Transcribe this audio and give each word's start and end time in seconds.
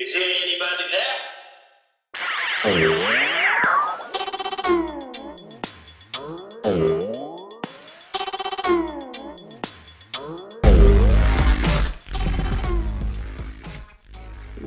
Is 0.00 0.12
there 0.12 0.22
anybody 0.22 0.84
there? 0.90 1.20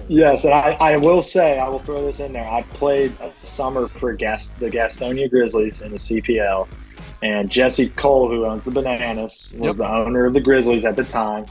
Yes, 0.10 0.46
and 0.46 0.54
I, 0.54 0.72
I 0.80 0.98
will 0.98 1.22
say, 1.22 1.60
I 1.60 1.68
will 1.68 1.80
throw 1.80 2.06
this 2.06 2.20
in 2.22 2.32
there. 2.32 2.48
I 2.48 2.62
played 2.62 3.14
a 3.20 3.32
summer 3.46 3.88
for 3.90 4.14
Gas, 4.14 4.50
the 4.60 4.70
Gastonia 4.70 5.30
Grizzlies 5.30 5.82
in 5.82 5.92
the 5.92 5.98
CPL, 5.98 6.68
and 7.22 7.50
Jesse 7.50 7.90
Cole, 7.90 8.30
who 8.30 8.46
owns 8.46 8.64
the 8.64 8.72
Bananas, 8.72 9.50
was 9.54 9.76
Yep. 9.76 9.76
the 9.78 9.92
owner 9.92 10.26
of 10.26 10.34
the 10.34 10.40
Grizzlies 10.40 10.86
at 10.86 10.96
the 10.96 11.04
time. 11.04 11.46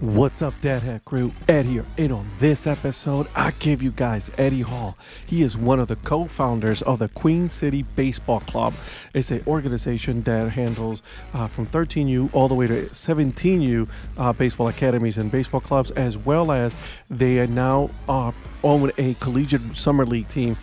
What's 0.00 0.42
up, 0.42 0.52
Dad 0.60 0.82
Hat 0.82 1.06
Crew? 1.06 1.32
Ed 1.48 1.64
here. 1.64 1.86
And 1.96 2.12
on 2.12 2.28
this 2.38 2.66
episode, 2.66 3.28
I 3.34 3.52
give 3.52 3.82
you 3.82 3.90
guys 3.90 4.30
Eddy 4.36 4.60
Hall. 4.60 4.98
He 5.24 5.42
is 5.42 5.56
one 5.56 5.80
of 5.80 5.88
the 5.88 5.96
co 5.96 6.26
founders 6.26 6.82
of 6.82 6.98
the 6.98 7.08
Queen 7.08 7.48
City 7.48 7.80
Baseball 7.80 8.40
Club. 8.40 8.74
It's 9.14 9.30
an 9.30 9.42
organization 9.46 10.20
that 10.24 10.50
handles 10.50 11.00
uh, 11.32 11.48
from 11.48 11.66
13U 11.66 12.28
all 12.34 12.46
the 12.46 12.54
way 12.54 12.66
to 12.66 12.88
17U 12.88 13.88
uh, 14.18 14.34
baseball 14.34 14.68
academies 14.68 15.16
and 15.16 15.32
baseball 15.32 15.62
clubs, 15.62 15.90
as 15.92 16.18
well 16.18 16.52
as 16.52 16.76
they 17.08 17.38
are 17.38 17.46
now 17.46 17.88
uh, 18.06 18.32
own 18.62 18.92
a 18.98 19.14
collegiate 19.14 19.74
summer 19.74 20.04
league 20.04 20.28
team. 20.28 20.58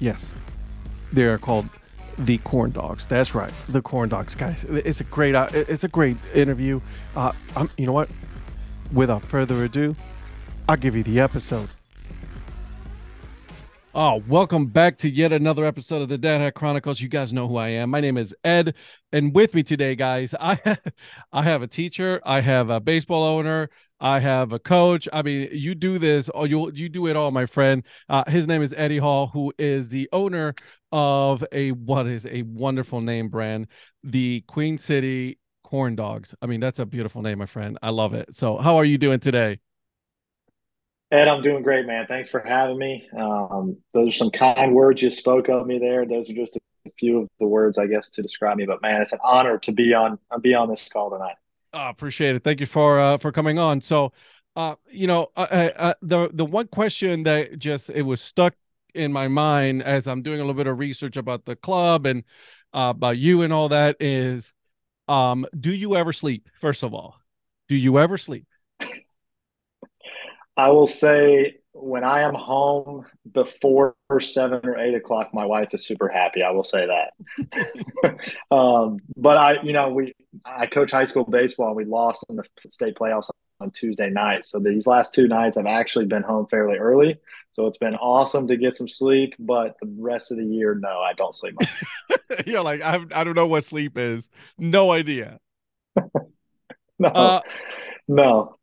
Yes, 0.00 0.34
they 1.12 1.26
are 1.26 1.38
called 1.38 1.68
the 2.16 2.38
corn 2.38 2.70
dogs 2.70 3.06
that's 3.08 3.34
right 3.34 3.52
the 3.68 3.82
corn 3.82 4.08
dogs 4.08 4.36
guys 4.36 4.62
it's 4.62 5.00
a 5.00 5.04
great 5.04 5.34
uh, 5.34 5.48
it's 5.52 5.82
a 5.82 5.88
great 5.88 6.16
interview 6.32 6.80
uh 7.16 7.32
you 7.76 7.84
know 7.86 7.92
what 7.92 8.08
without 8.94 9.22
further 9.22 9.64
ado 9.64 9.94
i'll 10.68 10.76
give 10.76 10.96
you 10.96 11.02
the 11.02 11.20
episode 11.20 11.68
Oh, 13.96 14.24
welcome 14.26 14.66
back 14.66 14.98
to 14.98 15.08
yet 15.08 15.32
another 15.32 15.64
episode 15.64 16.02
of 16.02 16.08
the 16.08 16.18
Dad 16.18 16.40
Hat 16.40 16.54
Chronicles. 16.54 17.00
You 17.00 17.08
guys 17.08 17.32
know 17.32 17.46
who 17.46 17.58
I 17.58 17.68
am. 17.68 17.90
My 17.90 18.00
name 18.00 18.16
is 18.16 18.34
Ed, 18.42 18.74
and 19.12 19.32
with 19.32 19.54
me 19.54 19.62
today, 19.62 19.94
guys, 19.94 20.34
I 20.40 20.58
I 21.32 21.42
have 21.44 21.62
a 21.62 21.68
teacher, 21.68 22.20
I 22.24 22.40
have 22.40 22.70
a 22.70 22.80
baseball 22.80 23.22
owner, 23.22 23.70
I 24.00 24.18
have 24.18 24.52
a 24.52 24.58
coach. 24.58 25.08
I 25.12 25.22
mean, 25.22 25.48
you 25.52 25.76
do 25.76 26.00
this, 26.00 26.28
or 26.30 26.48
you 26.48 26.72
you 26.74 26.88
do 26.88 27.06
it 27.06 27.14
all, 27.14 27.30
my 27.30 27.46
friend. 27.46 27.84
Uh, 28.08 28.24
his 28.28 28.48
name 28.48 28.62
is 28.62 28.74
Eddy 28.76 28.98
Hall, 28.98 29.28
who 29.28 29.52
is 29.58 29.90
the 29.90 30.08
owner 30.12 30.56
of 30.90 31.44
a 31.52 31.70
what 31.70 32.08
is 32.08 32.26
a 32.26 32.42
wonderful 32.42 33.00
name 33.00 33.28
brand, 33.28 33.68
the 34.02 34.42
Queen 34.48 34.76
City 34.76 35.38
Corn 35.74 35.96
Dogs. 35.96 36.36
I 36.40 36.46
mean, 36.46 36.60
that's 36.60 36.78
a 36.78 36.86
beautiful 36.86 37.20
name, 37.20 37.38
my 37.38 37.46
friend. 37.46 37.76
I 37.82 37.90
love 37.90 38.14
it. 38.14 38.36
So, 38.36 38.58
how 38.58 38.76
are 38.76 38.84
you 38.84 38.96
doing 38.96 39.18
today? 39.18 39.58
Ed, 41.10 41.26
I'm 41.26 41.42
doing 41.42 41.64
great, 41.64 41.84
man. 41.84 42.06
Thanks 42.06 42.28
for 42.30 42.38
having 42.38 42.78
me. 42.78 43.08
Um, 43.18 43.78
those 43.92 44.10
are 44.10 44.12
some 44.12 44.30
kind 44.30 44.72
words 44.72 45.02
you 45.02 45.10
spoke 45.10 45.48
of 45.48 45.66
me 45.66 45.80
there. 45.80 46.06
Those 46.06 46.30
are 46.30 46.32
just 46.32 46.54
a 46.54 46.60
few 46.96 47.22
of 47.22 47.28
the 47.40 47.48
words, 47.48 47.76
I 47.76 47.88
guess, 47.88 48.08
to 48.10 48.22
describe 48.22 48.56
me. 48.56 48.66
But 48.66 48.82
man, 48.82 49.02
it's 49.02 49.12
an 49.12 49.18
honor 49.24 49.58
to 49.58 49.72
be 49.72 49.92
on 49.92 50.16
be 50.42 50.54
on 50.54 50.70
this 50.70 50.88
call 50.88 51.10
tonight. 51.10 51.34
Oh, 51.72 51.88
appreciate 51.88 52.36
it. 52.36 52.44
Thank 52.44 52.60
you 52.60 52.66
for 52.66 53.00
uh, 53.00 53.18
for 53.18 53.32
coming 53.32 53.58
on. 53.58 53.80
So, 53.80 54.12
uh, 54.54 54.76
you 54.88 55.08
know, 55.08 55.32
I, 55.34 55.42
I, 55.42 55.88
I, 55.88 55.94
the 56.02 56.30
the 56.32 56.44
one 56.44 56.68
question 56.68 57.24
that 57.24 57.58
just 57.58 57.90
it 57.90 58.02
was 58.02 58.20
stuck 58.20 58.54
in 58.94 59.12
my 59.12 59.26
mind 59.26 59.82
as 59.82 60.06
I'm 60.06 60.22
doing 60.22 60.38
a 60.38 60.44
little 60.44 60.54
bit 60.54 60.68
of 60.68 60.78
research 60.78 61.16
about 61.16 61.46
the 61.46 61.56
club 61.56 62.06
and 62.06 62.22
uh, 62.72 62.92
about 62.94 63.18
you 63.18 63.42
and 63.42 63.52
all 63.52 63.70
that 63.70 63.96
is, 63.98 64.52
um, 65.08 65.46
do 65.58 65.72
you 65.72 65.96
ever 65.96 66.12
sleep? 66.12 66.48
First 66.60 66.82
of 66.82 66.94
all, 66.94 67.16
do 67.68 67.76
you 67.76 67.98
ever 67.98 68.16
sleep? 68.16 68.46
I 70.56 70.70
will 70.70 70.86
say 70.86 71.56
when 71.72 72.04
I 72.04 72.20
am 72.20 72.34
home 72.34 73.06
before 73.30 73.96
seven 74.20 74.60
or 74.64 74.78
eight 74.78 74.94
o'clock, 74.94 75.34
my 75.34 75.44
wife 75.44 75.68
is 75.72 75.84
super 75.84 76.08
happy. 76.08 76.42
I 76.42 76.50
will 76.50 76.64
say 76.64 76.86
that. 76.86 78.16
um, 78.50 78.98
but 79.16 79.36
I, 79.36 79.60
you 79.62 79.72
know, 79.72 79.90
we 79.90 80.14
I 80.44 80.66
coach 80.66 80.92
high 80.92 81.04
school 81.04 81.24
baseball. 81.24 81.68
and 81.68 81.76
We 81.76 81.84
lost 81.84 82.24
in 82.28 82.36
the 82.36 82.44
state 82.70 82.94
playoffs 82.94 83.28
on 83.60 83.72
Tuesday 83.72 84.10
night, 84.10 84.44
so 84.46 84.60
these 84.60 84.86
last 84.86 85.14
two 85.14 85.26
nights 85.26 85.56
I've 85.56 85.66
actually 85.66 86.06
been 86.06 86.22
home 86.22 86.46
fairly 86.46 86.78
early. 86.78 87.18
So 87.54 87.66
it's 87.68 87.78
been 87.78 87.94
awesome 87.96 88.48
to 88.48 88.56
get 88.56 88.76
some 88.76 88.88
sleep. 88.88 89.34
But 89.38 89.76
the 89.80 89.88
rest 89.98 90.30
of 90.32 90.38
the 90.38 90.44
year, 90.44 90.74
no, 90.74 91.00
I 91.00 91.12
don't 91.14 91.36
sleep 91.36 91.54
much. 91.54 91.68
You're 92.46 92.62
like 92.62 92.80
I 92.80 93.00
I 93.14 93.24
don't 93.24 93.34
know 93.34 93.46
what 93.46 93.64
sleep 93.64 93.96
is. 93.96 94.28
No 94.58 94.90
idea. 94.90 95.38
No, 96.98 97.10
Uh, 97.14 97.40
no. 98.08 98.58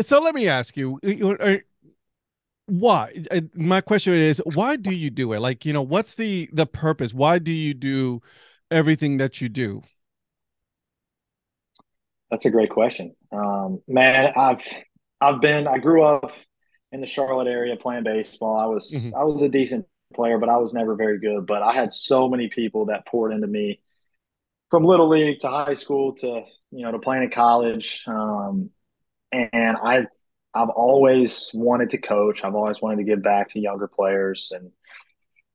so 0.00 0.20
let 0.20 0.34
me 0.34 0.48
ask 0.48 0.76
you, 0.76 0.98
why? 2.66 3.12
uh, 3.30 3.40
My 3.54 3.80
question 3.80 4.14
is, 4.14 4.40
why 4.44 4.76
do 4.76 4.92
you 4.94 5.10
do 5.10 5.32
it? 5.32 5.40
Like, 5.40 5.64
you 5.64 5.72
know, 5.72 5.82
what's 5.82 6.14
the 6.14 6.48
the 6.52 6.66
purpose? 6.66 7.12
Why 7.12 7.38
do 7.38 7.52
you 7.52 7.74
do 7.74 8.22
everything 8.70 9.18
that 9.18 9.40
you 9.40 9.48
do? 9.48 9.82
That's 12.30 12.44
a 12.44 12.50
great 12.50 12.70
question. 12.70 13.14
Um, 13.32 13.80
man, 13.88 14.32
I've 14.36 14.62
I've 15.20 15.40
been 15.40 15.66
I 15.66 15.78
grew 15.78 16.02
up 16.02 16.30
in 16.92 17.00
the 17.00 17.06
Charlotte 17.06 17.48
area 17.48 17.76
playing 17.76 18.04
baseball. 18.04 18.58
I 18.58 18.66
was 18.66 18.90
Mhm. 18.92 19.14
I 19.14 19.24
was 19.24 19.42
a 19.42 19.48
decent 19.48 19.86
player, 20.14 20.38
but 20.38 20.48
I 20.48 20.56
was 20.58 20.72
never 20.72 20.94
very 20.96 21.18
good. 21.18 21.46
But 21.46 21.62
I 21.62 21.72
had 21.74 21.92
so 21.92 22.28
many 22.28 22.48
people 22.48 22.86
that 22.86 23.06
poured 23.06 23.32
into 23.32 23.46
me 23.46 23.80
from 24.70 24.84
little 24.84 25.08
league 25.08 25.40
to 25.40 25.48
high 25.48 25.74
school 25.74 26.14
to 26.16 26.44
you 26.70 26.84
know 26.84 26.92
to 26.92 26.98
playing 26.98 27.24
in 27.24 27.30
college. 27.30 28.04
Um, 28.06 28.70
and 29.32 29.76
I 29.76 30.06
I've 30.54 30.70
always 30.70 31.50
wanted 31.54 31.90
to 31.90 31.98
coach. 31.98 32.44
I've 32.44 32.56
always 32.56 32.82
wanted 32.82 32.98
to 32.98 33.04
give 33.04 33.22
back 33.22 33.50
to 33.50 33.60
younger 33.60 33.88
players 33.88 34.52
and 34.54 34.72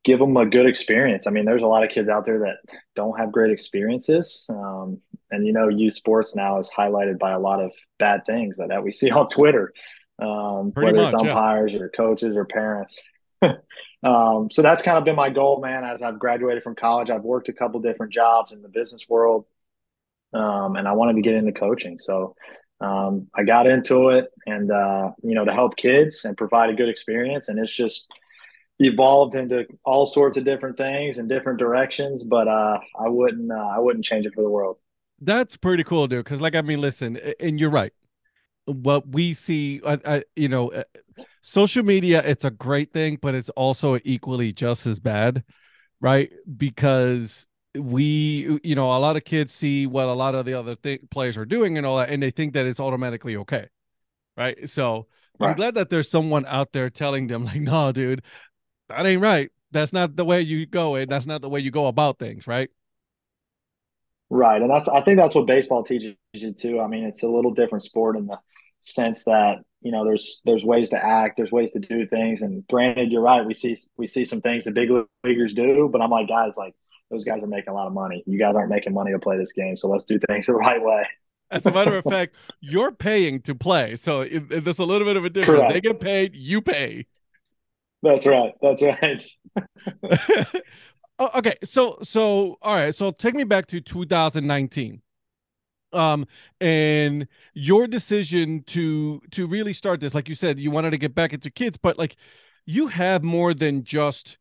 give 0.04 0.20
them 0.20 0.38
a 0.38 0.46
good 0.46 0.68
experience. 0.68 1.26
I 1.26 1.32
mean, 1.32 1.46
there's 1.46 1.64
a 1.64 1.68
lot 1.68 1.84
of 1.84 1.90
kids 1.90 2.10
out 2.10 2.26
there 2.26 2.40
that 2.40 2.58
don't 2.96 3.18
have 3.20 3.32
great 3.32 3.52
experiences. 3.52 4.46
Um, 4.50 5.02
and 5.32 5.46
you 5.46 5.52
know, 5.54 5.68
youth 5.68 5.96
sports 5.96 6.36
now 6.36 6.60
is 6.60 6.70
highlighted 6.70 7.18
by 7.18 7.32
a 7.32 7.40
lot 7.40 7.62
of 7.62 7.72
bad 7.98 8.26
things 8.26 8.58
that, 8.58 8.70
that 8.70 8.84
we 8.84 8.92
see 8.92 9.10
on 9.12 9.28
Twitter, 9.28 9.74
um, 10.20 10.72
Pretty 10.72 10.94
whether 10.94 11.06
it's 11.06 11.14
much, 11.14 11.26
yeah. 11.26 11.32
umpires 11.32 11.74
or 11.74 11.90
coaches 11.90 12.36
or 12.36 12.46
parents. 12.46 13.02
um, 13.42 14.50
so 14.52 14.62
that's 14.62 14.82
kind 14.82 14.98
of 14.98 15.04
been 15.04 15.16
my 15.16 15.30
goal, 15.30 15.62
man. 15.62 15.84
As 15.84 16.02
I've 16.02 16.20
graduated 16.20 16.64
from 16.64 16.76
college, 16.76 17.10
I've 17.10 17.24
worked 17.24 17.50
a 17.50 17.54
couple 17.54 17.80
different 17.82 18.14
jobs 18.14 18.52
in 18.52 18.62
the 18.62 18.70
business 18.70 19.04
world, 19.10 19.46
um, 20.34 20.76
and 20.76 20.88
I 20.88 20.94
wanted 20.94 21.16
to 21.16 21.22
get 21.22 21.36
into 21.36 21.52
coaching. 21.52 21.98
So 22.00 22.36
um, 22.80 23.28
I 23.36 23.44
got 23.44 23.68
into 23.68 24.10
it, 24.10 24.30
and 24.46 24.72
uh, 24.72 25.12
you 25.24 25.36
know, 25.36 25.46
to 25.46 25.54
help 25.54 25.76
kids 25.76 26.24
and 26.24 26.38
provide 26.38 26.70
a 26.70 26.74
good 26.74 26.90
experience, 26.90 27.50
and 27.50 27.60
it's 27.60 27.76
just 27.76 28.08
evolved 28.80 29.36
into 29.36 29.66
all 29.86 30.06
sorts 30.06 30.38
of 30.38 30.44
different 30.44 30.78
things 30.78 31.18
and 31.18 31.30
different 31.30 31.60
directions. 31.60 32.24
But 32.24 32.48
uh, 32.48 32.80
I 33.00 33.10
wouldn't, 33.10 33.52
uh, 33.52 33.56
I 33.56 33.80
wouldn't 33.80 34.06
change 34.06 34.26
it 34.26 34.34
for 34.34 34.44
the 34.44 34.50
world. 34.50 34.78
That's 35.20 35.56
pretty 35.56 35.84
cool, 35.84 36.08
dude. 36.08 36.24
Because, 36.26 36.42
like, 36.42 36.56
I 36.56 36.62
mean, 36.62 36.82
listen, 36.82 37.18
and 37.40 37.60
you're 37.60 37.70
right. 37.70 37.94
What 38.66 39.08
we 39.08 39.34
see, 39.34 39.82
I, 39.86 40.00
I, 40.06 40.24
you 40.36 40.50
know, 40.50 40.72
uh, 40.72 40.84
social 41.42 41.84
media, 41.84 42.24
it's 42.26 42.46
a 42.46 42.52
great 42.52 42.92
thing, 42.94 43.20
but 43.22 43.36
it's 43.36 43.50
also 43.50 44.00
equally 44.04 44.54
just 44.54 44.88
as 44.88 45.00
bad, 45.00 45.44
right? 46.02 46.32
Because 46.58 47.48
we, 47.78 48.60
you 48.64 48.76
know, 48.76 48.88
a 48.88 49.00
lot 49.00 49.16
of 49.18 49.24
kids 49.24 49.54
see 49.54 49.86
what 49.86 50.08
a 50.08 50.14
lot 50.14 50.36
of 50.36 50.46
the 50.46 50.54
other 50.54 50.76
th- 50.76 51.02
players 51.12 51.38
are 51.38 51.46
doing 51.46 51.78
and 51.78 51.86
all 51.86 51.98
that, 51.98 52.10
and 52.10 52.24
they 52.24 52.32
think 52.32 52.54
that 52.54 52.66
it's 52.66 52.80
automatically 52.80 53.36
okay, 53.38 53.68
right? 54.38 54.68
So 54.70 55.08
I'm 55.40 55.54
glad 55.54 55.76
that 55.76 55.90
there's 55.90 56.10
someone 56.10 56.46
out 56.48 56.72
there 56.74 56.90
telling 56.90 57.28
them, 57.28 57.46
like, 57.46 57.62
no, 57.62 57.92
dude, 57.92 58.24
that 58.90 59.06
ain't 59.06 59.22
right. 59.22 59.52
That's 59.72 59.94
not 59.94 60.16
the 60.16 60.26
way 60.26 60.42
you 60.42 60.66
go, 60.66 60.96
and 60.96 61.12
that's 61.12 61.26
not 61.26 61.42
the 61.42 61.50
way 61.50 61.60
you 61.60 61.72
go 61.72 61.88
about 61.88 62.20
things, 62.20 62.48
right? 62.48 62.70
Right, 64.30 64.62
and 64.62 64.70
that's 64.72 64.90
I 64.90 65.02
think 65.02 65.18
that's 65.18 65.36
what 65.36 65.46
baseball 65.46 65.84
teaches 65.84 66.16
you 66.34 66.54
too. 66.54 66.80
I 66.80 66.88
mean, 66.88 67.04
it's 67.04 67.24
a 67.24 67.28
little 67.28 67.54
different 67.54 67.84
sport 67.84 68.18
in 68.18 68.26
the 68.26 68.40
sense 68.94 69.24
that 69.26 69.60
you 69.82 69.92
know 69.92 70.06
there's 70.06 70.42
there's 70.46 70.64
ways 70.64 70.90
to 70.90 70.98
act, 71.04 71.38
there's 71.38 71.52
ways 71.52 71.72
to 71.72 71.80
do 71.80 72.06
things. 72.08 72.42
And 72.42 72.66
granted, 72.68 73.12
you're 73.12 73.22
right. 73.22 73.46
We 73.46 73.54
see 73.54 73.78
we 73.98 74.08
see 74.08 74.26
some 74.26 74.42
things 74.42 74.66
that 74.66 74.74
big 74.74 74.90
leaguers 75.24 75.54
do, 75.54 75.90
but 75.92 76.02
I'm 76.02 76.10
like, 76.10 76.28
guys, 76.28 76.56
like 76.58 76.74
those 77.12 77.24
guys 77.24 77.44
are 77.44 77.48
making 77.48 77.70
a 77.70 77.74
lot 77.74 77.88
of 77.88 77.94
money. 77.94 78.24
You 78.26 78.40
guys 78.40 78.56
aren't 78.56 78.70
making 78.70 78.94
money 78.94 79.12
to 79.12 79.20
play 79.20 79.38
this 79.38 79.54
game, 79.54 79.78
so 79.78 79.88
let's 79.88 80.06
do 80.06 80.20
things 80.28 80.46
the 80.48 80.54
right 80.54 80.82
way. 80.82 81.06
As 81.52 81.66
a 81.68 81.72
matter 81.72 81.96
of 81.96 82.04
fact, 82.04 82.36
you're 82.60 82.92
paying 82.92 83.40
to 83.44 83.54
play, 83.54 83.96
so 83.96 84.22
it, 84.22 84.52
it- 84.52 84.64
there's 84.64 84.80
a 84.80 84.86
little 84.86 85.06
bit 85.08 85.16
of 85.18 85.26
a 85.26 85.30
difference. 85.30 85.60
Correct. 85.66 85.74
They 85.74 85.82
get 85.82 86.00
paid, 86.00 86.36
you 86.36 86.62
pay. 86.62 87.06
That's 88.02 88.26
right. 88.26 88.54
That's 88.62 88.82
right. 88.82 89.26
Okay, 91.18 91.56
so 91.64 91.98
so 92.04 92.58
all 92.62 92.76
right, 92.76 92.94
so 92.94 93.10
take 93.12 93.36
me 93.36 93.46
back 93.46 93.68
to 93.68 93.80
2019, 93.80 95.02
um, 95.96 96.28
and 96.60 97.28
your 97.54 97.88
decision 97.88 98.64
to 98.68 99.22
to 99.32 99.48
really 99.48 99.74
start 99.74 100.00
this. 100.00 100.14
Like 100.14 100.30
you 100.30 100.36
said, 100.36 100.60
you 100.60 100.72
wanted 100.72 100.92
to 100.92 100.98
get 100.98 101.16
back 101.16 101.34
into 101.34 101.50
kids, 101.50 101.78
but 101.82 101.98
like 101.98 102.16
you 102.66 102.88
have 102.88 103.24
more 103.24 103.54
than 103.54 103.84
just 103.84 104.38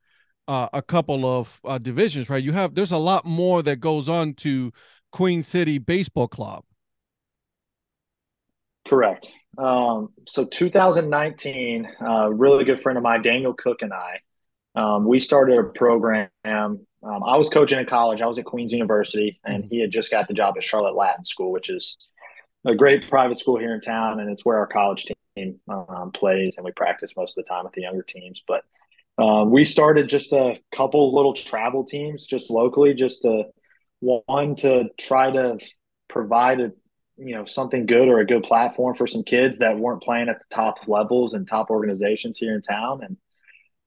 uh, 0.48 0.68
a 0.72 0.82
couple 0.82 1.24
of 1.24 1.60
uh, 1.64 1.78
divisions, 1.78 2.28
right? 2.28 2.42
You 2.42 2.52
have 2.52 2.74
there's 2.74 2.92
a 2.92 2.98
lot 2.98 3.24
more 3.24 3.62
that 3.62 3.76
goes 3.76 4.08
on 4.08 4.34
to 4.34 4.72
Queen 5.12 5.42
City 5.42 5.78
Baseball 5.78 6.28
Club. 6.28 6.64
Correct. 8.86 9.32
Um, 9.56 10.10
so 10.26 10.44
2019, 10.44 11.88
a 12.00 12.04
uh, 12.04 12.28
really 12.28 12.64
good 12.64 12.82
friend 12.82 12.98
of 12.98 13.04
mine, 13.04 13.22
Daniel 13.22 13.54
Cook, 13.54 13.78
and 13.80 13.92
I, 13.92 14.18
um, 14.74 15.06
we 15.06 15.20
started 15.20 15.58
a 15.58 15.64
program. 15.64 16.28
Um, 17.04 17.22
I 17.22 17.36
was 17.36 17.48
coaching 17.48 17.78
in 17.78 17.86
college. 17.86 18.22
I 18.22 18.26
was 18.26 18.38
at 18.38 18.44
Queens 18.44 18.72
University, 18.72 19.38
and 19.44 19.64
mm-hmm. 19.64 19.70
he 19.70 19.80
had 19.80 19.90
just 19.90 20.10
got 20.10 20.26
the 20.26 20.34
job 20.34 20.54
at 20.56 20.64
Charlotte 20.64 20.94
Latin 20.94 21.24
School, 21.24 21.52
which 21.52 21.68
is 21.68 21.98
a 22.64 22.74
great 22.74 23.08
private 23.08 23.38
school 23.38 23.58
here 23.58 23.74
in 23.74 23.80
town, 23.80 24.20
and 24.20 24.30
it's 24.30 24.44
where 24.44 24.58
our 24.58 24.66
college 24.66 25.06
team 25.36 25.60
um, 25.68 26.12
plays, 26.12 26.56
and 26.56 26.64
we 26.64 26.72
practice 26.72 27.12
most 27.16 27.36
of 27.36 27.44
the 27.44 27.48
time 27.48 27.64
with 27.64 27.74
the 27.74 27.82
younger 27.82 28.02
teams. 28.02 28.42
But 28.48 28.62
um, 29.18 29.50
we 29.50 29.64
started 29.64 30.08
just 30.08 30.32
a 30.32 30.56
couple 30.74 31.14
little 31.14 31.34
travel 31.34 31.84
teams, 31.84 32.26
just 32.26 32.50
locally, 32.50 32.94
just 32.94 33.22
to 33.22 33.44
one 34.00 34.56
to 34.56 34.88
try 34.98 35.30
to 35.30 35.58
provide 36.08 36.60
a 36.60 36.72
you 37.16 37.34
know 37.34 37.44
something 37.44 37.86
good 37.86 38.08
or 38.08 38.20
a 38.20 38.26
good 38.26 38.42
platform 38.42 38.94
for 38.94 39.06
some 39.06 39.22
kids 39.22 39.58
that 39.58 39.78
weren't 39.78 40.02
playing 40.02 40.28
at 40.28 40.38
the 40.38 40.54
top 40.54 40.76
levels 40.88 41.32
and 41.32 41.46
top 41.46 41.70
organizations 41.70 42.38
here 42.38 42.54
in 42.54 42.62
town 42.62 43.00
and 43.04 43.16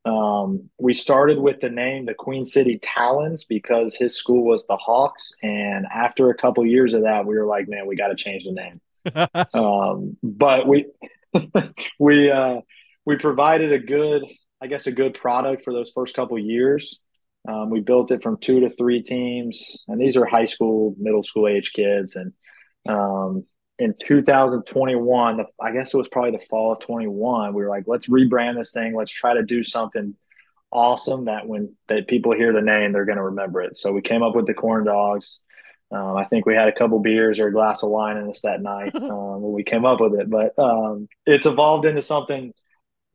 um, 0.08 0.70
we 0.80 0.94
started 0.94 1.38
with 1.38 1.60
the 1.60 1.70
name 1.70 2.06
the 2.06 2.14
queen 2.14 2.46
city 2.46 2.80
talons 2.82 3.44
because 3.44 3.96
his 3.96 4.16
school 4.16 4.46
was 4.46 4.66
the 4.68 4.78
hawks. 4.78 5.34
And 5.44 5.86
after 5.94 6.30
a 6.30 6.36
couple 6.36 6.66
years 6.66 6.94
of 6.94 7.04
that 7.04 7.26
we 7.26 7.36
were 7.38 7.46
like 7.46 7.68
man 7.68 7.88
we 7.88 7.96
got 7.96 8.08
to 8.08 8.16
change 8.16 8.44
the 8.44 8.52
name. 8.52 8.82
Um, 9.54 10.18
but 10.22 10.68
we 10.68 10.86
we 12.00 12.30
uh, 12.30 12.62
we 13.06 13.16
provided 13.16 13.72
a 13.72 13.80
good 13.80 14.24
i 14.62 14.68
guess 14.68 14.88
a 14.88 14.92
good 14.92 15.14
product 15.14 15.64
for 15.64 15.74
those 15.74 15.92
first 15.92 16.16
couple 16.16 16.38
years. 16.38 17.00
Um, 17.48 17.70
we 17.70 17.80
built 17.80 18.12
it 18.12 18.22
from 18.22 18.38
two 18.38 18.60
to 18.62 18.70
three 18.70 19.02
teams. 19.02 19.86
And 19.88 20.02
these 20.02 20.18
are 20.18 20.26
high 20.26 20.46
school 20.46 20.96
middle 21.00 21.24
school 21.24 21.48
age 21.48 21.72
kids. 21.74 22.18
And 22.18 22.34
um, 22.88 23.46
in 23.80 23.94
2021, 24.00 25.46
I 25.62 25.72
guess 25.72 25.94
it 25.94 25.98
was 25.98 26.08
probably 26.08 26.32
the 26.32 26.46
fall 26.50 26.74
of 26.74 26.80
21, 26.80 27.54
we 27.54 27.64
were 27.64 27.70
like, 27.70 27.84
let's 27.88 28.08
rebrand 28.08 28.58
this 28.58 28.72
thing. 28.72 28.96
Let's 28.96 29.12
try 29.12 29.36
to 29.36 29.44
do 29.44 29.64
something 29.64 30.16
awesome 30.72 31.26
that 31.26 31.48
when 31.48 31.76
that 31.88 32.08
people 32.08 32.34
hear 32.34 32.52
the 32.54 32.62
name, 32.62 32.92
they're 32.92 33.06
going 33.06 33.18
to 33.18 33.24
remember 33.24 33.62
it. 33.62 33.78
So 33.78 33.92
we 33.92 34.02
came 34.02 34.24
up 34.24 34.36
with 34.36 34.48
the 34.48 34.54
corn 34.54 34.86
dogs. 34.86 35.42
Um, 35.92 36.18
I 36.18 36.26
think 36.26 36.46
we 36.46 36.56
had 36.56 36.68
a 36.68 36.74
couple 36.74 37.00
beers 37.00 37.40
or 37.40 37.48
a 37.48 37.54
glass 37.54 37.84
of 37.84 37.90
wine 37.90 38.18
in 38.18 38.30
us 38.30 38.42
that 38.42 38.62
night 38.62 38.94
um, 38.96 39.42
when 39.42 39.54
we 39.54 39.64
came 39.64 39.86
up 39.86 40.02
with 40.02 40.20
it. 40.20 40.30
But 40.30 40.58
um, 40.60 41.08
it's 41.26 41.46
evolved 41.46 41.86
into 41.86 42.02
something 42.02 42.54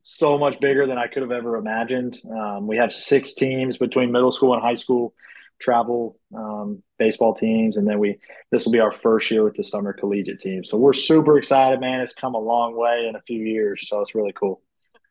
so 0.03 0.39
much 0.39 0.59
bigger 0.61 0.87
than 0.87 0.99
I 0.99 1.07
could 1.07 1.23
have 1.23 1.33
ever 1.33 1.57
imagined. 1.57 2.21
Um, 2.29 2.67
we 2.67 2.77
have 2.77 2.93
six 2.93 3.35
teams 3.35 3.77
between 3.77 4.13
middle 4.13 4.33
school 4.33 4.55
and 4.55 4.63
high 4.63 4.75
school 4.75 5.15
travel 5.61 6.19
um, 6.37 6.83
baseball 6.99 7.35
teams, 7.35 7.77
and 7.77 7.87
then 7.87 7.99
we 7.99 8.19
this 8.51 8.65
will 8.65 8.73
be 8.73 8.81
our 8.81 8.93
first 8.93 9.31
year 9.31 9.45
with 9.45 9.55
the 9.57 9.65
summer 9.65 9.93
collegiate 9.93 10.41
team. 10.41 10.65
So 10.65 10.77
we're 10.77 10.93
super 10.93 11.39
excited, 11.39 11.81
man. 11.81 12.01
It's 12.01 12.13
come 12.13 12.35
a 12.35 12.41
long 12.41 12.77
way 12.77 13.07
in 13.09 13.17
a 13.17 13.23
few 13.23 13.43
years, 13.43 13.89
so 13.89 14.01
it's 14.01 14.15
really 14.15 14.33
cool. 14.33 14.63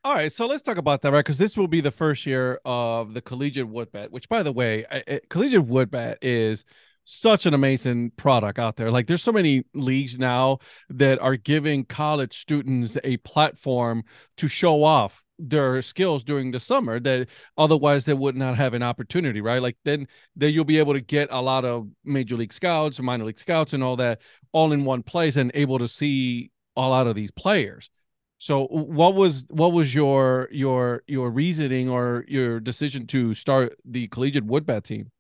All 0.04 0.16
right, 0.16 0.32
so 0.32 0.48
let's 0.48 0.64
talk 0.64 0.78
about 0.78 1.04
that, 1.04 1.12
right? 1.12 1.20
Because 1.20 1.38
this 1.38 1.56
will 1.56 1.68
be 1.68 1.80
the 1.80 1.92
first 1.92 2.26
year 2.26 2.60
of 2.66 3.14
the 3.14 3.22
collegiate 3.22 3.68
wood 3.68 3.92
bat. 3.92 4.12
Which, 4.12 4.28
by 4.30 4.42
the 4.42 4.52
way, 4.52 4.86
I, 4.90 5.04
I, 5.08 5.20
collegiate 5.30 5.66
wood 5.66 5.92
bat 5.92 6.18
is 6.22 6.66
such 7.04 7.46
an 7.46 7.54
amazing 7.54 8.12
product 8.12 8.60
out 8.60 8.76
there. 8.76 8.92
Like 8.92 9.08
there's 9.08 9.24
so 9.24 9.32
many 9.32 9.64
leagues 9.74 10.18
now 10.18 10.60
that 10.90 11.20
are 11.20 11.36
giving 11.36 11.86
college 11.86 12.40
students 12.40 12.98
a 13.04 13.18
platform 13.18 14.04
to 14.38 14.48
show 14.48 14.84
off 14.84 15.21
their 15.50 15.82
skills 15.82 16.24
during 16.24 16.52
the 16.52 16.60
summer 16.60 17.00
that 17.00 17.28
otherwise 17.58 18.06
they 18.06 18.14
would 18.14 18.36
not 18.36 18.56
have 18.58 18.74
an 18.74 18.84
opportunity, 18.84 19.42
right? 19.42 19.62
Like 19.62 19.78
then 19.86 20.08
then 20.36 20.54
you'll 20.54 20.66
be 20.66 20.80
able 20.80 20.94
to 20.94 21.02
get 21.02 21.30
a 21.32 21.42
lot 21.42 21.66
of 21.66 21.88
major 22.04 22.36
league 22.36 22.54
scouts 22.54 23.00
or 23.00 23.04
minor 23.04 23.26
league 23.26 23.40
scouts 23.40 23.74
and 23.74 23.84
all 23.84 23.96
that 23.98 24.22
all 24.52 24.72
in 24.72 24.86
one 24.86 25.04
place 25.04 25.36
and 25.36 25.52
able 25.54 25.80
to 25.80 25.88
see 25.88 26.52
a 26.76 26.82
lot 26.82 27.08
of 27.08 27.16
these 27.16 27.32
players. 27.32 27.90
So 28.38 28.66
what 28.66 29.14
was 29.14 29.46
what 29.50 29.72
was 29.72 29.94
your 29.94 30.48
your 30.52 31.04
your 31.06 31.30
reasoning 31.30 31.90
or 31.90 32.26
your 32.28 32.60
decision 32.60 33.06
to 33.08 33.36
start 33.36 33.78
the 33.86 34.08
collegiate 34.08 34.48
woodbat 34.48 34.84
team? 34.84 35.12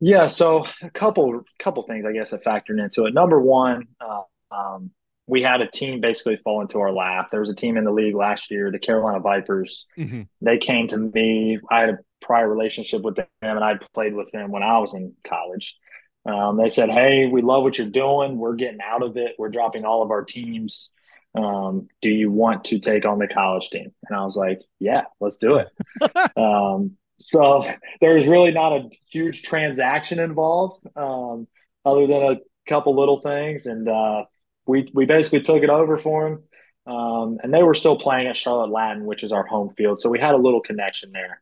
Yeah, 0.00 0.26
so 0.26 0.66
a 0.82 0.90
couple 0.90 1.42
couple 1.58 1.82
things 1.84 2.06
I 2.06 2.12
guess 2.12 2.30
that 2.30 2.44
factored 2.44 2.82
into 2.82 3.06
it. 3.06 3.14
Number 3.14 3.40
one, 3.40 3.88
uh, 4.00 4.22
um, 4.50 4.90
we 5.26 5.42
had 5.42 5.60
a 5.60 5.70
team 5.70 6.00
basically 6.00 6.36
fall 6.36 6.60
into 6.60 6.80
our 6.80 6.92
lap. 6.92 7.28
There 7.30 7.40
was 7.40 7.50
a 7.50 7.54
team 7.54 7.76
in 7.76 7.84
the 7.84 7.92
league 7.92 8.14
last 8.14 8.50
year, 8.50 8.70
the 8.70 8.78
Carolina 8.78 9.20
Vipers. 9.20 9.86
Mm-hmm. 9.96 10.22
They 10.40 10.58
came 10.58 10.88
to 10.88 10.96
me. 10.96 11.60
I 11.70 11.80
had 11.80 11.90
a 11.90 11.98
prior 12.20 12.48
relationship 12.48 13.02
with 13.02 13.16
them, 13.16 13.26
and 13.40 13.62
I'd 13.62 13.80
played 13.92 14.14
with 14.14 14.30
them 14.32 14.50
when 14.50 14.62
I 14.62 14.78
was 14.78 14.94
in 14.94 15.14
college. 15.26 15.76
Um, 16.26 16.56
they 16.56 16.68
said, 16.68 16.90
"Hey, 16.90 17.26
we 17.26 17.42
love 17.42 17.62
what 17.62 17.78
you're 17.78 17.88
doing. 17.88 18.38
We're 18.38 18.54
getting 18.54 18.80
out 18.80 19.02
of 19.02 19.16
it. 19.16 19.34
We're 19.38 19.48
dropping 19.48 19.84
all 19.84 20.02
of 20.02 20.10
our 20.10 20.24
teams. 20.24 20.90
Um, 21.34 21.88
do 22.00 22.10
you 22.10 22.30
want 22.30 22.64
to 22.64 22.78
take 22.78 23.04
on 23.04 23.18
the 23.18 23.28
college 23.28 23.70
team?" 23.70 23.92
And 24.08 24.16
I 24.16 24.24
was 24.24 24.36
like, 24.36 24.60
"Yeah, 24.78 25.04
let's 25.20 25.38
do 25.38 25.56
it." 25.56 25.68
um, 26.36 26.96
so 27.18 27.64
was 28.16 28.26
really 28.26 28.52
not 28.52 28.72
a 28.72 28.90
huge 29.10 29.42
transaction 29.42 30.18
involved, 30.18 30.84
um, 30.96 31.46
other 31.84 32.06
than 32.06 32.22
a 32.22 32.36
couple 32.68 32.96
little 32.96 33.20
things, 33.20 33.66
and 33.66 33.88
uh, 33.88 34.24
we 34.66 34.90
we 34.94 35.06
basically 35.06 35.40
took 35.40 35.62
it 35.62 35.70
over 35.70 35.98
for 35.98 36.26
him. 36.26 36.42
Um, 36.84 37.38
and 37.42 37.54
they 37.54 37.62
were 37.62 37.74
still 37.74 37.96
playing 37.96 38.26
at 38.26 38.36
Charlotte 38.36 38.70
Latin, 38.70 39.04
which 39.04 39.22
is 39.22 39.30
our 39.30 39.46
home 39.46 39.72
field, 39.76 40.00
so 40.00 40.10
we 40.10 40.18
had 40.18 40.34
a 40.34 40.38
little 40.38 40.60
connection 40.60 41.12
there. 41.12 41.40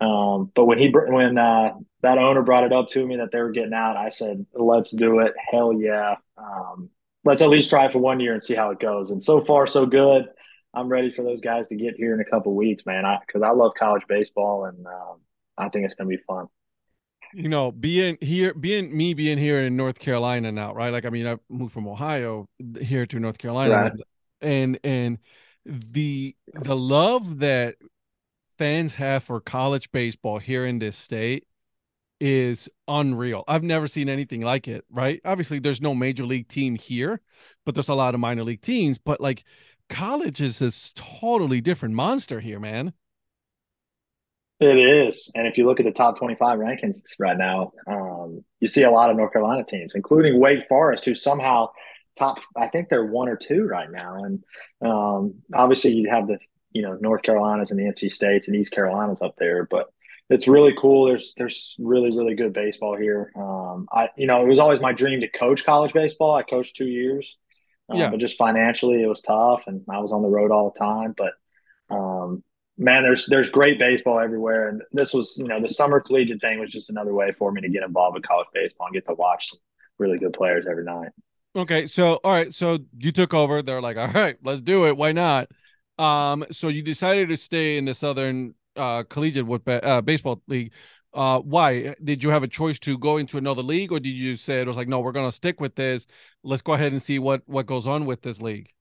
Um, 0.00 0.50
but 0.54 0.64
when 0.64 0.78
he 0.78 0.88
when 0.90 1.38
uh, 1.38 1.74
that 2.02 2.18
owner 2.18 2.42
brought 2.42 2.64
it 2.64 2.72
up 2.72 2.88
to 2.88 3.06
me 3.06 3.16
that 3.16 3.30
they 3.30 3.38
were 3.38 3.52
getting 3.52 3.72
out, 3.72 3.96
I 3.96 4.08
said, 4.08 4.44
"Let's 4.52 4.90
do 4.90 5.20
it! 5.20 5.32
Hell 5.50 5.72
yeah! 5.72 6.16
Um, 6.36 6.90
let's 7.24 7.40
at 7.40 7.50
least 7.50 7.70
try 7.70 7.90
for 7.90 8.00
one 8.00 8.18
year 8.18 8.32
and 8.32 8.42
see 8.42 8.54
how 8.54 8.70
it 8.70 8.80
goes." 8.80 9.10
And 9.10 9.22
so 9.22 9.44
far, 9.44 9.66
so 9.68 9.86
good. 9.86 10.26
I'm 10.74 10.88
ready 10.88 11.12
for 11.12 11.22
those 11.22 11.40
guys 11.40 11.68
to 11.68 11.76
get 11.76 11.94
here 11.96 12.12
in 12.12 12.20
a 12.20 12.24
couple 12.24 12.52
weeks, 12.54 12.84
man. 12.84 13.04
Because 13.24 13.42
I, 13.42 13.48
I, 13.48 13.52
love 13.52 13.72
college 13.78 14.02
baseball, 14.08 14.64
and 14.64 14.84
um, 14.86 15.20
I 15.56 15.68
think 15.68 15.84
it's 15.84 15.94
going 15.94 16.10
to 16.10 16.16
be 16.16 16.22
fun 16.26 16.48
you 17.34 17.48
know, 17.48 17.72
being 17.72 18.16
here, 18.20 18.54
being 18.54 18.96
me 18.96 19.14
being 19.14 19.38
here 19.38 19.60
in 19.60 19.76
North 19.76 19.98
Carolina 19.98 20.52
now, 20.52 20.72
right? 20.72 20.90
Like, 20.90 21.04
I 21.04 21.10
mean, 21.10 21.26
I 21.26 21.36
moved 21.48 21.72
from 21.72 21.88
Ohio 21.88 22.48
here 22.80 23.06
to 23.06 23.18
North 23.18 23.38
Carolina, 23.38 23.74
right. 23.74 23.92
and 24.40 24.78
and 24.84 25.18
the 25.66 26.36
the 26.52 26.76
love 26.76 27.40
that 27.40 27.76
fans 28.58 28.94
have 28.94 29.24
for 29.24 29.40
college 29.40 29.90
baseball 29.90 30.38
here 30.38 30.64
in 30.66 30.78
this 30.78 30.96
state 30.96 31.46
is 32.20 32.68
unreal. 32.86 33.44
I've 33.48 33.64
never 33.64 33.88
seen 33.88 34.08
anything 34.08 34.40
like 34.40 34.68
it, 34.68 34.84
right? 34.88 35.20
Obviously, 35.24 35.58
there's 35.58 35.80
no 35.80 35.94
major 35.94 36.24
league 36.24 36.48
team 36.48 36.76
here, 36.76 37.20
but 37.66 37.74
there's 37.74 37.88
a 37.88 37.94
lot 37.94 38.14
of 38.14 38.20
minor 38.20 38.44
league 38.44 38.62
teams. 38.62 38.98
But 38.98 39.20
like, 39.20 39.44
college 39.90 40.40
is 40.40 40.60
this 40.60 40.92
totally 40.94 41.60
different 41.60 41.94
monster 41.94 42.40
here, 42.40 42.60
man. 42.60 42.92
It 44.60 44.78
is. 44.78 45.30
And 45.34 45.46
if 45.46 45.58
you 45.58 45.66
look 45.66 45.80
at 45.80 45.86
the 45.86 45.92
top 45.92 46.18
25 46.18 46.58
rankings 46.58 47.00
right 47.18 47.36
now, 47.36 47.72
um, 47.86 48.44
you 48.60 48.68
see 48.68 48.84
a 48.84 48.90
lot 48.90 49.10
of 49.10 49.16
North 49.16 49.32
Carolina 49.32 49.64
teams, 49.64 49.94
including 49.94 50.38
Wake 50.38 50.68
Forest, 50.68 51.04
who 51.04 51.14
somehow 51.14 51.70
top, 52.16 52.38
I 52.56 52.68
think 52.68 52.88
they're 52.88 53.04
one 53.04 53.28
or 53.28 53.36
two 53.36 53.64
right 53.64 53.90
now. 53.90 54.22
And 54.22 54.44
um, 54.80 55.34
obviously, 55.52 55.92
you 55.94 56.08
have 56.08 56.28
the, 56.28 56.38
you 56.70 56.82
know, 56.82 56.96
North 57.00 57.22
Carolinas 57.22 57.72
and 57.72 57.80
the 57.80 57.84
NC 57.84 58.12
States 58.12 58.46
and 58.46 58.56
East 58.56 58.72
Carolinas 58.72 59.22
up 59.22 59.34
there. 59.38 59.66
But 59.68 59.88
it's 60.30 60.48
really 60.48 60.74
cool. 60.80 61.06
There's 61.06 61.34
there's 61.36 61.76
really 61.78 62.16
really 62.16 62.34
good 62.34 62.52
baseball 62.52 62.96
here. 62.96 63.30
Um, 63.36 63.86
I 63.92 64.08
you 64.16 64.26
know 64.26 64.42
it 64.42 64.48
was 64.48 64.58
always 64.58 64.80
my 64.80 64.92
dream 64.92 65.20
to 65.20 65.28
coach 65.28 65.64
college 65.64 65.92
baseball. 65.92 66.34
I 66.34 66.42
coached 66.42 66.76
two 66.76 66.86
years, 66.86 67.36
um, 67.90 67.98
yeah. 67.98 68.10
but 68.10 68.20
just 68.20 68.38
financially 68.38 69.02
it 69.02 69.06
was 69.06 69.20
tough, 69.20 69.64
and 69.66 69.82
I 69.88 69.98
was 69.98 70.12
on 70.12 70.22
the 70.22 70.28
road 70.28 70.50
all 70.50 70.70
the 70.70 70.78
time. 70.78 71.14
But 71.16 71.34
um, 71.94 72.42
man, 72.76 73.02
there's 73.02 73.26
there's 73.26 73.50
great 73.50 73.78
baseball 73.78 74.18
everywhere, 74.18 74.68
and 74.68 74.82
this 74.92 75.12
was 75.12 75.36
you 75.38 75.46
know 75.46 75.60
the 75.60 75.68
summer 75.68 76.00
collegiate 76.00 76.40
thing 76.40 76.58
was 76.58 76.70
just 76.70 76.90
another 76.90 77.12
way 77.12 77.32
for 77.38 77.52
me 77.52 77.60
to 77.60 77.68
get 77.68 77.82
involved 77.82 78.14
with 78.14 78.26
college 78.26 78.48
baseball 78.52 78.88
and 78.88 78.94
get 78.94 79.06
to 79.06 79.14
watch 79.14 79.50
some 79.50 79.58
really 79.98 80.18
good 80.18 80.32
players 80.32 80.66
every 80.68 80.84
night. 80.84 81.10
Okay, 81.56 81.86
so 81.86 82.20
all 82.24 82.32
right, 82.32 82.52
so 82.52 82.78
you 82.98 83.12
took 83.12 83.32
over. 83.32 83.62
They're 83.62 83.80
like, 83.80 83.96
all 83.96 84.08
right, 84.08 84.36
let's 84.42 84.60
do 84.60 84.86
it. 84.86 84.96
Why 84.96 85.12
not? 85.12 85.48
Um, 85.98 86.44
so 86.50 86.68
you 86.68 86.82
decided 86.82 87.28
to 87.28 87.36
stay 87.36 87.78
in 87.78 87.84
the 87.84 87.94
Southern 87.94 88.54
uh, 88.74 89.04
Collegiate 89.04 89.46
with, 89.46 89.62
uh, 89.68 90.02
Baseball 90.02 90.42
League. 90.48 90.72
Uh, 91.12 91.38
why 91.38 91.94
did 92.02 92.24
you 92.24 92.30
have 92.30 92.42
a 92.42 92.48
choice 92.48 92.80
to 92.80 92.98
go 92.98 93.18
into 93.18 93.38
another 93.38 93.62
league, 93.62 93.92
or 93.92 94.00
did 94.00 94.14
you 94.14 94.34
say 94.34 94.60
it 94.60 94.66
was 94.66 94.76
like, 94.76 94.88
no, 94.88 94.98
we're 94.98 95.12
gonna 95.12 95.30
stick 95.30 95.60
with 95.60 95.76
this? 95.76 96.08
Let's 96.42 96.62
go 96.62 96.72
ahead 96.72 96.90
and 96.90 97.00
see 97.00 97.20
what 97.20 97.42
what 97.46 97.66
goes 97.66 97.86
on 97.86 98.04
with 98.04 98.22
this 98.22 98.42
league. 98.42 98.73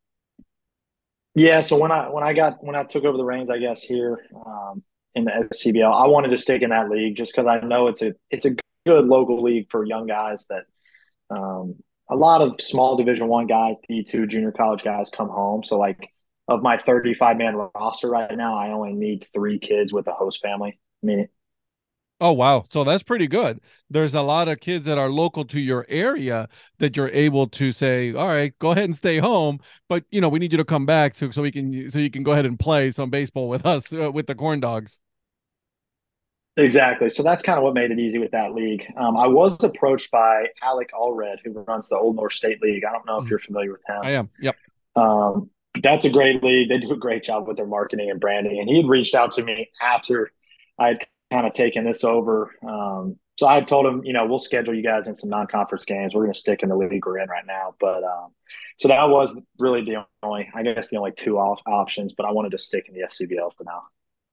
Yeah, 1.35 1.61
so 1.61 1.77
when 1.77 1.91
I 1.91 2.09
when 2.09 2.23
I 2.23 2.33
got 2.33 2.63
when 2.63 2.75
I 2.75 2.83
took 2.83 3.05
over 3.05 3.17
the 3.17 3.23
reins, 3.23 3.49
I 3.49 3.57
guess 3.57 3.81
here 3.81 4.19
um, 4.45 4.83
in 5.15 5.25
the 5.25 5.31
SCBL, 5.31 5.91
I 5.91 6.07
wanted 6.07 6.29
to 6.29 6.37
stick 6.37 6.61
in 6.61 6.69
that 6.69 6.89
league 6.89 7.17
just 7.17 7.35
because 7.35 7.47
I 7.47 7.65
know 7.65 7.87
it's 7.87 8.01
a 8.03 8.13
it's 8.29 8.45
a 8.45 8.55
good 8.85 9.05
local 9.05 9.41
league 9.41 9.67
for 9.71 9.83
young 9.83 10.05
guys 10.05 10.47
that 10.47 10.65
um, 11.35 11.75
a 12.09 12.15
lot 12.15 12.41
of 12.41 12.61
small 12.61 12.97
Division 12.97 13.27
One 13.27 13.47
guys, 13.47 13.75
D 13.87 14.03
two 14.03 14.27
junior 14.27 14.51
college 14.51 14.83
guys 14.83 15.09
come 15.09 15.29
home. 15.29 15.63
So 15.63 15.77
like 15.79 16.09
of 16.47 16.61
my 16.61 16.77
thirty 16.77 17.15
five 17.15 17.37
man 17.37 17.55
roster 17.73 18.09
right 18.09 18.35
now, 18.37 18.55
I 18.55 18.69
only 18.69 18.93
need 18.93 19.27
three 19.33 19.57
kids 19.57 19.91
with 19.91 20.05
a 20.07 20.13
host 20.13 20.39
family. 20.41 20.79
I 21.01 21.05
mean, 21.05 21.27
Oh 22.23 22.31
wow. 22.31 22.63
So 22.71 22.85
that's 22.85 23.03
pretty 23.03 23.27
good. 23.27 23.59
There's 23.89 24.15
a 24.15 24.21
lot 24.21 24.47
of 24.47 24.61
kids 24.61 24.85
that 24.85 24.97
are 24.97 25.09
local 25.09 25.43
to 25.43 25.59
your 25.59 25.85
area 25.89 26.47
that 26.79 26.95
you're 26.95 27.09
able 27.09 27.47
to 27.47 27.73
say, 27.73 28.13
"All 28.13 28.29
right, 28.29 28.57
go 28.59 28.71
ahead 28.71 28.85
and 28.85 28.95
stay 28.95 29.17
home, 29.17 29.59
but 29.89 30.05
you 30.09 30.21
know, 30.21 30.29
we 30.29 30.39
need 30.39 30.53
you 30.53 30.57
to 30.57 30.63
come 30.63 30.85
back 30.85 31.15
so 31.15 31.31
so 31.31 31.41
we 31.41 31.51
can 31.51 31.89
so 31.89 31.99
you 31.99 32.09
can 32.09 32.23
go 32.23 32.31
ahead 32.31 32.45
and 32.45 32.57
play 32.57 32.91
some 32.91 33.09
baseball 33.09 33.49
with 33.49 33.65
us 33.65 33.91
uh, 33.91 34.09
with 34.09 34.27
the 34.27 34.35
Corn 34.35 34.61
Dogs." 34.61 35.01
Exactly. 36.55 37.09
So 37.09 37.23
that's 37.23 37.43
kind 37.43 37.57
of 37.57 37.63
what 37.65 37.73
made 37.73 37.91
it 37.91 37.99
easy 37.99 38.19
with 38.19 38.31
that 38.31 38.53
league. 38.53 38.85
Um, 38.95 39.17
I 39.17 39.27
was 39.27 39.61
approached 39.61 40.09
by 40.09 40.45
Alec 40.61 40.91
Allred, 40.97 41.39
who 41.43 41.51
runs 41.51 41.89
the 41.89 41.97
Old 41.97 42.15
North 42.15 42.33
State 42.33 42.61
League. 42.61 42.85
I 42.85 42.93
don't 42.93 43.05
know 43.05 43.17
if 43.17 43.23
mm-hmm. 43.23 43.31
you're 43.31 43.39
familiar 43.39 43.73
with 43.73 43.81
him. 43.85 43.99
I 44.01 44.11
am. 44.11 44.29
Yep. 44.39 44.55
Um, 44.95 45.49
that's 45.81 46.05
a 46.05 46.09
great 46.09 46.41
league. 46.41 46.69
They 46.69 46.77
do 46.77 46.91
a 46.93 46.97
great 46.97 47.23
job 47.23 47.49
with 47.49 47.57
their 47.57 47.65
marketing 47.65 48.09
and 48.09 48.19
branding. 48.21 48.59
And 48.59 48.69
he 48.69 48.77
had 48.77 48.87
reached 48.87 49.13
out 49.13 49.33
to 49.33 49.43
me 49.43 49.71
after 49.81 50.31
I 50.79 50.89
had 50.89 50.99
kind 51.33 51.47
of 51.47 51.53
taking 51.53 51.83
this 51.83 52.03
over. 52.03 52.51
Um, 52.65 53.17
so 53.37 53.47
I 53.47 53.61
told 53.61 53.87
him, 53.87 54.03
you 54.05 54.13
know, 54.13 54.25
we'll 54.27 54.39
schedule 54.39 54.75
you 54.75 54.83
guys 54.83 55.07
in 55.07 55.15
some 55.15 55.29
non-conference 55.29 55.85
games. 55.85 56.13
We're 56.13 56.21
going 56.21 56.33
to 56.33 56.39
stick 56.39 56.61
in 56.61 56.69
the 56.69 56.75
league 56.75 57.03
we're 57.05 57.17
in 57.17 57.27
right 57.27 57.45
now. 57.45 57.73
But 57.79 58.03
um, 58.03 58.31
so 58.77 58.87
that 58.87 59.09
was 59.09 59.35
really 59.57 59.83
the 59.83 60.05
only, 60.21 60.49
I 60.53 60.61
guess, 60.61 60.89
the 60.89 60.97
only 60.97 61.13
two 61.13 61.39
off 61.39 61.59
options. 61.65 62.13
But 62.15 62.27
I 62.27 62.31
wanted 62.31 62.51
to 62.51 62.59
stick 62.59 62.85
in 62.87 62.93
the 62.93 63.07
SCBL 63.07 63.55
for 63.57 63.63
now. 63.63 63.81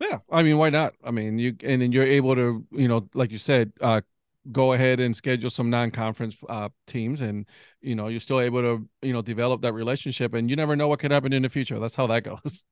Yeah, 0.00 0.18
I 0.30 0.42
mean, 0.42 0.58
why 0.58 0.70
not? 0.70 0.94
I 1.02 1.10
mean, 1.10 1.38
you 1.38 1.56
and 1.62 1.80
then 1.80 1.92
you're 1.92 2.04
able 2.04 2.34
to, 2.34 2.64
you 2.72 2.88
know, 2.88 3.08
like 3.14 3.30
you 3.30 3.38
said, 3.38 3.72
uh, 3.80 4.00
go 4.50 4.72
ahead 4.72 4.98
and 4.98 5.14
schedule 5.14 5.50
some 5.50 5.68
non-conference 5.68 6.36
uh, 6.48 6.70
teams, 6.86 7.20
and 7.20 7.46
you 7.82 7.94
know, 7.94 8.08
you're 8.08 8.20
still 8.20 8.40
able 8.40 8.62
to, 8.62 8.88
you 9.02 9.12
know, 9.12 9.20
develop 9.20 9.60
that 9.60 9.74
relationship, 9.74 10.32
and 10.32 10.48
you 10.48 10.56
never 10.56 10.74
know 10.74 10.88
what 10.88 11.00
could 11.00 11.10
happen 11.10 11.34
in 11.34 11.42
the 11.42 11.50
future. 11.50 11.78
That's 11.78 11.96
how 11.96 12.06
that 12.06 12.24
goes. 12.24 12.64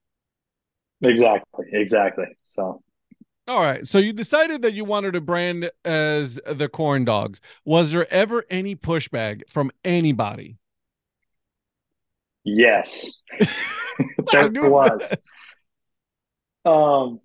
Exactly. 1.02 1.66
Exactly. 1.72 2.26
So 2.48 2.82
all 3.48 3.62
right. 3.62 3.86
So 3.86 3.98
you 3.98 4.12
decided 4.12 4.62
that 4.62 4.74
you 4.74 4.84
wanted 4.84 5.12
to 5.12 5.20
brand 5.20 5.70
as 5.84 6.38
the 6.46 6.68
corn 6.68 7.04
dogs. 7.04 7.40
Was 7.64 7.92
there 7.92 8.10
ever 8.12 8.44
any 8.50 8.76
pushback 8.76 9.42
from 9.48 9.70
anybody? 9.84 10.58
Yes. 12.44 13.20
there 14.32 14.50
was. 14.70 15.00
Um, 16.64 17.20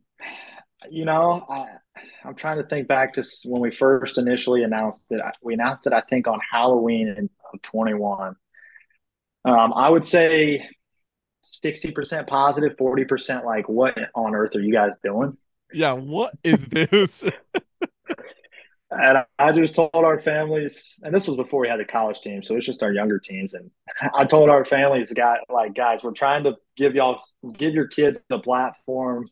you 0.89 1.06
know, 1.06 1.46
I, 1.50 1.65
I'm 2.24 2.36
trying 2.36 2.58
to 2.58 2.68
think 2.68 2.88
back 2.88 3.13
to 3.15 3.24
when 3.46 3.62
we 3.62 3.75
first 3.75 4.18
initially 4.18 4.63
announced 4.63 5.06
it. 5.10 5.22
We 5.42 5.53
announced 5.53 5.88
it, 5.88 5.94
I 5.94 6.01
think, 6.01 6.27
on 6.27 6.39
Halloween 6.51 7.10
in 7.10 7.30
21. 7.63 8.36
Um, 9.46 9.74
I 9.74 9.89
would 9.89 10.06
say 10.06 10.70
60% 11.44 12.27
positive, 12.27 12.77
40% 12.77 13.44
like, 13.44 13.68
what 13.68 13.98
on 14.15 14.36
earth 14.36 14.56
are 14.56 14.62
you 14.62 14.72
guys 14.72 14.94
doing? 15.03 15.38
Yeah, 15.74 15.94
what 15.94 16.34
is 16.44 16.65
this? 16.65 17.24
and 18.92 19.25
I 19.39 19.51
just 19.51 19.75
told 19.75 19.92
our 19.94 20.22
families, 20.22 21.00
and 21.03 21.13
this 21.13 21.27
was 21.27 21.38
before 21.38 21.62
we 21.62 21.68
had 21.68 21.80
the 21.80 21.86
college 21.86 22.22
team, 22.22 22.44
so 22.44 22.56
it's 22.56 22.65
just 22.65 22.84
our 22.84 22.94
younger 22.94 23.20
teams. 23.20 23.53
And 23.53 23.72
I 24.15 24.25
told 24.25 24.50
our 24.50 24.65
families, 24.65 25.12
guys, 25.12 25.39
like 25.50 25.75
guys, 25.75 26.03
we're 26.03 26.12
trying 26.12 26.44
to 26.44 26.56
give 26.77 26.96
y'all, 26.96 27.22
give 27.53 27.74
your 27.74 27.88
kids 27.88 28.22
a 28.30 28.39
platform 28.39 29.27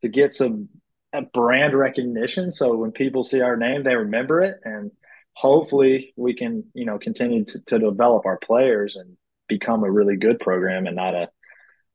to 0.00 0.08
get 0.08 0.32
some 0.32 0.68
uh, 1.12 1.22
brand 1.32 1.74
recognition. 1.74 2.52
So 2.52 2.76
when 2.76 2.92
people 2.92 3.24
see 3.24 3.40
our 3.40 3.56
name, 3.56 3.82
they 3.82 3.94
remember 3.94 4.42
it, 4.42 4.58
and 4.64 4.90
hopefully 5.34 6.12
we 6.16 6.34
can, 6.34 6.64
you 6.74 6.84
know, 6.84 6.98
continue 6.98 7.44
to, 7.44 7.60
to 7.66 7.78
develop 7.78 8.26
our 8.26 8.38
players 8.38 8.96
and 8.96 9.16
become 9.48 9.84
a 9.84 9.90
really 9.90 10.16
good 10.16 10.38
program 10.40 10.86
and 10.86 10.96
not 10.96 11.14
a 11.14 11.28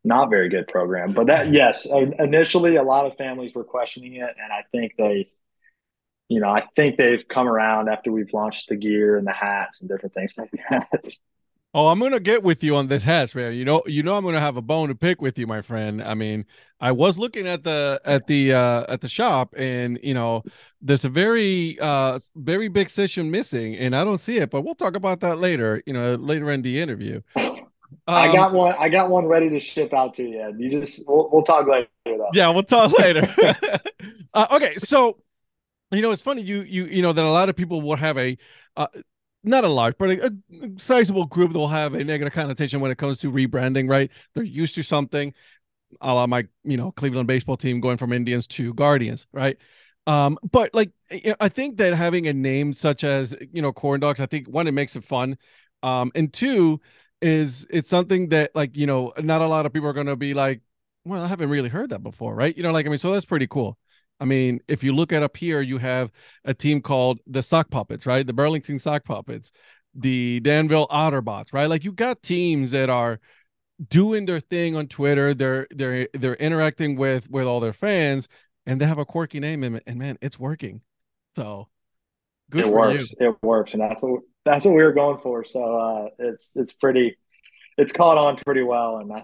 not 0.03 0.29
very 0.29 0.49
good 0.49 0.67
program. 0.67 1.13
But 1.13 1.27
that, 1.27 1.51
yes, 1.53 1.85
initially 1.85 2.75
a 2.75 2.83
lot 2.83 3.05
of 3.05 3.15
families 3.17 3.53
were 3.53 3.63
questioning 3.63 4.15
it, 4.15 4.35
and 4.41 4.51
I 4.51 4.63
think 4.71 4.93
they, 4.97 5.29
you 6.29 6.39
know, 6.39 6.49
I 6.49 6.63
think 6.75 6.97
they've 6.97 7.25
come 7.27 7.47
around 7.47 7.89
after 7.89 8.11
we've 8.11 8.33
launched 8.33 8.69
the 8.69 8.75
gear 8.75 9.17
and 9.17 9.27
the 9.27 9.33
hats 9.33 9.81
and 9.81 9.89
different 9.89 10.13
things 10.13 10.33
like 10.37 10.51
that. 10.69 11.15
Oh, 11.75 11.87
I'm 11.87 11.99
gonna 11.99 12.19
get 12.19 12.43
with 12.43 12.63
you 12.63 12.75
on 12.75 12.87
this 12.87 13.01
hats, 13.01 13.33
man. 13.33 13.55
You 13.55 13.65
know, 13.65 13.81
you 13.87 14.03
know, 14.03 14.13
I'm 14.13 14.23
gonna 14.23 14.39
have 14.39 14.57
a 14.57 14.61
bone 14.61 14.89
to 14.89 14.95
pick 14.95 15.21
with 15.21 15.39
you, 15.39 15.47
my 15.47 15.63
friend. 15.63 16.03
I 16.03 16.13
mean, 16.13 16.45
I 16.79 16.91
was 16.91 17.17
looking 17.17 17.47
at 17.47 17.63
the 17.63 17.99
at 18.05 18.27
the 18.27 18.53
uh 18.53 18.85
at 18.89 19.01
the 19.01 19.09
shop, 19.09 19.55
and 19.57 19.99
you 20.03 20.13
know, 20.13 20.43
there's 20.81 21.03
a 21.03 21.09
very 21.09 21.79
uh 21.79 22.19
very 22.35 22.67
big 22.67 22.89
session 22.89 23.31
missing, 23.31 23.75
and 23.75 23.95
I 23.95 24.03
don't 24.03 24.19
see 24.19 24.37
it. 24.37 24.51
But 24.51 24.61
we'll 24.61 24.75
talk 24.75 24.95
about 24.95 25.21
that 25.21 25.39
later. 25.39 25.81
You 25.87 25.93
know, 25.93 26.13
later 26.13 26.51
in 26.51 26.61
the 26.61 26.79
interview. 26.79 27.21
Um, 28.07 28.15
I 28.15 28.31
got 28.31 28.53
one. 28.53 28.75
I 28.77 28.89
got 28.89 29.09
one 29.09 29.25
ready 29.25 29.49
to 29.49 29.59
ship 29.59 29.93
out 29.93 30.15
to 30.15 30.23
you. 30.23 30.53
You 30.57 30.81
just 30.81 31.07
we'll, 31.07 31.29
we'll 31.31 31.43
talk 31.43 31.67
later. 31.67 31.87
Though. 32.05 32.29
Yeah, 32.33 32.49
we'll 32.49 32.63
talk 32.63 32.91
later. 32.99 33.33
uh, 34.33 34.47
okay, 34.51 34.75
so 34.77 35.19
you 35.91 36.01
know 36.01 36.11
it's 36.11 36.21
funny 36.21 36.41
you 36.41 36.61
you 36.61 36.85
you 36.85 37.01
know 37.01 37.13
that 37.13 37.23
a 37.23 37.31
lot 37.31 37.49
of 37.49 37.55
people 37.55 37.81
will 37.81 37.95
have 37.95 38.17
a 38.17 38.37
uh, 38.75 38.87
not 39.43 39.63
a 39.63 39.67
large 39.67 39.95
but 39.97 40.09
a, 40.09 40.25
a, 40.27 40.31
sizable 40.77 41.25
group 41.25 41.51
that 41.51 41.59
will 41.59 41.67
have 41.67 41.93
a 41.93 42.03
negative 42.03 42.33
connotation 42.33 42.79
when 42.79 42.91
it 42.91 42.97
comes 42.97 43.19
to 43.19 43.31
rebranding. 43.31 43.89
Right, 43.89 44.11
they're 44.33 44.43
used 44.43 44.75
to 44.75 44.83
something. 44.83 45.33
A 46.01 46.13
la 46.13 46.27
my 46.27 46.47
you 46.63 46.77
know 46.77 46.91
Cleveland 46.91 47.27
baseball 47.27 47.57
team 47.57 47.79
going 47.79 47.97
from 47.97 48.13
Indians 48.13 48.47
to 48.47 48.73
Guardians. 48.73 49.27
Right. 49.31 49.57
Um, 50.05 50.37
but 50.51 50.73
like 50.73 50.91
I 51.39 51.47
think 51.49 51.77
that 51.77 51.93
having 51.93 52.27
a 52.27 52.33
name 52.33 52.73
such 52.73 53.03
as 53.03 53.35
you 53.51 53.61
know 53.61 53.71
corn 53.71 53.99
dogs, 53.99 54.19
I 54.19 54.25
think 54.25 54.47
one 54.47 54.67
it 54.67 54.73
makes 54.73 54.95
it 54.95 55.03
fun. 55.03 55.37
Um, 55.81 56.11
and 56.15 56.31
two, 56.31 56.79
is 57.23 57.65
it's 57.69 57.89
something 57.89 58.27
that 58.29 58.51
like 58.53 58.75
you 58.75 58.85
know 58.85 59.13
not 59.19 59.41
a 59.41 59.47
lot 59.47 59.65
of 59.65 59.71
people 59.71 59.87
are 59.87 59.93
going 59.93 60.07
to 60.07 60.15
be 60.17 60.33
like 60.33 60.61
well 61.05 61.23
i 61.23 61.27
haven't 61.27 61.49
really 61.49 61.69
heard 61.69 61.89
that 61.89 62.03
before 62.03 62.35
right? 62.35 62.55
You 62.55 62.63
know 62.63 62.73
like 62.73 62.85
i 62.85 62.89
mean 62.89 62.97
so 62.99 63.11
that's 63.11 63.25
pretty 63.25 63.47
cool. 63.47 63.77
I 64.19 64.25
mean 64.25 64.59
if 64.67 64.83
you 64.83 64.93
look 64.93 65.13
at 65.13 65.23
up 65.23 65.37
here 65.37 65.61
you 65.61 65.77
have 65.77 66.11
a 66.43 66.53
team 66.53 66.81
called 66.81 67.19
the 67.25 67.41
sock 67.41 67.69
puppets 67.69 68.05
right? 68.05 68.27
The 68.27 68.33
burlington 68.33 68.77
sock 68.77 69.05
puppets 69.05 69.51
the 69.95 70.41
danville 70.41 70.87
otterbots 70.89 71.53
right? 71.53 71.67
Like 71.67 71.85
you 71.85 71.93
got 71.93 72.21
teams 72.23 72.71
that 72.71 72.89
are 72.89 73.21
doing 73.89 74.25
their 74.25 74.41
thing 74.41 74.75
on 74.75 74.87
twitter. 74.87 75.33
They're 75.33 75.65
they're 75.71 76.09
they're 76.13 76.35
interacting 76.35 76.97
with 76.97 77.29
with 77.29 77.45
all 77.45 77.61
their 77.61 77.73
fans 77.73 78.27
and 78.65 78.81
they 78.81 78.85
have 78.85 78.97
a 78.97 79.05
quirky 79.05 79.39
name 79.39 79.63
and, 79.63 79.81
and 79.87 79.97
man 79.97 80.17
it's 80.21 80.37
working. 80.37 80.81
So 81.35 81.69
good 82.51 82.65
it 82.65 82.69
works 82.69 83.13
you. 83.17 83.29
it 83.29 83.35
works 83.41 83.71
and 83.73 83.81
that's 83.81 84.03
what 84.03 84.23
that's 84.45 84.65
what 84.65 84.75
we 84.75 84.83
were 84.83 84.93
going 84.93 85.19
for. 85.21 85.45
So 85.45 85.77
uh, 85.77 86.07
it's 86.19 86.53
it's 86.55 86.73
pretty, 86.73 87.17
it's 87.77 87.93
caught 87.93 88.17
on 88.17 88.37
pretty 88.37 88.63
well, 88.63 88.97
and 88.97 89.11
I, 89.11 89.23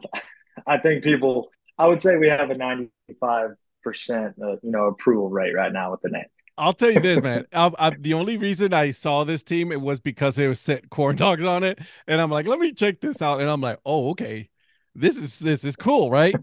I 0.67 0.77
think 0.77 1.03
people, 1.03 1.49
I 1.77 1.87
would 1.87 2.01
say 2.01 2.17
we 2.17 2.29
have 2.29 2.49
a 2.49 2.57
ninety 2.57 2.91
five 3.19 3.51
percent, 3.83 4.35
uh, 4.41 4.53
you 4.61 4.71
know, 4.71 4.85
approval 4.85 5.29
rate 5.29 5.53
right 5.55 5.71
now 5.71 5.91
with 5.91 6.01
the 6.01 6.09
name. 6.09 6.25
I'll 6.57 6.73
tell 6.73 6.91
you 6.91 6.99
this, 6.99 7.21
man. 7.21 7.45
I, 7.53 7.71
I, 7.79 7.89
the 7.97 8.15
only 8.15 8.37
reason 8.37 8.73
I 8.73 8.91
saw 8.91 9.23
this 9.23 9.45
team 9.45 9.71
it 9.71 9.79
was 9.79 10.01
because 10.01 10.35
they 10.35 10.47
was 10.47 10.59
set 10.59 10.89
corn 10.89 11.15
dogs 11.15 11.43
on 11.43 11.63
it, 11.63 11.79
and 12.07 12.19
I'm 12.19 12.29
like, 12.29 12.47
let 12.47 12.59
me 12.59 12.73
check 12.73 12.99
this 12.99 13.21
out, 13.21 13.39
and 13.39 13.49
I'm 13.49 13.61
like, 13.61 13.79
oh, 13.85 14.09
okay, 14.11 14.49
this 14.95 15.17
is 15.17 15.39
this 15.39 15.63
is 15.63 15.75
cool, 15.75 16.11
right? 16.11 16.35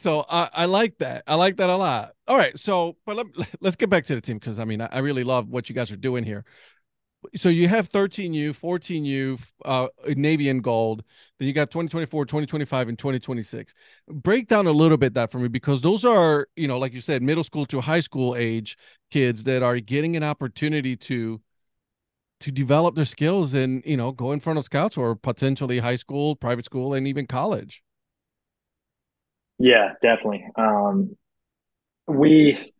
so 0.00 0.24
I, 0.28 0.48
I 0.52 0.64
like 0.64 0.98
that. 0.98 1.24
I 1.26 1.34
like 1.34 1.56
that 1.58 1.68
a 1.68 1.76
lot. 1.76 2.12
All 2.26 2.36
right, 2.36 2.58
so 2.58 2.96
but 3.04 3.16
let, 3.16 3.26
let's 3.60 3.76
get 3.76 3.90
back 3.90 4.04
to 4.06 4.14
the 4.14 4.20
team 4.20 4.38
because 4.38 4.58
I 4.58 4.64
mean 4.64 4.80
I, 4.80 4.88
I 4.90 4.98
really 5.00 5.24
love 5.24 5.48
what 5.48 5.68
you 5.68 5.74
guys 5.74 5.90
are 5.92 5.96
doing 5.96 6.24
here 6.24 6.44
so 7.36 7.48
you 7.48 7.68
have 7.68 7.88
13U, 7.88 8.52
14U, 8.52 9.38
uh, 9.64 9.88
Navy 10.08 10.48
and 10.48 10.62
Gold. 10.62 11.04
Then 11.38 11.48
you 11.48 11.54
got 11.54 11.70
2024, 11.70 12.26
2025, 12.26 12.88
and 12.88 12.98
2026. 12.98 13.74
Break 14.08 14.48
down 14.48 14.66
a 14.66 14.72
little 14.72 14.96
bit 14.96 15.14
that 15.14 15.30
for 15.30 15.38
me 15.38 15.48
because 15.48 15.82
those 15.82 16.04
are, 16.04 16.48
you 16.56 16.68
know, 16.68 16.78
like 16.78 16.92
you 16.92 17.00
said, 17.00 17.22
middle 17.22 17.44
school 17.44 17.66
to 17.66 17.80
high 17.80 18.00
school 18.00 18.34
age 18.36 18.76
kids 19.10 19.44
that 19.44 19.62
are 19.62 19.78
getting 19.78 20.16
an 20.16 20.22
opportunity 20.22 20.96
to 20.96 21.40
to 22.40 22.50
develop 22.50 22.96
their 22.96 23.04
skills 23.04 23.54
and 23.54 23.84
you 23.86 23.96
know 23.96 24.10
go 24.10 24.32
in 24.32 24.40
front 24.40 24.58
of 24.58 24.64
scouts 24.64 24.96
or 24.96 25.14
potentially 25.14 25.78
high 25.78 25.96
school, 25.96 26.34
private 26.34 26.64
school, 26.64 26.94
and 26.94 27.06
even 27.06 27.26
college. 27.26 27.82
Yeah, 29.58 29.92
definitely. 30.02 30.44
Um, 30.56 31.16
we, 32.08 32.72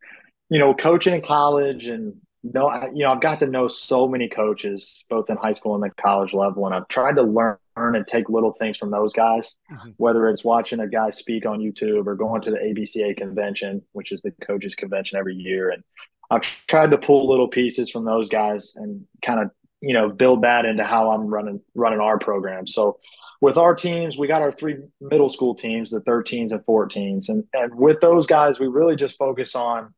you 0.49 0.59
know, 0.59 0.75
coaching 0.75 1.15
in 1.15 1.23
college 1.23 1.87
and 1.87 2.22
no, 2.43 2.67
I, 2.67 2.87
you 2.93 3.05
know, 3.05 3.13
I've 3.13 3.21
got 3.21 3.39
to 3.39 3.47
know 3.47 3.69
so 3.69 4.09
many 4.09 4.29
coaches, 4.29 5.05
both 5.09 5.31
in 5.31 5.37
high 5.37 5.53
school 5.53 5.75
and 5.75 5.85
the 5.85 5.91
college 6.03 6.33
level, 6.33 6.67
and 6.67 6.75
I've 6.75 6.89
tried 6.89 7.17
to 7.17 7.23
learn 7.23 7.59
and 7.77 8.07
take 8.07 8.29
little 8.29 8.53
things 8.53 8.77
from 8.77 8.91
those 8.91 9.13
guys, 9.13 9.55
mm-hmm. 9.71 9.91
whether 9.97 10.29
it's 10.29 10.45
watching 10.45 10.81
a 10.81 10.89
guy 10.89 11.11
speak 11.11 11.47
on 11.47 11.61
YouTube 11.61 12.07
or 12.07 12.17
going 12.17 12.43
to 12.43 12.51
the 12.51 12.59
ABCA 12.59 13.17
convention, 13.17 13.83
which 13.93 14.13
is 14.13 14.23
the 14.23 14.33
coaches 14.45 14.75
convention 14.75 15.19
every 15.19 15.37
year. 15.37 15.71
And 15.71 15.85
I've 16.31 16.43
tried 16.43 16.91
to 16.91 16.99
pull 16.99 17.31
little 17.31 17.49
pieces 17.49 17.91
from 17.91 18.05
those 18.05 18.29
guys 18.29 18.75
and 18.77 19.07
kind 19.25 19.41
of, 19.41 19.51
you 19.81 19.95
know, 19.95 20.09
build 20.09 20.43
that 20.43 20.65
into 20.65 20.85
how 20.85 21.13
I'm 21.13 21.27
running, 21.27 21.61
running 21.75 22.01
our 22.01 22.19
program. 22.19 22.67
So 22.67 22.99
with 23.41 23.57
our 23.57 23.75
teams, 23.75 24.19
we 24.19 24.27
got 24.27 24.43
our 24.43 24.53
three 24.53 24.79
middle 25.01 25.29
school 25.29 25.55
teams, 25.55 25.91
the 25.91 26.01
13s 26.01 26.53
and 26.53 26.61
14s. 26.61 27.29
And, 27.29 27.45
and 27.53 27.75
with 27.75 28.01
those 28.01 28.27
guys, 28.27 28.59
we 28.59 28.67
really 28.67 28.97
just 28.97 29.17
focus 29.17 29.55
on, 29.55 29.95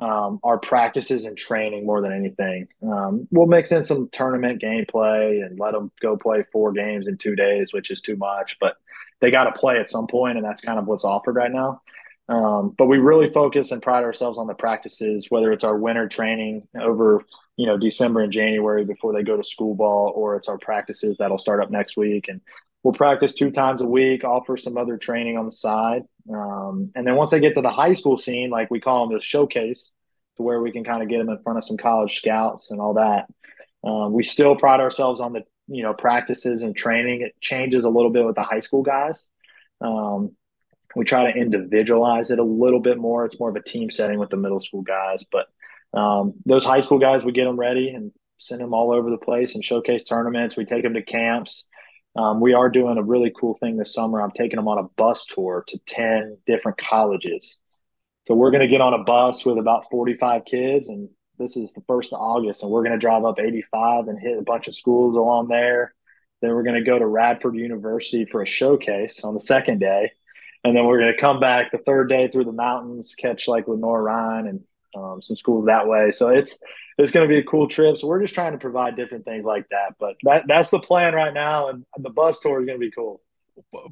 um, 0.00 0.40
our 0.44 0.58
practices 0.58 1.24
and 1.24 1.36
training 1.36 1.86
more 1.86 2.00
than 2.00 2.12
anything. 2.12 2.68
Um, 2.82 3.26
we'll 3.30 3.46
mix 3.46 3.72
in 3.72 3.84
some 3.84 4.08
tournament 4.10 4.62
gameplay 4.62 5.44
and 5.44 5.58
let 5.58 5.72
them 5.72 5.90
go 6.00 6.16
play 6.16 6.44
four 6.52 6.72
games 6.72 7.06
in 7.06 7.18
two 7.18 7.34
days, 7.34 7.72
which 7.72 7.90
is 7.90 8.00
too 8.00 8.16
much, 8.16 8.56
but 8.60 8.76
they 9.20 9.30
got 9.30 9.44
to 9.44 9.58
play 9.58 9.78
at 9.78 9.90
some 9.90 10.06
point, 10.06 10.36
and 10.36 10.46
that's 10.46 10.60
kind 10.60 10.78
of 10.78 10.86
what's 10.86 11.04
offered 11.04 11.34
right 11.34 11.52
now. 11.52 11.82
Um, 12.28 12.74
but 12.76 12.86
we 12.86 12.98
really 12.98 13.30
focus 13.30 13.72
and 13.72 13.82
pride 13.82 14.04
ourselves 14.04 14.38
on 14.38 14.46
the 14.46 14.54
practices, 14.54 15.26
whether 15.30 15.50
it's 15.50 15.64
our 15.64 15.76
winter 15.76 16.08
training 16.08 16.68
over 16.78 17.24
you 17.56 17.66
know 17.66 17.76
December 17.76 18.20
and 18.20 18.32
January 18.32 18.84
before 18.84 19.12
they 19.12 19.22
go 19.22 19.36
to 19.36 19.42
school 19.42 19.74
ball, 19.74 20.12
or 20.14 20.36
it's 20.36 20.48
our 20.48 20.58
practices 20.58 21.16
that'll 21.18 21.38
start 21.38 21.62
up 21.62 21.70
next 21.70 21.96
week, 21.96 22.28
and 22.28 22.40
we'll 22.82 22.94
practice 22.94 23.34
two 23.34 23.50
times 23.50 23.80
a 23.80 23.86
week, 23.86 24.24
offer 24.24 24.56
some 24.56 24.76
other 24.76 24.96
training 24.96 25.36
on 25.36 25.46
the 25.46 25.52
side, 25.52 26.02
um, 26.32 26.90
and 26.94 27.06
then 27.06 27.16
once 27.16 27.30
they 27.30 27.40
get 27.40 27.54
to 27.54 27.62
the 27.62 27.70
high 27.70 27.92
school 27.92 28.16
scene, 28.16 28.50
like 28.50 28.70
we 28.70 28.80
call 28.80 29.06
them 29.06 29.16
the 29.16 29.22
showcase, 29.22 29.92
to 30.36 30.42
where 30.42 30.60
we 30.60 30.72
can 30.72 30.84
kind 30.84 31.02
of 31.02 31.08
get 31.08 31.18
them 31.18 31.28
in 31.28 31.42
front 31.42 31.58
of 31.58 31.64
some 31.64 31.76
college 31.76 32.16
scouts 32.16 32.70
and 32.70 32.80
all 32.80 32.94
that. 32.94 33.26
Um, 33.84 34.12
we 34.12 34.22
still 34.22 34.56
pride 34.56 34.80
ourselves 34.80 35.20
on 35.20 35.32
the 35.32 35.42
you 35.68 35.82
know 35.82 35.94
practices 35.94 36.62
and 36.62 36.74
training. 36.74 37.22
It 37.22 37.34
changes 37.40 37.84
a 37.84 37.88
little 37.88 38.10
bit 38.10 38.24
with 38.24 38.34
the 38.34 38.42
high 38.42 38.60
school 38.60 38.82
guys. 38.82 39.26
Um, 39.80 40.36
we 40.96 41.04
try 41.04 41.30
to 41.30 41.38
individualize 41.38 42.30
it 42.30 42.38
a 42.38 42.44
little 42.44 42.80
bit 42.80 42.98
more. 42.98 43.24
It's 43.24 43.38
more 43.38 43.50
of 43.50 43.56
a 43.56 43.62
team 43.62 43.90
setting 43.90 44.18
with 44.18 44.30
the 44.30 44.36
middle 44.36 44.60
school 44.60 44.82
guys, 44.82 45.24
but 45.30 45.46
um, 45.92 46.34
those 46.44 46.64
high 46.64 46.80
school 46.80 46.98
guys, 46.98 47.24
we 47.24 47.32
get 47.32 47.44
them 47.44 47.58
ready 47.58 47.90
and 47.90 48.12
send 48.38 48.60
them 48.60 48.74
all 48.74 48.92
over 48.92 49.10
the 49.10 49.18
place 49.18 49.54
and 49.54 49.64
showcase 49.64 50.04
tournaments. 50.04 50.56
We 50.56 50.64
take 50.64 50.82
them 50.82 50.94
to 50.94 51.02
camps. 51.02 51.64
Um, 52.16 52.40
we 52.40 52.52
are 52.52 52.68
doing 52.68 52.98
a 52.98 53.02
really 53.02 53.32
cool 53.38 53.56
thing 53.60 53.76
this 53.76 53.94
summer. 53.94 54.20
I'm 54.20 54.32
taking 54.32 54.56
them 54.56 54.68
on 54.68 54.78
a 54.78 54.88
bus 54.96 55.26
tour 55.26 55.64
to 55.68 55.78
10 55.86 56.38
different 56.46 56.78
colleges. 56.78 57.58
So 58.26 58.34
we're 58.34 58.50
going 58.50 58.62
to 58.62 58.68
get 58.68 58.80
on 58.80 58.94
a 58.94 59.04
bus 59.04 59.44
with 59.44 59.58
about 59.58 59.90
45 59.90 60.44
kids, 60.44 60.88
and 60.88 61.08
this 61.38 61.56
is 61.56 61.72
the 61.72 61.82
first 61.86 62.12
of 62.12 62.20
August, 62.20 62.62
and 62.62 62.70
we're 62.70 62.82
going 62.82 62.92
to 62.92 62.98
drive 62.98 63.24
up 63.24 63.38
85 63.38 64.08
and 64.08 64.18
hit 64.20 64.38
a 64.38 64.42
bunch 64.42 64.68
of 64.68 64.74
schools 64.74 65.14
along 65.14 65.48
there. 65.48 65.94
Then 66.42 66.50
we're 66.50 66.64
going 66.64 66.82
to 66.82 66.84
go 66.88 66.98
to 66.98 67.06
Radford 67.06 67.56
University 67.56 68.26
for 68.30 68.42
a 68.42 68.46
showcase 68.46 69.24
on 69.24 69.34
the 69.34 69.40
second 69.40 69.78
day 69.78 70.10
and 70.64 70.76
then 70.76 70.84
we're 70.84 70.98
going 70.98 71.14
to 71.14 71.20
come 71.20 71.40
back 71.40 71.70
the 71.70 71.78
third 71.78 72.08
day 72.08 72.28
through 72.28 72.44
the 72.44 72.52
mountains, 72.52 73.14
catch 73.14 73.46
like 73.48 73.68
Lenoir-Rhyne 73.68 74.46
and 74.46 74.60
um, 74.98 75.22
some 75.22 75.36
schools 75.36 75.66
that 75.66 75.86
way. 75.86 76.10
So 76.10 76.28
it's 76.28 76.60
it's 76.98 77.12
going 77.12 77.28
to 77.28 77.32
be 77.32 77.38
a 77.38 77.44
cool 77.44 77.68
trip. 77.68 77.96
So 77.96 78.08
we're 78.08 78.20
just 78.20 78.34
trying 78.34 78.52
to 78.52 78.58
provide 78.58 78.96
different 78.96 79.24
things 79.24 79.44
like 79.44 79.68
that. 79.70 79.94
But 79.98 80.16
that 80.24 80.44
that's 80.46 80.70
the 80.70 80.80
plan 80.80 81.14
right 81.14 81.32
now, 81.32 81.68
and 81.68 81.84
the 81.98 82.10
bus 82.10 82.40
tour 82.40 82.60
is 82.60 82.66
going 82.66 82.78
to 82.78 82.84
be 82.86 82.90
cool. 82.90 83.20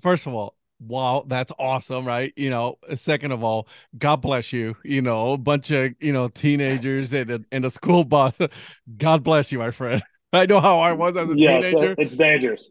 First 0.02 0.26
of 0.26 0.34
all, 0.34 0.56
wow, 0.80 1.24
that's 1.26 1.52
awesome, 1.58 2.06
right? 2.06 2.32
You 2.36 2.50
know, 2.50 2.78
second 2.96 3.32
of 3.32 3.42
all, 3.42 3.68
God 3.96 4.16
bless 4.16 4.52
you. 4.52 4.76
You 4.84 5.02
know, 5.02 5.32
a 5.32 5.38
bunch 5.38 5.70
of 5.70 5.94
you 6.00 6.12
know 6.12 6.28
teenagers 6.28 7.12
in 7.12 7.30
a, 7.30 7.40
in 7.52 7.64
a 7.64 7.70
school 7.70 8.04
bus. 8.04 8.34
God 8.98 9.22
bless 9.22 9.52
you, 9.52 9.58
my 9.58 9.70
friend. 9.70 10.02
I 10.32 10.46
know 10.46 10.60
how 10.60 10.78
I 10.78 10.92
was 10.92 11.16
as 11.16 11.30
a 11.30 11.38
yes, 11.38 11.64
teenager. 11.64 11.94
It's 11.98 12.16
dangerous. 12.16 12.70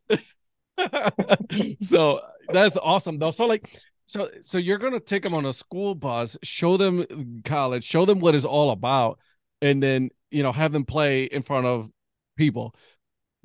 so 1.81 2.21
that's 2.49 2.77
awesome 2.77 3.17
though. 3.17 3.31
So 3.31 3.47
like 3.47 3.81
so 4.05 4.29
so 4.41 4.57
you're 4.57 4.77
gonna 4.77 4.99
take 4.99 5.23
them 5.23 5.33
on 5.33 5.45
a 5.45 5.53
school 5.53 5.95
bus, 5.95 6.37
show 6.43 6.77
them 6.77 7.41
college, 7.43 7.83
show 7.83 8.05
them 8.05 8.19
what 8.19 8.35
it's 8.35 8.45
all 8.45 8.71
about, 8.71 9.19
and 9.61 9.81
then 9.81 10.09
you 10.31 10.43
know 10.43 10.51
have 10.51 10.71
them 10.71 10.85
play 10.85 11.25
in 11.25 11.41
front 11.41 11.65
of 11.65 11.89
people. 12.37 12.75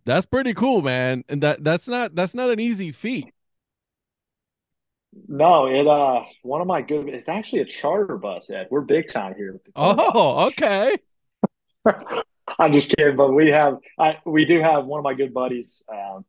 That's 0.05 0.27
pretty 0.27 0.55
cool, 0.55 0.83
man. 0.83 1.25
And 1.29 1.43
that 1.43 1.63
that's 1.65 1.89
not 1.89 2.15
that's 2.15 2.35
not 2.35 2.51
an 2.51 2.61
easy 2.61 2.93
feat. 2.93 3.33
No, 5.29 5.67
it 5.67 5.87
uh 5.87 6.25
one 6.43 6.61
of 6.61 6.67
my 6.67 6.83
good 6.83 7.09
it's 7.09 7.29
actually 7.29 7.61
a 7.61 7.65
charter 7.65 8.17
bus, 8.17 8.51
Ed. 8.51 8.69
We're 8.71 8.83
big 8.83 9.11
time 9.11 9.35
here. 9.35 9.61
Oh, 9.75 10.47
okay. 10.49 10.97
I'm 12.59 12.73
just 12.73 12.91
kidding, 12.97 13.17
but 13.17 13.33
we 13.33 13.51
have 13.51 13.79
I 13.99 14.19
we 14.25 14.45
do 14.45 14.61
have 14.61 14.85
one 14.85 14.99
of 14.99 15.05
my 15.05 15.15
good 15.15 15.33
buddies. 15.33 15.83
Um, 15.89 16.25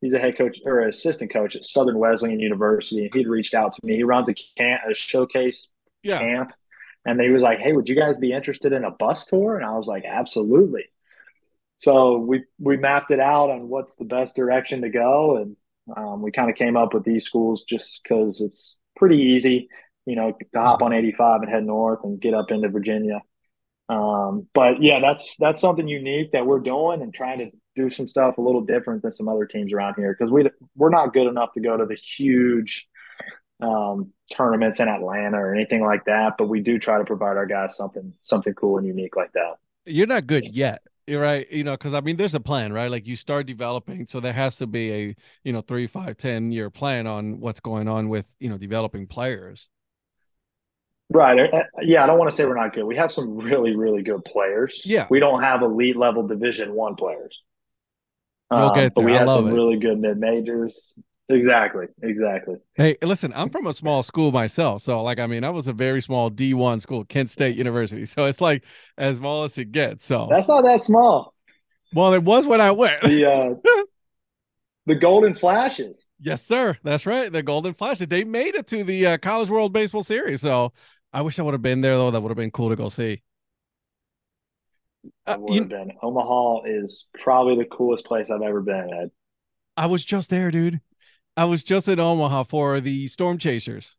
he's 0.00 0.12
a 0.12 0.18
head 0.18 0.36
coach 0.38 0.58
or 0.64 0.80
assistant 0.80 1.32
coach 1.32 1.56
at 1.56 1.64
Southern 1.64 1.98
Wesleyan 1.98 2.40
University, 2.40 3.04
and 3.04 3.10
he'd 3.14 3.28
reached 3.28 3.54
out 3.54 3.72
to 3.72 3.80
me. 3.84 3.96
He 3.96 4.04
runs 4.04 4.28
a 4.28 4.34
camp, 4.34 4.82
a 4.90 4.94
showcase 4.94 5.68
yeah. 6.02 6.18
camp, 6.18 6.52
and 7.04 7.20
he 7.20 7.30
was 7.30 7.42
like, 7.42 7.58
"Hey, 7.58 7.72
would 7.72 7.88
you 7.88 7.96
guys 7.96 8.18
be 8.18 8.32
interested 8.32 8.72
in 8.72 8.84
a 8.84 8.90
bus 8.90 9.26
tour?" 9.26 9.56
And 9.56 9.64
I 9.64 9.76
was 9.76 9.86
like, 9.86 10.04
"Absolutely." 10.04 10.84
So 11.76 12.18
we 12.18 12.44
we 12.58 12.76
mapped 12.76 13.10
it 13.10 13.20
out 13.20 13.50
on 13.50 13.68
what's 13.68 13.96
the 13.96 14.04
best 14.04 14.36
direction 14.36 14.82
to 14.82 14.90
go, 14.90 15.36
and 15.36 15.56
um, 15.96 16.22
we 16.22 16.32
kind 16.32 16.50
of 16.50 16.56
came 16.56 16.76
up 16.76 16.94
with 16.94 17.04
these 17.04 17.24
schools 17.24 17.64
just 17.64 18.02
because 18.02 18.40
it's 18.40 18.78
pretty 18.96 19.16
easy, 19.16 19.68
you 20.06 20.16
know, 20.16 20.32
to 20.32 20.60
hop 20.60 20.82
on 20.82 20.92
85 20.92 21.42
and 21.42 21.50
head 21.50 21.64
north 21.64 22.00
and 22.04 22.20
get 22.20 22.34
up 22.34 22.50
into 22.50 22.68
Virginia. 22.68 23.20
Um, 23.88 24.48
but 24.52 24.82
yeah, 24.82 25.00
that's 25.00 25.36
that's 25.38 25.60
something 25.60 25.88
unique 25.88 26.32
that 26.32 26.46
we're 26.46 26.60
doing 26.60 27.00
and 27.00 27.14
trying 27.14 27.38
to 27.38 27.50
do 27.78 27.90
some 27.90 28.08
stuff 28.08 28.38
a 28.38 28.40
little 28.40 28.60
different 28.60 29.02
than 29.02 29.12
some 29.12 29.28
other 29.28 29.46
teams 29.46 29.72
around 29.72 29.94
here 29.96 30.14
because 30.16 30.30
we 30.30 30.48
we're 30.76 30.90
not 30.90 31.12
good 31.12 31.26
enough 31.26 31.52
to 31.54 31.60
go 31.60 31.76
to 31.76 31.86
the 31.86 31.94
huge 31.94 32.88
um, 33.60 34.12
tournaments 34.32 34.80
in 34.80 34.88
Atlanta 34.88 35.38
or 35.38 35.54
anything 35.54 35.84
like 35.84 36.04
that. 36.04 36.34
But 36.36 36.48
we 36.48 36.60
do 36.60 36.78
try 36.78 36.98
to 36.98 37.04
provide 37.04 37.36
our 37.36 37.46
guys 37.46 37.76
something 37.76 38.12
something 38.22 38.54
cool 38.54 38.78
and 38.78 38.86
unique 38.86 39.16
like 39.16 39.32
that. 39.32 39.54
You're 39.86 40.06
not 40.06 40.26
good 40.26 40.44
yet. 40.44 40.82
Right. 41.08 41.50
You 41.50 41.64
know, 41.64 41.72
because 41.72 41.94
I 41.94 42.00
mean, 42.00 42.16
there's 42.16 42.34
a 42.34 42.40
plan, 42.40 42.72
right? 42.72 42.90
Like 42.90 43.06
you 43.06 43.16
start 43.16 43.46
developing, 43.46 44.06
so 44.08 44.20
there 44.20 44.34
has 44.34 44.56
to 44.56 44.66
be 44.66 44.92
a 44.92 45.16
you 45.44 45.52
know 45.52 45.62
three, 45.62 45.86
five, 45.86 46.18
ten 46.18 46.50
year 46.50 46.68
plan 46.68 47.06
on 47.06 47.40
what's 47.40 47.60
going 47.60 47.88
on 47.88 48.08
with 48.08 48.26
you 48.38 48.50
know 48.50 48.58
developing 48.58 49.06
players. 49.06 49.68
Right. 51.10 51.50
Yeah, 51.80 52.04
I 52.04 52.06
don't 52.06 52.18
want 52.18 52.30
to 52.30 52.36
say 52.36 52.44
we're 52.44 52.54
not 52.54 52.74
good. 52.74 52.84
We 52.84 52.96
have 52.96 53.12
some 53.12 53.36
really, 53.38 53.74
really 53.74 54.02
good 54.02 54.24
players. 54.24 54.82
Yeah. 54.84 55.06
We 55.08 55.20
don't 55.20 55.42
have 55.42 55.62
elite 55.62 55.96
level 55.96 56.26
Division 56.26 56.74
One 56.74 56.96
players. 56.96 57.40
Um, 58.50 58.90
but 58.94 59.04
we 59.04 59.12
have 59.12 59.30
some 59.30 59.48
it. 59.48 59.52
really 59.52 59.78
good 59.78 59.98
mid 59.98 60.18
majors. 60.18 60.92
Exactly. 61.28 61.86
Exactly. 62.02 62.56
Hey, 62.74 62.96
listen, 63.02 63.32
I'm 63.36 63.50
from 63.50 63.66
a 63.66 63.74
small 63.74 64.02
school 64.02 64.32
myself. 64.32 64.82
So, 64.82 65.02
like, 65.02 65.18
I 65.18 65.26
mean, 65.26 65.44
I 65.44 65.50
was 65.50 65.66
a 65.66 65.74
very 65.74 66.00
small 66.00 66.30
D1 66.30 66.80
school, 66.80 67.04
Kent 67.04 67.28
State 67.28 67.56
University. 67.56 68.06
So 68.06 68.24
it's 68.24 68.40
like 68.40 68.64
as 68.96 69.18
small 69.18 69.44
as 69.44 69.58
it 69.58 69.70
gets. 69.70 70.06
So 70.06 70.28
that's 70.30 70.48
not 70.48 70.62
that 70.62 70.80
small. 70.80 71.34
Well, 71.94 72.14
it 72.14 72.22
was 72.22 72.46
when 72.46 72.60
I 72.60 72.70
went. 72.70 73.02
The, 73.02 73.26
uh, 73.30 73.84
the 74.86 74.94
Golden 74.94 75.34
Flashes. 75.34 76.06
Yes, 76.20 76.44
sir. 76.44 76.76
That's 76.82 77.04
right. 77.04 77.30
The 77.30 77.42
Golden 77.42 77.74
Flashes. 77.74 78.08
They 78.08 78.24
made 78.24 78.54
it 78.54 78.66
to 78.68 78.82
the 78.84 79.06
uh, 79.06 79.18
College 79.18 79.50
World 79.50 79.72
Baseball 79.72 80.02
Series. 80.02 80.40
So 80.40 80.72
I 81.12 81.20
wish 81.22 81.38
I 81.38 81.42
would 81.42 81.54
have 81.54 81.62
been 81.62 81.82
there 81.82 81.96
though. 81.96 82.10
That 82.10 82.22
would 82.22 82.30
have 82.30 82.36
been 82.36 82.50
cool 82.50 82.70
to 82.70 82.76
go 82.76 82.88
see. 82.88 83.22
Uh, 85.26 85.36
would 85.38 85.58
have 85.58 85.68
been. 85.68 85.92
Omaha 86.02 86.62
is 86.64 87.06
probably 87.20 87.56
the 87.56 87.68
coolest 87.68 88.04
place 88.04 88.30
I've 88.30 88.42
ever 88.42 88.60
been. 88.60 88.92
Ed. 88.92 89.10
I 89.76 89.86
was 89.86 90.04
just 90.04 90.30
there, 90.30 90.50
dude. 90.50 90.80
I 91.36 91.44
was 91.44 91.62
just 91.62 91.88
in 91.88 92.00
Omaha 92.00 92.44
for 92.44 92.80
the 92.80 93.06
Storm 93.06 93.38
Chasers. 93.38 93.96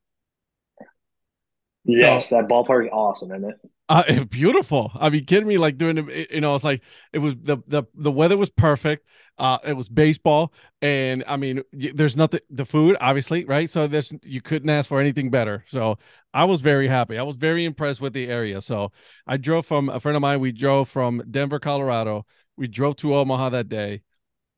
Yes, 1.86 2.30
so, 2.30 2.36
that 2.36 2.50
ballpark 2.50 2.86
is 2.86 2.92
awesome, 2.92 3.32
isn't 3.32 3.50
it? 3.50 3.56
Uh, 3.89 4.23
beautiful. 4.30 4.91
I 4.95 5.10
mean, 5.10 5.25
kidding 5.25 5.47
me? 5.47 5.58
Like 5.58 5.78
doing 5.78 5.97
it, 5.97 6.32
you 6.32 6.41
know, 6.41 6.54
it's 6.54 6.63
like 6.63 6.84
it 7.12 7.19
was 7.19 7.36
the 7.41 7.58
the 7.67 7.84
the 7.95 8.12
weather 8.12 8.38
was 8.38 8.49
perfect. 8.49 9.06
Uh, 9.39 9.58
it 9.65 9.73
was 9.73 9.89
baseball, 9.89 10.54
and 10.82 11.23
I 11.28 11.38
mean, 11.38 11.63
there's 11.73 12.15
nothing. 12.15 12.41
The 12.52 12.65
food, 12.65 12.97
obviously, 13.02 13.45
right? 13.45 13.69
So 13.69 13.88
there's 13.88 14.13
you 14.23 14.41
couldn't 14.41 14.69
ask 14.69 14.88
for 14.88 14.99
anything 15.02 15.32
better. 15.32 15.65
So 15.67 15.97
I 16.34 16.45
was 16.45 16.62
very 16.62 16.88
happy. 16.88 17.17
I 17.17 17.23
was 17.23 17.36
very 17.36 17.65
impressed 17.65 17.99
with 18.02 18.13
the 18.13 18.28
area. 18.28 18.62
So 18.62 18.91
I 19.25 19.38
drove 19.38 19.65
from 19.65 19.89
a 19.89 19.99
friend 19.99 20.15
of 20.15 20.21
mine. 20.21 20.39
We 20.39 20.52
drove 20.52 20.88
from 20.89 21.23
Denver, 21.32 21.60
Colorado. 21.60 22.25
We 22.58 22.67
drove 22.67 22.97
to 22.97 23.15
Omaha 23.15 23.49
that 23.49 23.69
day, 23.69 24.04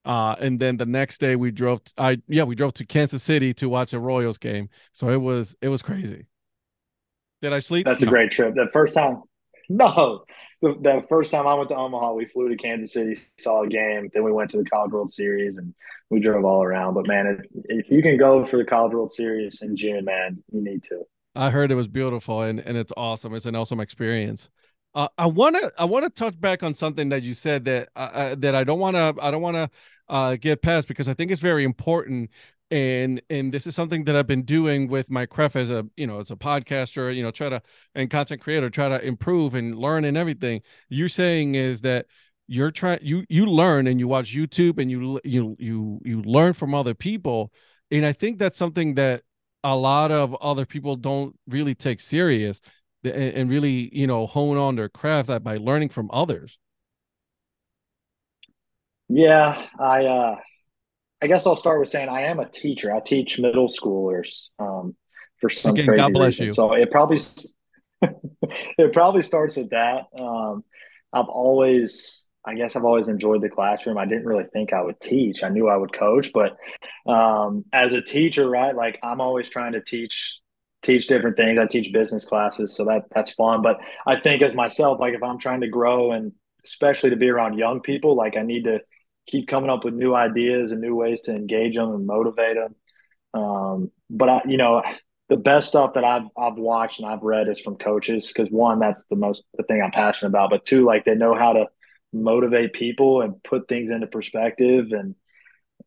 uh, 0.05 0.35
and 0.39 0.59
then 0.59 0.77
the 0.77 0.87
next 0.87 1.19
day 1.19 1.35
we 1.37 1.51
drove. 1.51 1.81
I 1.97 2.21
yeah, 2.27 2.43
we 2.43 2.55
drove 2.55 2.75
to 2.75 2.85
Kansas 2.85 3.23
City 3.23 3.53
to 3.55 3.69
watch 3.69 3.93
a 3.93 3.99
Royals 3.99 4.39
game. 4.39 4.69
So 4.93 5.09
it 5.09 5.17
was 5.21 5.55
it 5.61 5.69
was 5.69 5.81
crazy. 5.83 6.27
Did 7.41 7.53
I 7.53 7.59
sleep? 7.59 7.85
That's 7.85 8.01
no. 8.01 8.07
a 8.07 8.09
great 8.09 8.31
trip. 8.31 8.55
The 8.55 8.69
first 8.71 8.93
time, 8.93 9.23
no, 9.69 10.23
the, 10.61 10.75
the, 10.81 11.05
first 11.09 11.31
time 11.31 11.47
I 11.47 11.55
went 11.55 11.69
to 11.69 11.75
Omaha, 11.75 12.13
we 12.13 12.25
flew 12.25 12.49
to 12.49 12.55
Kansas 12.55 12.93
City, 12.93 13.19
saw 13.39 13.63
a 13.63 13.67
game, 13.67 14.09
then 14.13 14.23
we 14.23 14.31
went 14.31 14.51
to 14.51 14.57
the 14.57 14.65
College 14.65 14.91
World 14.91 15.11
Series, 15.11 15.57
and 15.57 15.73
we 16.09 16.19
drove 16.19 16.45
all 16.45 16.61
around. 16.61 16.93
But 16.93 17.07
man, 17.07 17.39
if, 17.53 17.85
if 17.85 17.91
you 17.91 18.03
can 18.03 18.17
go 18.17 18.45
for 18.45 18.57
the 18.57 18.65
College 18.65 18.93
World 18.93 19.11
Series 19.11 19.61
in 19.61 19.75
June, 19.75 20.05
man, 20.05 20.43
you 20.51 20.63
need 20.63 20.83
to. 20.83 21.03
I 21.33 21.49
heard 21.49 21.71
it 21.71 21.75
was 21.75 21.87
beautiful 21.87 22.41
and 22.41 22.59
and 22.59 22.77
it's 22.77 22.91
awesome. 22.97 23.33
It's 23.33 23.45
an 23.45 23.55
awesome 23.55 23.79
experience. 23.79 24.49
Uh, 24.93 25.07
I 25.17 25.27
want 25.27 25.55
to 25.55 25.71
I 25.77 25.85
want 25.85 26.03
to 26.03 26.09
touch 26.09 26.39
back 26.39 26.61
on 26.61 26.73
something 26.73 27.09
that 27.09 27.23
you 27.23 27.33
said 27.33 27.63
that 27.65 27.89
uh, 27.95 28.09
uh 28.13 28.35
that 28.39 28.53
I 28.53 28.65
don't 28.65 28.79
want 28.79 28.97
to 28.97 29.15
I 29.21 29.31
don't 29.31 29.41
want 29.41 29.55
to 29.55 29.69
uh, 30.09 30.35
get 30.35 30.61
past 30.61 30.89
because 30.89 31.07
I 31.07 31.13
think 31.13 31.31
it's 31.31 31.39
very 31.39 31.63
important 31.63 32.29
and 32.71 33.21
and 33.29 33.53
this 33.53 33.67
is 33.67 33.75
something 33.75 34.05
that 34.05 34.15
I've 34.15 34.27
been 34.27 34.43
doing 34.43 34.87
with 34.87 35.09
my 35.11 35.25
craft 35.25 35.57
as 35.57 35.69
a 35.69 35.85
you 35.97 36.07
know 36.07 36.19
as 36.19 36.31
a 36.31 36.37
podcaster 36.37 37.13
you 37.13 37.21
know 37.21 37.29
try 37.29 37.49
to 37.49 37.61
and 37.93 38.09
content 38.09 38.41
creator 38.41 38.69
try 38.69 38.87
to 38.87 39.05
improve 39.05 39.53
and 39.53 39.75
learn 39.77 40.05
and 40.05 40.17
everything. 40.17 40.61
You're 40.89 41.09
saying 41.09 41.55
is 41.55 41.81
that 41.81 42.05
you're 42.47 42.71
trying 42.71 42.99
you 43.01 43.25
you 43.29 43.45
learn 43.45 43.87
and 43.87 43.99
you 43.99 44.07
watch 44.07 44.33
YouTube 44.33 44.79
and 44.79 44.89
you 44.89 45.19
you 45.25 45.55
you 45.59 45.99
you 46.03 46.21
learn 46.23 46.53
from 46.53 46.73
other 46.73 46.93
people. 46.93 47.51
And 47.91 48.05
I 48.05 48.13
think 48.13 48.39
that's 48.39 48.57
something 48.57 48.95
that 48.95 49.23
a 49.63 49.75
lot 49.75 50.11
of 50.11 50.33
other 50.35 50.65
people 50.65 50.95
don't 50.95 51.37
really 51.47 51.75
take 51.75 51.99
serious 51.99 52.61
and, 53.03 53.13
and 53.13 53.49
really 53.49 53.89
you 53.93 54.07
know 54.07 54.25
hone 54.27 54.57
on 54.57 54.77
their 54.77 54.89
craft 54.89 55.27
that 55.27 55.43
by 55.43 55.57
learning 55.57 55.89
from 55.89 56.09
others. 56.13 56.57
Yeah 59.09 59.67
I 59.77 60.05
uh 60.05 60.35
I 61.21 61.27
guess 61.27 61.45
I'll 61.45 61.55
start 61.55 61.79
with 61.79 61.89
saying 61.89 62.09
I 62.09 62.23
am 62.23 62.39
a 62.39 62.49
teacher. 62.49 62.93
I 62.93 62.99
teach 62.99 63.39
middle 63.39 63.67
schoolers 63.67 64.47
um, 64.57 64.95
for 65.39 65.49
some 65.49 65.71
Again, 65.71 65.85
crazy 65.85 66.01
God 66.01 66.13
bless 66.13 66.27
reason. 66.27 66.45
You. 66.45 66.51
So 66.51 66.73
it 66.73 66.89
probably 66.89 67.19
it 68.01 68.93
probably 68.93 69.21
starts 69.21 69.55
with 69.55 69.69
that. 69.69 70.05
Um, 70.17 70.63
I've 71.13 71.27
always, 71.27 72.29
I 72.43 72.55
guess, 72.55 72.75
I've 72.75 72.85
always 72.85 73.07
enjoyed 73.07 73.41
the 73.41 73.49
classroom. 73.49 73.97
I 73.97 74.05
didn't 74.05 74.25
really 74.25 74.45
think 74.51 74.73
I 74.73 74.81
would 74.81 74.99
teach. 74.99 75.43
I 75.43 75.49
knew 75.49 75.67
I 75.67 75.77
would 75.77 75.93
coach, 75.93 76.31
but 76.33 76.57
um, 77.11 77.65
as 77.71 77.93
a 77.93 78.01
teacher, 78.01 78.49
right? 78.49 78.75
Like 78.75 78.99
I'm 79.03 79.21
always 79.21 79.47
trying 79.47 79.73
to 79.73 79.81
teach 79.81 80.39
teach 80.81 81.05
different 81.05 81.37
things. 81.37 81.59
I 81.59 81.67
teach 81.67 81.93
business 81.93 82.25
classes, 82.25 82.75
so 82.75 82.85
that 82.85 83.03
that's 83.11 83.33
fun. 83.33 83.61
But 83.61 83.79
I 84.07 84.19
think 84.19 84.41
as 84.41 84.55
myself, 84.55 84.99
like 84.99 85.13
if 85.13 85.21
I'm 85.21 85.37
trying 85.37 85.61
to 85.61 85.67
grow 85.67 86.13
and 86.13 86.31
especially 86.63 87.11
to 87.11 87.15
be 87.15 87.29
around 87.29 87.57
young 87.57 87.81
people, 87.81 88.15
like 88.15 88.37
I 88.37 88.41
need 88.41 88.63
to 88.63 88.79
keep 89.27 89.47
coming 89.47 89.69
up 89.69 89.83
with 89.83 89.93
new 89.93 90.13
ideas 90.13 90.71
and 90.71 90.81
new 90.81 90.95
ways 90.95 91.21
to 91.21 91.31
engage 91.35 91.75
them 91.75 91.93
and 91.93 92.05
motivate 92.05 92.57
them. 92.57 92.75
Um, 93.33 93.91
but 94.09 94.29
I, 94.29 94.41
you 94.47 94.57
know, 94.57 94.81
the 95.29 95.37
best 95.37 95.69
stuff 95.69 95.93
that 95.93 96.03
I've 96.03 96.27
I've 96.37 96.57
watched 96.57 96.99
and 96.99 97.09
I've 97.09 97.21
read 97.21 97.47
is 97.47 97.59
from 97.59 97.77
coaches 97.77 98.27
because 98.27 98.49
one, 98.49 98.79
that's 98.79 99.05
the 99.05 99.15
most 99.15 99.45
the 99.55 99.63
thing 99.63 99.81
I'm 99.81 99.91
passionate 99.91 100.29
about. 100.29 100.49
But 100.49 100.65
two, 100.65 100.85
like 100.85 101.05
they 101.05 101.15
know 101.15 101.33
how 101.33 101.53
to 101.53 101.67
motivate 102.13 102.73
people 102.73 103.21
and 103.21 103.41
put 103.41 103.69
things 103.69 103.91
into 103.91 104.07
perspective 104.07 104.91
and 104.91 105.15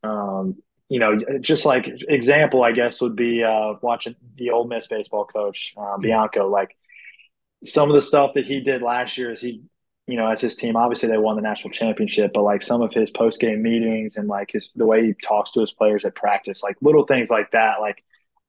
um, 0.02 0.56
you 0.88 0.98
know, 0.98 1.18
just 1.40 1.64
like 1.64 1.86
example, 2.08 2.62
I 2.62 2.72
guess 2.72 3.00
would 3.00 3.16
be 3.16 3.42
uh, 3.42 3.74
watching 3.80 4.14
the 4.36 4.50
Ole 4.50 4.66
Miss 4.66 4.86
baseball 4.86 5.24
coach 5.24 5.74
uh, 5.76 5.96
Bianco. 5.98 6.48
Like 6.48 6.76
some 7.64 7.90
of 7.90 7.94
the 7.94 8.02
stuff 8.02 8.32
that 8.34 8.46
he 8.46 8.60
did 8.60 8.82
last 8.82 9.16
year 9.16 9.32
is 9.32 9.40
he, 9.40 9.62
you 10.06 10.16
know, 10.16 10.30
as 10.30 10.40
his 10.40 10.56
team. 10.56 10.76
Obviously, 10.76 11.08
they 11.08 11.18
won 11.18 11.36
the 11.36 11.42
national 11.42 11.72
championship, 11.72 12.32
but 12.34 12.42
like 12.42 12.62
some 12.62 12.82
of 12.82 12.92
his 12.92 13.10
post 13.10 13.40
game 13.40 13.62
meetings 13.62 14.16
and 14.16 14.28
like 14.28 14.50
his 14.52 14.70
the 14.74 14.86
way 14.86 15.06
he 15.06 15.14
talks 15.26 15.52
to 15.52 15.60
his 15.60 15.72
players 15.72 16.04
at 16.04 16.14
practice, 16.14 16.62
like 16.62 16.76
little 16.80 17.06
things 17.06 17.30
like 17.30 17.50
that. 17.52 17.80
Like 17.80 18.02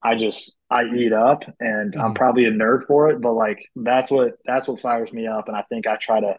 I 0.04 0.16
just 0.16 0.56
I 0.70 0.84
eat 0.86 1.14
up, 1.14 1.44
and 1.60 1.94
mm-hmm. 1.94 2.02
I'm 2.02 2.14
probably 2.14 2.46
a 2.46 2.52
nerd 2.52 2.88
for 2.88 3.10
it, 3.10 3.22
but 3.22 3.34
like 3.34 3.70
that's 3.76 4.12
what 4.12 4.34
that's 4.46 4.68
what 4.68 4.82
fires 4.82 5.12
me 5.12 5.28
up, 5.28 5.48
and 5.48 5.58
I 5.58 5.64
think 5.64 5.88
I 5.88 5.96
try 5.96 6.20
to 6.20 6.38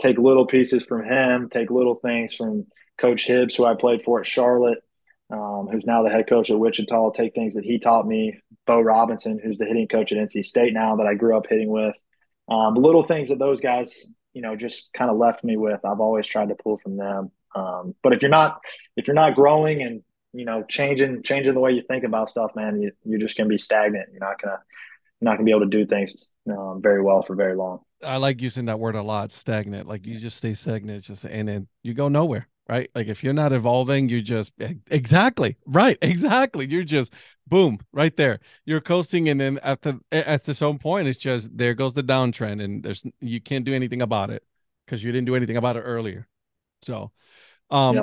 take 0.00 0.18
little 0.18 0.46
pieces 0.46 0.84
from 0.84 1.04
him, 1.04 1.48
take 1.50 1.70
little 1.70 1.96
things 1.96 2.34
from 2.34 2.66
Coach 2.98 3.26
Hibbs, 3.26 3.54
who 3.54 3.64
I 3.64 3.74
played 3.74 4.02
for 4.04 4.20
at 4.20 4.26
Charlotte 4.26 4.82
um, 5.30 5.68
who's 5.70 5.86
now 5.86 6.02
the 6.02 6.10
head 6.10 6.28
coach 6.28 6.50
at 6.50 6.58
Wichita, 6.58 7.10
take 7.12 7.34
things 7.34 7.54
that 7.54 7.64
he 7.64 7.78
taught 7.78 8.06
me. 8.06 8.38
Bo 8.66 8.80
Robinson, 8.80 9.40
who's 9.42 9.58
the 9.58 9.64
hitting 9.64 9.88
coach 9.88 10.12
at 10.12 10.18
NC 10.18 10.44
State 10.44 10.72
now 10.72 10.96
that 10.96 11.06
I 11.06 11.14
grew 11.14 11.36
up 11.36 11.46
hitting 11.48 11.70
with. 11.70 11.94
Um, 12.48 12.74
little 12.74 13.04
things 13.04 13.28
that 13.28 13.38
those 13.38 13.60
guys, 13.60 14.06
you 14.32 14.42
know, 14.42 14.56
just 14.56 14.92
kind 14.92 15.10
of 15.10 15.16
left 15.16 15.44
me 15.44 15.56
with. 15.56 15.84
I've 15.84 16.00
always 16.00 16.26
tried 16.26 16.48
to 16.48 16.54
pull 16.54 16.78
from 16.78 16.96
them. 16.96 17.30
Um, 17.54 17.94
but 18.02 18.12
if 18.12 18.22
you're 18.22 18.30
not, 18.30 18.60
if 18.96 19.06
you're 19.06 19.14
not 19.14 19.34
growing 19.34 19.82
and 19.82 20.02
you 20.32 20.44
know 20.44 20.64
changing, 20.68 21.22
changing 21.22 21.54
the 21.54 21.60
way 21.60 21.72
you 21.72 21.82
think 21.82 22.04
about 22.04 22.30
stuff, 22.30 22.52
man, 22.54 22.80
you, 22.80 22.92
you're 23.04 23.18
just 23.18 23.36
gonna 23.36 23.48
be 23.48 23.58
stagnant. 23.58 24.08
You're 24.12 24.20
not 24.20 24.40
gonna, 24.40 24.58
you're 25.20 25.30
not 25.30 25.36
gonna 25.36 25.44
be 25.44 25.50
able 25.50 25.62
to 25.62 25.66
do 25.66 25.86
things 25.86 26.28
um, 26.48 26.80
very 26.82 27.02
well 27.02 27.22
for 27.22 27.34
very 27.34 27.56
long. 27.56 27.80
I 28.02 28.16
like 28.16 28.40
using 28.40 28.66
that 28.66 28.78
word 28.78 28.94
a 28.94 29.02
lot, 29.02 29.32
stagnant. 29.32 29.88
Like 29.88 30.06
you 30.06 30.18
just 30.18 30.36
stay 30.36 30.54
stagnant, 30.54 31.04
just 31.04 31.24
and 31.24 31.48
then 31.48 31.68
you 31.82 31.94
go 31.94 32.08
nowhere 32.08 32.48
right? 32.70 32.88
Like 32.94 33.08
if 33.08 33.24
you're 33.24 33.32
not 33.32 33.52
evolving, 33.52 34.08
you 34.08 34.22
just 34.22 34.52
exactly 34.90 35.56
right, 35.66 35.98
exactly. 36.02 36.66
You're 36.66 36.84
just 36.84 37.12
boom 37.48 37.80
right 37.92 38.16
there. 38.16 38.38
You're 38.64 38.80
coasting, 38.80 39.28
and 39.28 39.40
then 39.40 39.58
at 39.62 39.82
the 39.82 40.00
at 40.12 40.44
the 40.44 40.54
some 40.54 40.78
point, 40.78 41.08
it's 41.08 41.18
just 41.18 41.56
there 41.56 41.74
goes 41.74 41.94
the 41.94 42.04
downtrend, 42.04 42.62
and 42.62 42.82
there's 42.82 43.04
you 43.20 43.40
can't 43.40 43.64
do 43.64 43.74
anything 43.74 44.02
about 44.02 44.30
it 44.30 44.44
because 44.86 45.02
you 45.02 45.10
didn't 45.10 45.26
do 45.26 45.34
anything 45.34 45.56
about 45.56 45.76
it 45.76 45.80
earlier. 45.80 46.28
So, 46.82 47.10
um, 47.70 47.96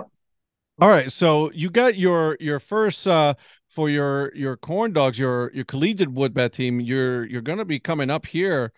all 0.82 0.90
right. 0.90 1.12
So 1.12 1.52
you 1.54 1.70
got 1.70 1.98
your 1.98 2.38
your 2.40 2.60
first 2.60 3.08
uh 3.08 3.36
for 3.70 3.90
your 3.90 4.36
your 4.36 4.58
corn 4.58 4.92
dogs, 4.94 5.18
your 5.18 5.52
your 5.54 5.66
collegiate 5.66 6.12
wood 6.12 6.34
bat 6.34 6.54
team. 6.54 6.82
You're 6.82 7.26
you're 7.26 7.42
gonna 7.42 7.66
be 7.66 7.80
coming 7.80 8.10
up 8.10 8.26
here 8.26 8.74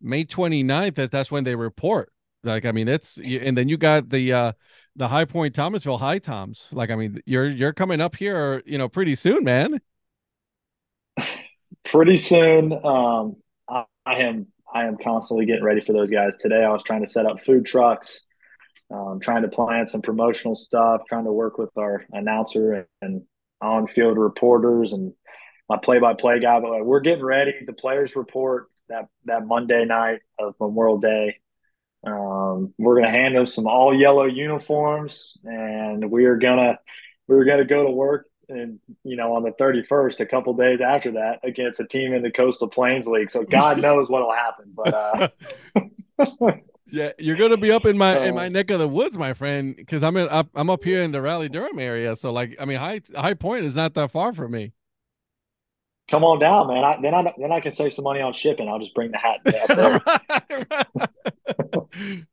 May 0.00 0.24
29th. 0.24 0.94
That 0.96 1.10
that's 1.10 1.30
when 1.32 1.44
they 1.44 1.56
report. 1.56 2.12
Like 2.44 2.64
I 2.64 2.72
mean, 2.72 2.88
it's 2.88 3.18
and 3.18 3.56
then 3.56 3.68
you 3.68 3.76
got 3.76 4.10
the 4.10 4.32
uh 4.32 4.52
the 4.96 5.08
High 5.08 5.24
Point 5.24 5.54
Thomasville 5.54 5.98
HiToms. 5.98 6.66
Like, 6.72 6.90
I 6.90 6.96
mean, 6.96 7.20
you're 7.26 7.48
you're 7.48 7.72
coming 7.72 8.00
up 8.00 8.16
here, 8.16 8.62
you 8.66 8.78
know, 8.78 8.88
pretty 8.88 9.14
soon, 9.14 9.44
man. 9.44 9.80
pretty 11.84 12.18
soon. 12.18 12.72
Um, 12.72 13.36
I, 13.68 13.84
I, 14.04 14.14
am 14.20 14.46
I 14.72 14.84
am 14.84 14.96
constantly 14.98 15.46
getting 15.46 15.64
ready 15.64 15.80
for 15.80 15.92
those 15.92 16.10
guys. 16.10 16.34
Today, 16.38 16.64
I 16.64 16.70
was 16.70 16.82
trying 16.82 17.04
to 17.04 17.10
set 17.10 17.26
up 17.26 17.44
food 17.44 17.64
trucks, 17.64 18.22
um, 18.92 19.20
trying 19.20 19.42
to 19.42 19.48
plan 19.48 19.86
some 19.86 20.02
promotional 20.02 20.56
stuff, 20.56 21.02
trying 21.08 21.24
to 21.24 21.32
work 21.32 21.58
with 21.58 21.70
our 21.76 22.04
announcer 22.12 22.72
and, 22.72 22.86
and 23.00 23.22
on-field 23.60 24.18
reporters 24.18 24.92
and 24.92 25.12
my 25.68 25.78
play-by-play 25.78 26.40
guy. 26.40 26.60
But 26.60 26.84
we're 26.84 27.00
getting 27.00 27.24
ready. 27.24 27.54
The 27.64 27.72
players 27.72 28.16
report 28.16 28.68
that 28.88 29.08
that 29.24 29.46
Monday 29.46 29.84
night 29.84 30.20
of 30.38 30.54
Memorial 30.60 30.98
Day 30.98 31.36
um, 32.04 32.74
we're 32.78 32.94
going 32.94 33.04
to 33.04 33.10
hand 33.10 33.36
them 33.36 33.46
some 33.46 33.66
all 33.66 33.94
yellow 33.94 34.24
uniforms, 34.24 35.38
and 35.44 36.10
we 36.10 36.24
are 36.24 36.36
gonna 36.36 36.78
we're 37.28 37.44
gonna 37.44 37.64
go 37.64 37.84
to 37.84 37.90
work 37.90 38.26
and 38.48 38.80
you 39.04 39.16
know 39.16 39.34
on 39.34 39.42
the 39.42 39.52
31st, 39.52 40.20
a 40.20 40.26
couple 40.26 40.54
days 40.54 40.80
after 40.80 41.12
that, 41.12 41.40
against 41.44 41.80
a 41.80 41.86
team 41.86 42.12
in 42.12 42.22
the 42.22 42.30
Coastal 42.30 42.68
Plains 42.68 43.06
League. 43.06 43.30
So 43.30 43.44
God 43.44 43.80
knows 43.82 44.08
what'll 44.08 44.32
happen, 44.32 44.72
but. 44.74 44.94
Uh, 44.94 45.28
Yeah, 46.94 47.12
you're 47.18 47.36
gonna 47.36 47.56
be 47.56 47.72
up 47.72 47.86
in 47.86 47.96
my 47.96 48.18
in 48.22 48.34
my 48.34 48.50
neck 48.50 48.68
of 48.68 48.78
the 48.78 48.86
woods, 48.86 49.16
my 49.16 49.32
friend, 49.32 49.74
because 49.74 50.02
I'm 50.02 50.14
in 50.18 50.28
up, 50.28 50.48
I'm 50.54 50.68
up 50.68 50.84
here 50.84 51.02
in 51.02 51.10
the 51.10 51.22
Raleigh 51.22 51.48
Durham 51.48 51.78
area. 51.78 52.14
So 52.16 52.30
like, 52.34 52.54
I 52.60 52.66
mean, 52.66 52.76
High 52.76 53.00
High 53.16 53.32
Point 53.32 53.64
is 53.64 53.76
not 53.76 53.94
that 53.94 54.10
far 54.10 54.34
from 54.34 54.50
me 54.52 54.74
come 56.12 56.24
on 56.24 56.38
down, 56.38 56.68
man. 56.68 56.84
I, 56.84 57.00
then 57.00 57.14
I 57.14 57.32
then 57.38 57.50
I 57.50 57.60
can 57.60 57.72
save 57.72 57.94
some 57.94 58.04
money 58.04 58.20
on 58.20 58.34
shipping. 58.34 58.68
I'll 58.68 58.78
just 58.78 58.94
bring 58.94 59.10
the 59.10 59.18
hat. 59.18 59.40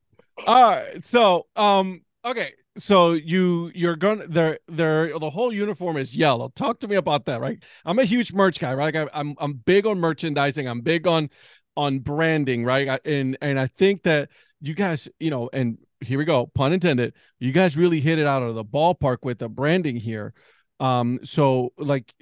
All 0.48 0.72
right. 0.72 1.06
So, 1.06 1.48
um, 1.56 2.02
okay. 2.26 2.54
So 2.78 3.12
you 3.12 3.72
you're 3.76 3.98
gonna 3.98 4.28
there 4.28 4.60
there 4.68 5.18
the 5.20 5.30
whole 5.30 5.52
uniform 5.52 5.98
is 5.98 6.16
yellow. 6.16 6.50
Talk 6.56 6.80
to 6.80 6.88
me 6.88 6.96
about 6.96 7.26
that, 7.26 7.42
right? 7.42 7.62
I'm 7.84 8.00
a 8.00 8.06
huge 8.06 8.32
merch 8.32 8.60
guy, 8.60 8.74
right? 8.74 8.96
I, 8.96 9.08
I'm 9.14 9.36
I'm 9.38 9.54
big 9.54 9.86
on 9.86 10.00
merchandising. 10.00 10.68
I'm 10.68 10.82
big 10.82 11.06
on 11.06 11.30
on 11.76 12.00
branding, 12.00 12.64
right? 12.64 12.88
I, 12.88 13.00
and 13.04 13.38
and 13.42 13.60
I 13.60 13.68
think 13.68 14.04
that 14.04 14.30
you 14.62 14.76
guys, 14.76 15.10
you 15.20 15.30
know, 15.30 15.50
and 15.52 15.78
here 16.02 16.18
we 16.18 16.26
go, 16.26 16.48
pun 16.48 16.72
intended. 16.72 17.14
You 17.40 17.52
guys 17.52 17.76
really 17.76 18.00
hit 18.00 18.20
it 18.20 18.28
out 18.28 18.44
of 18.44 18.56
the 18.56 18.64
ballpark 18.64 19.18
with 19.24 19.40
the 19.40 19.50
branding 19.50 19.98
here. 19.98 20.34
Um, 20.80 21.20
so 21.24 21.74
like 21.78 22.14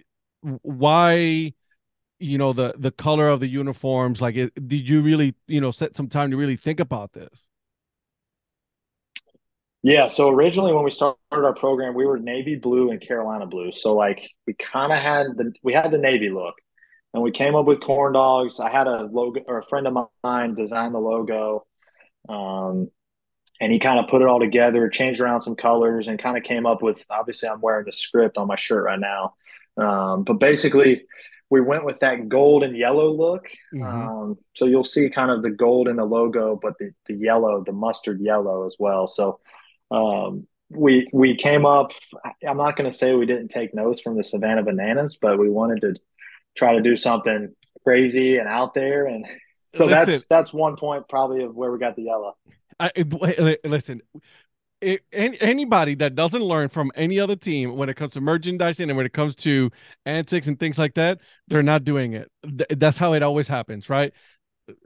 why 0.42 1.54
you 2.19 2.38
know 2.38 2.53
the 2.53 2.73
the 2.77 2.91
color 2.91 3.30
of 3.30 3.39
the 3.39 3.47
uniforms 3.47 4.21
like 4.21 4.36
it, 4.36 4.67
did 4.67 4.88
you 4.88 5.01
really 5.01 5.36
you 5.47 5.62
know 5.62 5.71
set 5.71 5.95
some 5.95 6.08
time 6.08 6.32
to 6.32 6.38
really 6.38 6.56
think 6.56 6.80
about 6.80 7.13
this? 7.13 7.45
Yeah 9.84 10.08
so 10.08 10.30
originally 10.30 10.73
when 10.73 10.84
we 10.84 10.91
started 10.91 11.17
our 11.32 11.53
program 11.53 11.93
we 11.93 12.06
were 12.06 12.17
navy 12.17 12.56
blue 12.56 12.91
and 12.91 13.01
carolina 13.01 13.45
blue. 13.45 13.71
So 13.73 13.95
like 13.95 14.30
we 14.45 14.53
kind 14.53 14.91
of 14.91 14.99
had 14.99 15.27
the 15.36 15.53
we 15.63 15.73
had 15.73 15.91
the 15.91 15.97
navy 15.97 16.30
look 16.30 16.56
and 17.13 17.23
we 17.23 17.32
came 17.32 17.56
up 17.56 17.65
with 17.65 17.82
corn 17.82 18.13
dogs. 18.13 18.60
I 18.60 18.69
had 18.69 18.88
a 18.88 19.03
logo 19.03 19.41
or 19.47 19.60
a 19.60 19.63
friend 19.63 19.88
of 19.88 20.08
mine 20.23 20.56
design 20.56 20.93
the 20.93 20.99
logo 20.99 21.65
um, 22.27 22.89
and 23.60 23.71
he 23.71 23.80
kind 23.80 23.99
of 23.99 24.08
put 24.08 24.21
it 24.21 24.27
all 24.27 24.39
together 24.39 24.89
changed 24.89 25.21
around 25.21 25.41
some 25.41 25.56
colors 25.56 26.08
and 26.08 26.21
kind 26.21 26.38
of 26.38 26.43
came 26.43 26.65
up 26.65 26.82
with 26.82 27.03
obviously 27.10 27.49
i'm 27.49 27.62
wearing 27.62 27.86
the 27.86 27.91
script 27.91 28.38
on 28.38 28.47
my 28.47 28.56
shirt 28.56 28.84
right 28.84 28.99
now. 28.99 29.34
Um, 29.77 30.23
but 30.23 30.39
basically, 30.39 31.03
we 31.50 31.62
went 31.62 31.86
with 31.86 32.00
that 32.02 32.28
gold 32.28 32.64
and 32.64 32.76
yellow 32.76 33.10
look. 33.10 33.48
Mm-hmm. 33.74 33.84
Um, 33.84 34.38
so 34.56 34.66
you'll 34.66 34.84
see 34.84 35.10
kind 35.10 35.32
of 35.32 35.42
the 35.42 35.50
gold 35.50 35.88
in 35.88 35.96
the 35.96 36.06
logo, 36.06 36.60
but 36.62 36.74
the, 36.78 36.92
the 37.06 37.14
yellow, 37.14 37.64
the 37.66 37.72
mustard 37.72 38.20
yellow 38.20 38.68
as 38.68 38.76
well. 38.78 39.08
So 39.08 39.40
um, 39.90 40.48
we 40.70 41.08
we 41.14 41.36
came 41.36 41.66
up. 41.66 41.92
I'm 42.46 42.58
not 42.58 42.76
going 42.76 42.92
to 42.92 42.98
say 42.98 43.14
we 43.14 43.26
didn't 43.26 43.50
take 43.50 43.74
notes 43.74 44.02
from 44.02 44.18
the 44.18 44.24
Savannah 44.24 44.64
Bananas, 44.64 45.18
but 45.22 45.40
we 45.40 45.50
wanted 45.50 45.82
to 45.82 45.96
try 46.58 46.76
to 46.76 46.82
do 46.82 46.98
something 46.98 47.54
crazy 47.84 48.38
and 48.38 48.48
out 48.48 48.74
there. 48.74 49.06
And 49.06 49.26
so 49.56 49.86
listen, 49.86 50.12
that's 50.12 50.28
that's 50.28 50.54
one 50.54 50.76
point 50.76 51.08
probably 51.08 51.44
of 51.44 51.56
where 51.56 51.72
we 51.72 51.80
got 51.80 51.96
the 51.96 52.04
yellow. 52.04 52.36
I, 52.80 52.92
listen, 53.64 54.02
it, 54.82 55.02
anybody 55.12 55.96
that 55.96 56.16
doesn't 56.16 56.44
learn 56.44 56.70
from 56.70 56.92
any 56.96 57.20
other 57.20 57.36
team 57.36 57.76
when 57.76 57.90
it 57.90 57.96
comes 57.96 58.13
to 58.13 58.22
merchandising 58.22 58.90
and 58.90 58.98
when 58.98 59.06
it 59.06 59.13
comes 59.13 59.36
to 59.38 59.72
antics 60.06 60.48
and 60.48 60.60
things 60.60 60.78
like 60.78 60.94
that, 60.96 61.20
they're 61.48 61.63
not 61.63 61.84
doing 61.84 62.13
it. 62.13 62.32
That's 62.70 62.98
how 62.98 63.13
it 63.13 63.24
always 63.24 63.48
happens, 63.48 63.90
right? 63.90 64.13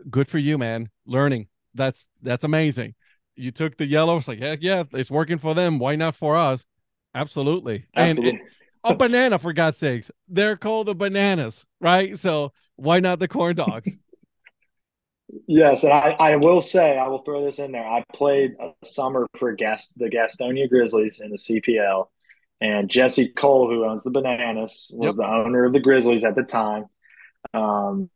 Good 0.10 0.30
for 0.30 0.38
you, 0.38 0.58
man. 0.58 0.90
Learning. 1.06 1.48
That's 1.74 2.06
that's 2.22 2.44
amazing. 2.44 2.96
You 3.36 3.52
took 3.52 3.78
the 3.78 3.86
yellow. 3.86 4.18
It's 4.18 4.28
like, 4.28 4.40
heck 4.40 4.60
yeah, 4.62 4.84
it's 4.94 5.12
working 5.12 5.38
for 5.40 5.54
them. 5.54 5.80
Why 5.80 5.96
not 5.96 6.16
for 6.16 6.36
us? 6.36 6.68
Absolutely. 7.16 7.86
Absolutely. 7.96 8.30
And, 8.30 8.40
and 8.40 8.50
a 8.84 8.96
banana, 8.96 9.40
for 9.40 9.54
God's 9.54 9.78
sakes. 9.78 10.12
They're 10.28 10.58
called 10.58 10.88
the 10.88 10.96
bananas, 10.96 11.66
right? 11.80 12.18
So 12.18 12.52
why 12.76 13.00
not 13.00 13.20
the 13.20 13.28
corn 13.28 13.56
dogs? 13.56 13.90
Yes, 15.48 15.84
and 15.84 15.94
I, 15.94 16.16
I 16.20 16.36
will 16.36 16.62
say 16.62 16.98
I 16.98 17.08
will 17.08 17.24
throw 17.24 17.46
this 17.46 17.60
in 17.60 17.72
there. 17.72 17.86
I 17.86 18.04
played 18.14 18.56
a 18.60 18.86
summer 18.86 19.28
for 19.40 19.54
Gast- 19.54 19.94
the 19.98 20.10
Gastonia 20.10 20.70
Grizzlies 20.70 21.22
in 21.22 21.32
the 21.32 21.38
CPL, 21.38 22.08
and 22.60 22.90
Jesse 22.90 23.30
Cole, 23.30 23.70
who 23.70 23.86
owns 23.86 24.04
the 24.04 24.12
Bananas, 24.12 24.88
was 24.92 25.16
yep. 25.18 25.26
the 25.26 25.32
owner 25.32 25.66
of 25.66 25.74
the 25.74 25.80
Grizzlies 25.80 26.26
at 26.26 26.36
the 26.36 26.44
time. 26.44 26.86
Um, 27.54 28.10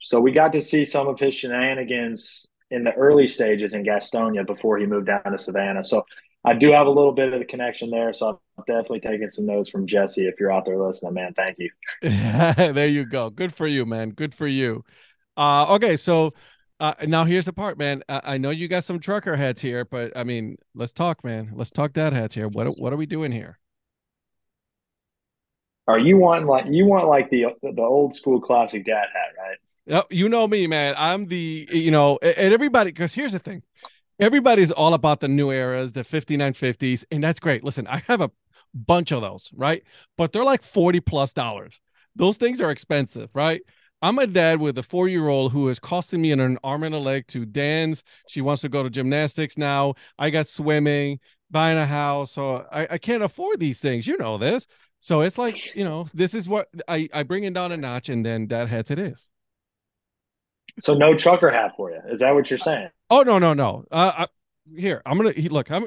so 0.00 0.20
we 0.20 0.32
got 0.32 0.54
to 0.54 0.62
see 0.62 0.84
some 0.84 1.08
of 1.08 1.18
his 1.18 1.34
shenanigans 1.34 2.46
in 2.70 2.84
the 2.84 2.92
early 2.92 3.28
stages 3.28 3.74
in 3.74 3.84
Gastonia 3.84 4.46
before 4.46 4.78
he 4.78 4.86
moved 4.86 5.06
down 5.06 5.30
to 5.30 5.38
Savannah. 5.38 5.84
So 5.84 6.04
I 6.44 6.54
do 6.54 6.72
have 6.72 6.86
a 6.86 6.90
little 6.90 7.12
bit 7.12 7.32
of 7.32 7.38
the 7.38 7.44
connection 7.44 7.90
there. 7.90 8.12
So 8.12 8.40
I'm 8.58 8.64
definitely 8.66 9.00
taking 9.00 9.30
some 9.30 9.46
notes 9.46 9.70
from 9.70 9.86
Jesse. 9.86 10.26
If 10.26 10.40
you're 10.40 10.50
out 10.50 10.64
there 10.64 10.78
listening, 10.78 11.14
man, 11.14 11.34
thank 11.34 11.58
you. 11.58 11.70
there 12.02 12.88
you 12.88 13.04
go. 13.04 13.30
Good 13.30 13.54
for 13.54 13.66
you, 13.66 13.86
man. 13.86 14.10
Good 14.10 14.34
for 14.34 14.46
you. 14.46 14.84
Uh, 15.36 15.74
okay, 15.74 15.96
so 15.96 16.32
uh, 16.82 16.94
now 17.06 17.24
here's 17.24 17.44
the 17.44 17.52
part, 17.52 17.78
man. 17.78 18.02
I, 18.08 18.20
I 18.24 18.38
know 18.38 18.50
you 18.50 18.66
got 18.66 18.82
some 18.82 18.98
trucker 18.98 19.36
heads 19.36 19.62
here, 19.62 19.84
but 19.84 20.10
I 20.16 20.24
mean, 20.24 20.56
let's 20.74 20.92
talk, 20.92 21.22
man. 21.22 21.52
Let's 21.54 21.70
talk 21.70 21.92
dad 21.92 22.12
heads 22.12 22.34
here. 22.34 22.48
What 22.48 22.76
what 22.76 22.92
are 22.92 22.96
we 22.96 23.06
doing 23.06 23.30
here? 23.30 23.60
Are 25.86 25.98
you 25.98 26.16
want 26.16 26.46
like 26.46 26.64
you 26.68 26.86
want 26.86 27.06
like 27.06 27.30
the 27.30 27.46
the 27.62 27.82
old 27.82 28.16
school 28.16 28.40
classic 28.40 28.84
dad 28.84 29.06
hat, 29.14 29.30
right? 29.38 29.56
Yep, 29.86 30.06
you 30.10 30.28
know 30.28 30.48
me, 30.48 30.66
man. 30.66 30.96
I'm 30.98 31.26
the 31.26 31.68
you 31.70 31.92
know, 31.92 32.18
and 32.20 32.52
everybody 32.52 32.90
because 32.90 33.14
here's 33.14 33.32
the 33.32 33.38
thing. 33.38 33.62
Everybody's 34.18 34.72
all 34.72 34.94
about 34.94 35.20
the 35.20 35.28
new 35.28 35.52
eras, 35.52 35.92
the 35.92 36.02
5950s, 36.02 37.04
and 37.12 37.22
that's 37.22 37.38
great. 37.38 37.62
Listen, 37.62 37.86
I 37.86 38.02
have 38.08 38.20
a 38.20 38.30
bunch 38.74 39.12
of 39.12 39.20
those, 39.20 39.52
right? 39.54 39.84
But 40.18 40.32
they're 40.32 40.44
like 40.44 40.64
40 40.64 40.98
plus 40.98 41.32
dollars. 41.32 41.80
Those 42.16 42.38
things 42.38 42.60
are 42.60 42.72
expensive, 42.72 43.30
right? 43.34 43.62
I'm 44.02 44.18
a 44.18 44.26
dad 44.26 44.60
with 44.60 44.76
a 44.78 44.82
four 44.82 45.06
year 45.06 45.28
old 45.28 45.52
who 45.52 45.68
is 45.68 45.78
costing 45.78 46.20
me 46.20 46.32
an 46.32 46.58
arm 46.64 46.82
and 46.82 46.94
a 46.94 46.98
leg 46.98 47.28
to 47.28 47.46
dance. 47.46 48.02
She 48.26 48.40
wants 48.40 48.62
to 48.62 48.68
go 48.68 48.82
to 48.82 48.90
gymnastics 48.90 49.56
now. 49.56 49.94
I 50.18 50.30
got 50.30 50.48
swimming, 50.48 51.20
buying 51.52 51.78
a 51.78 51.86
house. 51.86 52.32
So 52.32 52.66
I, 52.72 52.88
I 52.90 52.98
can't 52.98 53.22
afford 53.22 53.60
these 53.60 53.78
things. 53.78 54.08
You 54.08 54.18
know 54.18 54.38
this. 54.38 54.66
So 54.98 55.20
it's 55.20 55.38
like, 55.38 55.76
you 55.76 55.84
know, 55.84 56.08
this 56.12 56.34
is 56.34 56.48
what 56.48 56.68
I, 56.88 57.08
I 57.12 57.22
bring 57.22 57.44
it 57.44 57.54
down 57.54 57.70
a 57.70 57.76
notch 57.76 58.08
and 58.08 58.26
then 58.26 58.48
dad 58.48 58.68
heads 58.68 58.90
it 58.90 58.98
is. 58.98 59.28
So 60.80 60.94
no 60.94 61.14
trucker 61.16 61.50
hat 61.50 61.74
for 61.76 61.90
you. 61.90 62.00
Is 62.10 62.20
that 62.20 62.34
what 62.34 62.50
you're 62.50 62.58
saying? 62.58 62.88
Oh, 63.08 63.22
no, 63.22 63.38
no, 63.38 63.54
no. 63.54 63.84
Uh, 63.90 64.12
I, 64.16 64.26
here, 64.76 65.02
I'm 65.06 65.18
going 65.18 65.32
to 65.32 65.52
look. 65.52 65.70
I'm, 65.70 65.86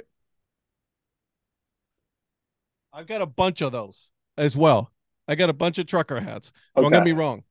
I've 2.94 3.08
got 3.08 3.22
a 3.22 3.26
bunch 3.26 3.62
of 3.62 3.74
those 3.74 4.10
as 4.38 4.56
well. 4.56 4.92
I 5.28 5.36
got 5.36 5.50
a 5.50 5.54
bunch 5.54 5.80
of 5.80 5.88
trucker 5.88 6.20
hats. 6.22 6.54
Okay. 6.78 6.84
Don't 6.84 6.92
get 6.92 7.04
me 7.04 7.12
wrong 7.12 7.44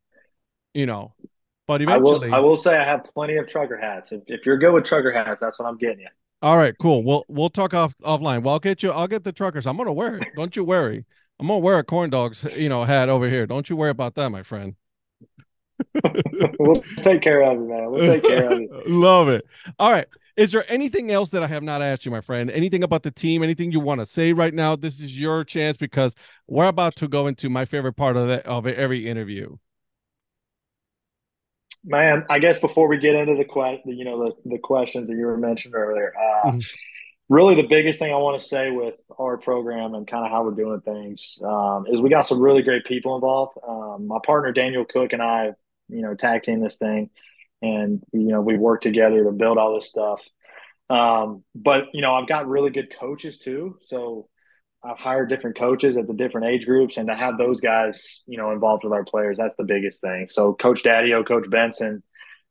you 0.75 0.87
know. 0.87 1.15
But 1.67 1.81
eventually, 1.81 2.29
I 2.29 2.31
will, 2.31 2.35
I 2.35 2.41
will 2.41 2.57
say 2.57 2.77
I 2.77 2.85
have 2.85 3.05
plenty 3.05 3.37
of 3.37 3.49
trucker 3.49 3.79
hats. 3.79 4.13
If, 4.13 4.23
if 4.27 4.45
you're 4.45 4.59
good 4.59 4.73
with 4.73 4.85
trucker 4.85 5.13
hats, 5.13 5.41
that's 5.41 5.59
what 5.59 5.67
I'm 5.67 5.79
getting 5.79 6.01
you. 6.01 6.09
All 6.43 6.59
right, 6.59 6.75
cool. 6.79 7.03
We'll 7.03 7.25
we'll 7.29 7.49
talk 7.49 7.73
off 7.73 7.95
offline. 8.03 8.43
Well, 8.43 8.55
I'll 8.55 8.61
get 8.61 8.83
you. 8.83 8.91
I'll 8.91 9.09
get 9.09 9.25
the 9.25 9.33
truckers. 9.33 9.67
I'm 9.67 9.79
gonna 9.79 9.93
wear 9.93 10.17
it. 10.17 10.29
Don't 10.37 10.55
you 10.55 10.65
worry. 10.65 11.07
I'm 11.41 11.47
gonna 11.47 11.61
wear 11.61 11.79
a 11.79 11.85
corn 11.85 12.11
dogs, 12.11 12.45
you 12.57 12.69
know, 12.69 12.85
hat 12.85 13.09
over 13.09 13.29
here. 13.29 13.47
Don't 13.47 13.69
you 13.71 13.77
worry 13.77 13.91
about 13.91 14.15
that, 14.17 14.29
my 14.29 14.43
friend. 14.43 14.75
we'll 16.59 16.83
take 16.99 17.23
care 17.23 17.43
of 17.43 17.57
it, 17.57 17.65
man. 17.65 17.91
We'll 17.91 18.13
take 18.13 18.23
care 18.23 18.47
of 18.47 18.61
it. 18.61 18.71
Love 18.89 19.29
it. 19.29 19.45
All 19.79 19.91
right. 19.91 20.07
Is 20.37 20.51
there 20.53 20.65
anything 20.69 21.13
else 21.13 21.31
that 21.31 21.43
I 21.43 21.47
have 21.47 21.63
not 21.63 21.81
asked 21.81 22.05
you, 22.05 22.11
my 22.11 22.21
friend? 22.21 22.51
Anything 22.51 22.83
about 22.83 23.05
the 23.05 23.11
team? 23.11 23.43
Anything 23.43 23.71
you 23.71 23.81
want 23.81 24.01
to 24.01 24.07
say 24.07 24.33
right 24.33 24.53
now? 24.53 24.75
This 24.75 25.01
is 25.01 25.19
your 25.19 25.45
chance 25.45 25.77
because 25.77 26.15
we're 26.49 26.67
about 26.67 26.97
to 26.97 27.09
go 27.09 27.29
into 27.29 27.49
my 27.49 27.65
favorite 27.65 27.95
part 27.95 28.17
of 28.17 28.27
the, 28.27 28.45
of 28.47 28.67
every 28.67 29.09
interview. 29.09 29.57
Man, 31.85 32.25
I 32.31 32.39
guess 32.39 32.59
before 32.61 32.89
we 32.89 32.99
get 32.99 33.15
into 33.15 33.35
the 33.35 33.45
que- 33.45 33.83
you 33.85 34.05
know 34.05 34.25
the, 34.25 34.51
the 34.51 34.59
questions 34.59 35.09
that 35.09 35.17
you 35.17 35.27
were 35.27 35.37
mentioned 35.37 35.75
earlier, 35.75 36.15
uh, 36.17 36.49
mm-hmm. 36.49 36.61
really 37.29 37.55
the 37.55 37.67
biggest 37.69 37.99
thing 37.99 38.13
I 38.13 38.17
want 38.17 38.41
to 38.41 38.49
say 38.49 38.71
with 38.71 38.95
our 39.19 39.37
program 39.37 39.95
and 39.95 40.07
kind 40.07 40.25
of 40.25 40.31
how 40.31 40.45
we're 40.45 40.53
doing 40.53 40.81
things 40.81 41.39
um, 41.45 41.85
is 41.89 42.01
we 42.01 42.09
got 42.09 42.27
some 42.27 42.41
really 42.41 42.63
great 42.63 42.85
people 42.87 43.15
involved. 43.15 43.59
Um, 43.67 44.07
my 44.07 44.19
partner 44.25 44.53
Daniel 44.53 44.87
Cook 44.87 45.13
and 45.13 45.23
I, 45.23 45.53
you 45.89 46.01
know, 46.01 46.15
tag 46.15 46.43
team 46.43 46.61
this 46.61 46.79
thing, 46.79 47.11
and 47.61 48.03
you 48.13 48.29
know 48.29 48.41
we 48.41 48.57
work 48.57 48.81
together 48.81 49.23
to 49.25 49.33
build 49.33 49.59
all 49.59 49.75
this 49.75 49.91
stuff. 49.91 50.23
Um, 50.89 51.45
but 51.55 51.85
you 51.93 52.01
know, 52.01 52.15
I've 52.15 52.29
got 52.29 52.49
really 52.49 52.71
good 52.71 52.95
coaches 52.99 53.39
too, 53.39 53.79
so 53.83 54.29
I've 54.85 54.99
hired 54.99 55.29
different 55.29 55.57
coaches 55.57 55.97
at 55.97 56.07
the 56.07 56.13
different 56.13 56.49
age 56.49 56.67
groups, 56.67 56.97
and 56.97 57.09
to 57.09 57.15
have 57.15 57.39
those 57.39 57.61
guys, 57.61 58.23
you 58.27 58.37
know, 58.37 58.53
involved 58.53 58.85
with 58.85 58.93
our 58.93 59.05
players, 59.05 59.37
that's 59.37 59.57
the 59.57 59.65
biggest 59.65 60.01
thing. 60.01 60.27
So, 60.31 60.53
Coach 60.55 60.83
Daddio, 60.83 61.27
Coach 61.27 61.49
Benson, 61.49 62.03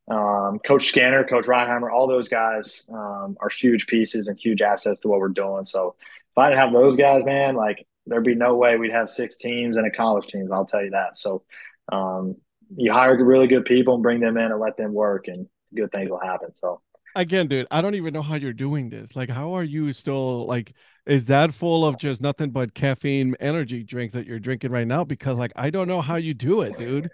um, 0.10 0.60
Coach 0.66 0.88
Scanner, 0.88 1.24
Coach 1.24 1.46
Reinheimer, 1.46 1.92
all 1.92 2.08
those 2.08 2.28
guys 2.28 2.86
um, 2.92 3.38
are 3.40 3.50
huge 3.50 3.88
pieces 3.88 4.28
and 4.28 4.40
huge 4.40 4.62
assets 4.62 5.02
to 5.02 5.08
what 5.08 5.20
we're 5.20 5.30
doing. 5.30 5.66
So, 5.66 5.96
if 6.32 6.38
I 6.38 6.50
didn't 6.50 6.60
have 6.60 6.74
those 6.74 6.96
guys, 6.96 7.24
man, 7.24 7.56
like 7.56 7.86
there'd 8.08 8.24
be 8.24 8.36
no 8.36 8.56
way 8.56 8.78
we'd 8.78 8.92
have 8.92 9.10
six 9.10 9.38
teams 9.38 9.78
and 9.78 9.86
a 9.86 9.92
college 9.92 10.28
team. 10.28 10.50
I'll 10.52 10.66
tell 10.66 10.84
you 10.84 10.92
that. 10.92 11.18
So, 11.18 11.44
um, 11.92 12.36
you 12.76 12.92
hire 12.92 13.24
really 13.24 13.48
good 13.48 13.66
people 13.66 13.94
and 13.94 14.04
bring 14.04 14.20
them 14.20 14.38
in 14.38 14.52
and 14.52 14.60
let 14.60 14.78
them 14.78 14.94
work, 14.94 15.28
and 15.28 15.48
good 15.76 15.92
things 15.92 16.10
will 16.10 16.20
happen. 16.20 16.56
So, 16.56 16.82
again, 17.16 17.48
dude, 17.48 17.68
I 17.72 17.82
don't 17.82 17.96
even 17.96 18.14
know 18.14 18.22
how 18.22 18.36
you're 18.36 18.54
doing 18.54 18.90
this. 18.90 19.16
Like, 19.16 19.30
how 19.30 19.54
are 19.54 19.64
you 19.64 19.92
still 19.94 20.46
like? 20.46 20.74
Is 21.06 21.26
that 21.26 21.54
full 21.54 21.86
of 21.86 21.98
just 21.98 22.22
nothing 22.22 22.52
but 22.52 22.74
caffeine 22.74 23.36
energy 23.40 23.84
drinks 23.84 24.14
that 24.14 24.26
you're 24.26 24.40
drinking 24.40 24.72
right 24.72 24.88
now? 24.88 25.04
Because 25.04 25.38
like, 25.38 25.52
I 25.56 25.70
don't 25.70 25.88
know 25.88 26.02
how 26.02 26.16
you 26.16 26.34
do 26.34 26.62
it, 26.62 26.78
dude. 26.78 27.10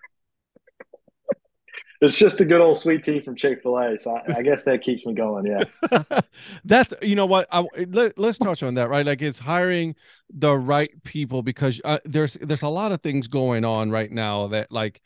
It's 2.01 2.17
just 2.17 2.39
a 2.39 2.45
good 2.45 2.61
old 2.61 2.77
sweet 2.77 3.03
tea 3.03 3.19
from 3.19 3.35
Chick 3.35 3.61
Fil 3.61 3.77
A, 3.77 3.99
so 3.99 4.15
I, 4.15 4.37
I, 4.37 4.41
guess 4.41 4.63
that 4.63 4.81
keeps 4.81 5.05
me 5.05 5.13
going. 5.13 5.45
Yeah, 5.45 6.21
that's 6.63 6.93
you 7.01 7.15
know 7.17 7.25
what. 7.25 7.45
I, 7.51 7.65
let, 7.89 8.17
us 8.17 8.37
touch 8.37 8.63
on 8.63 8.75
that, 8.75 8.87
right? 8.87 9.05
Like, 9.05 9.21
it's 9.21 9.37
hiring 9.37 9.95
the 10.33 10.57
right 10.57 10.91
people 11.03 11.43
because 11.43 11.81
uh, 11.83 11.99
there's 12.05 12.35
there's 12.35 12.61
a 12.61 12.69
lot 12.69 12.93
of 12.93 13.01
things 13.01 13.27
going 13.27 13.65
on 13.65 13.91
right 13.91 14.09
now 14.09 14.47
that 14.47 14.71
like 14.71 15.01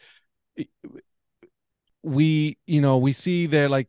we 2.03 2.57
you 2.67 2.81
know 2.81 2.97
we 2.97 3.13
see 3.13 3.47
that 3.47 3.71
like 3.71 3.87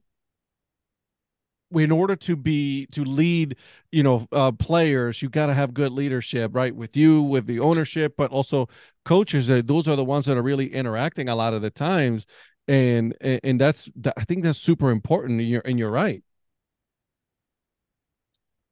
in 1.74 1.90
order 1.90 2.16
to 2.16 2.36
be 2.36 2.86
to 2.86 3.04
lead 3.04 3.56
you 3.92 4.02
know 4.02 4.26
uh, 4.32 4.52
players 4.52 5.22
you 5.22 5.28
got 5.28 5.46
to 5.46 5.54
have 5.54 5.74
good 5.74 5.92
leadership 5.92 6.54
right 6.54 6.74
with 6.74 6.96
you 6.96 7.22
with 7.22 7.46
the 7.46 7.58
ownership 7.60 8.14
but 8.16 8.30
also 8.30 8.68
coaches 9.04 9.50
uh, 9.50 9.62
those 9.64 9.88
are 9.88 9.96
the 9.96 10.04
ones 10.04 10.26
that 10.26 10.36
are 10.36 10.42
really 10.42 10.72
interacting 10.72 11.28
a 11.28 11.34
lot 11.34 11.54
of 11.54 11.62
the 11.62 11.70
times 11.70 12.26
and 12.68 13.14
and 13.20 13.60
that's 13.60 13.90
i 14.16 14.24
think 14.24 14.42
that's 14.42 14.58
super 14.58 14.90
important 14.90 15.40
and 15.40 15.48
you're 15.48 15.62
and 15.64 15.78
you're 15.78 15.90
right. 15.90 16.22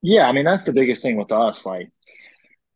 Yeah 0.01 0.27
i 0.27 0.31
mean 0.31 0.45
that's 0.45 0.63
the 0.63 0.73
biggest 0.73 1.01
thing 1.01 1.17
with 1.17 1.31
us 1.31 1.65
like 1.65 1.89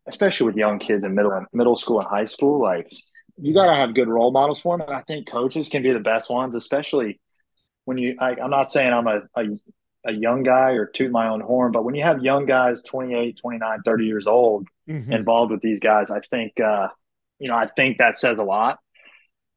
especially 0.07 0.45
with 0.45 0.55
young 0.55 0.79
kids 0.79 1.03
in 1.03 1.15
middle 1.15 1.45
middle 1.53 1.75
school 1.75 1.99
and 1.99 2.07
high 2.07 2.25
school 2.25 2.61
like 2.61 2.91
you 3.39 3.53
got 3.53 3.67
to 3.67 3.75
have 3.75 3.93
good 3.93 4.07
role 4.07 4.31
models 4.31 4.59
for 4.59 4.77
them 4.77 4.87
and 4.87 4.95
i 4.95 5.01
think 5.01 5.27
coaches 5.27 5.69
can 5.69 5.81
be 5.81 5.91
the 5.91 5.99
best 5.99 6.29
ones 6.29 6.55
especially 6.55 7.19
when 7.85 7.97
you 7.97 8.15
I, 8.19 8.35
am 8.35 8.49
not 8.49 8.71
saying 8.71 8.93
i'm 8.93 9.07
a, 9.07 9.21
a 9.35 9.45
a 10.05 10.12
young 10.12 10.43
guy 10.43 10.71
or 10.71 10.86
toot 10.86 11.12
my 11.12 11.27
own 11.27 11.41
horn, 11.41 11.71
but 11.71 11.83
when 11.83 11.95
you 11.95 12.03
have 12.03 12.23
young 12.23 12.45
guys 12.45 12.81
28, 12.81 13.38
29, 13.38 13.79
30 13.83 14.05
years 14.05 14.27
old 14.27 14.67
mm-hmm. 14.88 15.12
involved 15.12 15.51
with 15.51 15.62
these 15.62 15.79
guys, 15.79 16.12
I 16.12 16.21
think, 16.29 16.60
uh, 16.60 16.89
you 17.39 17.49
know, 17.49 17.55
I 17.55 17.67
think 17.67 17.97
that 17.97 18.17
says 18.17 18.39
a 18.39 18.43
lot. 18.43 18.79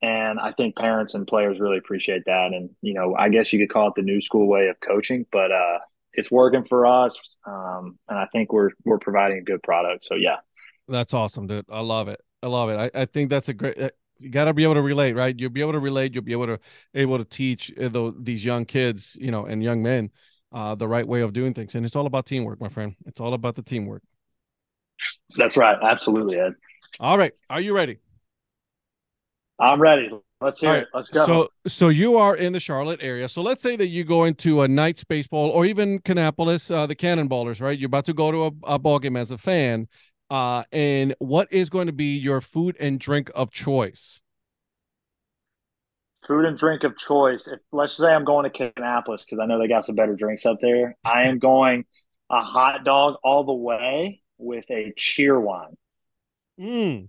And 0.03 0.40
I 0.40 0.53
think 0.53 0.76
parents 0.76 1.14
and 1.14 1.26
players 1.26 1.61
really 1.61 1.76
appreciate 1.76 2.24
that. 2.24 2.53
And, 2.53 2.70
you 2.81 2.94
know, 2.94 3.14
I 3.16 3.29
guess 3.29 3.53
you 3.53 3.59
could 3.59 3.70
call 3.70 3.88
it 3.88 3.94
the 3.96 4.03
new 4.03 4.20
school 4.20 4.48
way 4.48 4.68
of 4.68 4.81
coaching, 4.81 5.26
but 5.31 5.53
uh, 5.53 5.79
it's 6.14 6.31
working 6.31 6.64
for 6.64 6.87
us. 6.87 7.18
Um, 7.46 7.98
and 8.09 8.18
I 8.18 8.26
think 8.33 8.53
we're, 8.53 8.70
we're 8.85 8.98
providing 8.98 9.38
a 9.38 9.42
good 9.42 9.62
product. 9.62 10.05
So, 10.05 10.14
yeah. 10.14 10.37
That's 10.88 11.12
awesome, 11.12 11.46
dude. 11.46 11.66
I 11.68 11.81
love 11.81 12.09
it. 12.09 12.20
I 12.42 12.46
love 12.46 12.70
it. 12.70 12.76
I, 12.94 13.03
I 13.03 13.05
think 13.05 13.29
that's 13.29 13.50
a 13.50 13.55
great, 13.55 13.79
uh, 13.79 13.90
you 14.18 14.31
got 14.31 14.46
to 14.46 14.55
be 14.55 14.64
able 14.64 14.74
to 14.74 14.83
relate, 14.83 15.14
right? 15.14 15.38
You'll 15.38 15.50
be 15.50 15.61
able 15.61 15.72
to 15.72 15.79
relate. 15.79 16.14
You'll 16.14 16.24
be 16.24 16.33
able 16.33 16.46
to 16.46 16.61
able 16.94 17.18
to 17.18 17.24
teach 17.24 17.72
uh, 17.79 17.88
the, 17.88 18.14
these 18.18 18.44
young 18.44 18.64
kids, 18.64 19.16
you 19.20 19.31
know, 19.31 19.44
and 19.44 19.62
young 19.62 19.83
men 19.83 20.11
uh, 20.53 20.75
the 20.75 20.89
right 20.89 21.07
way 21.07 21.21
of 21.21 21.33
doing 21.33 21.55
things. 21.55 21.75
And 21.75 21.85
it's 21.85 21.97
all 21.97 22.07
about 22.07 22.27
teamwork, 22.27 22.61
my 22.61 22.69
friend. 22.69 22.95
It's 23.07 23.21
all 23.21 23.35
about 23.35 23.57
the 23.57 23.63
teamwork. 23.63 24.03
That's 25.37 25.57
right. 25.57 25.79
Absolutely, 25.83 26.39
Ed. 26.39 26.55
All 26.99 27.17
right. 27.17 27.33
Are 27.49 27.61
you 27.61 27.75
ready? 27.75 27.99
I'm 29.59 29.81
ready. 29.81 30.11
Let's 30.41 30.59
hear 30.59 30.71
right. 30.71 30.83
it. 30.83 30.89
Let's 30.95 31.11
go. 31.11 31.27
So, 31.27 31.49
so 31.67 31.89
you 31.89 32.17
are 32.17 32.35
in 32.35 32.53
the 32.55 32.61
Charlotte 32.61 33.01
area. 33.03 33.29
So 33.29 33.43
let's 33.43 33.63
say 33.63 33.77
that 33.77 33.89
you 33.89 34.05
go 34.05 34.25
into 34.25 34.63
a 34.63 34.69
Knights 34.69 35.05
baseball 35.05 35.51
or 35.51 35.67
even 35.67 36.01
Kannapolis, 36.01 36.75
uh, 36.75 36.87
the 36.87 36.97
Cannonballers, 36.97 37.61
right? 37.61 37.79
You're 37.79 37.89
about 37.89 38.07
to 38.07 38.15
go 38.15 38.31
to 38.31 38.45
a, 38.47 38.75
a 38.75 38.79
ball 38.79 38.99
game 38.99 39.17
as 39.17 39.31
a 39.31 39.39
fan. 39.39 39.87
Uh, 40.31 40.65
and 40.73 41.15
what 41.19 41.53
is 41.53 41.69
going 41.69 41.89
to 41.89 41.93
be 41.93 42.17
your 42.17 42.41
food 42.41 42.77
and 42.81 42.99
drink 42.99 43.31
of 43.35 43.51
choice? 43.51 44.21
Food 46.31 46.45
and 46.45 46.57
drink 46.57 46.85
of 46.85 46.97
choice. 46.97 47.49
If 47.49 47.59
let's 47.73 47.97
say 47.97 48.14
I'm 48.14 48.25
going 48.25 48.49
to 48.49 48.57
Kannapolis 48.57 49.25
because 49.25 49.40
I 49.43 49.47
know 49.47 49.59
they 49.59 49.66
got 49.66 49.85
some 49.85 49.97
better 49.97 50.14
drinks 50.14 50.47
up 50.47 50.59
there, 50.62 50.97
I 51.05 51.25
am 51.25 51.40
going 51.40 51.85
a 52.31 52.40
hot 52.40 52.85
dog 52.85 53.16
all 53.25 53.43
the 53.43 53.53
way 53.53 54.23
with 54.38 54.64
a 54.71 54.93
Cheerwine. 54.97 55.75
Mm. 56.59 57.09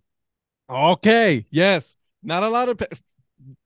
Okay. 0.67 1.45
Yes. 1.51 1.97
Not 2.23 2.41
a 2.41 2.49
lot 2.49 2.69
of 2.69 2.79
pe- 2.79 2.87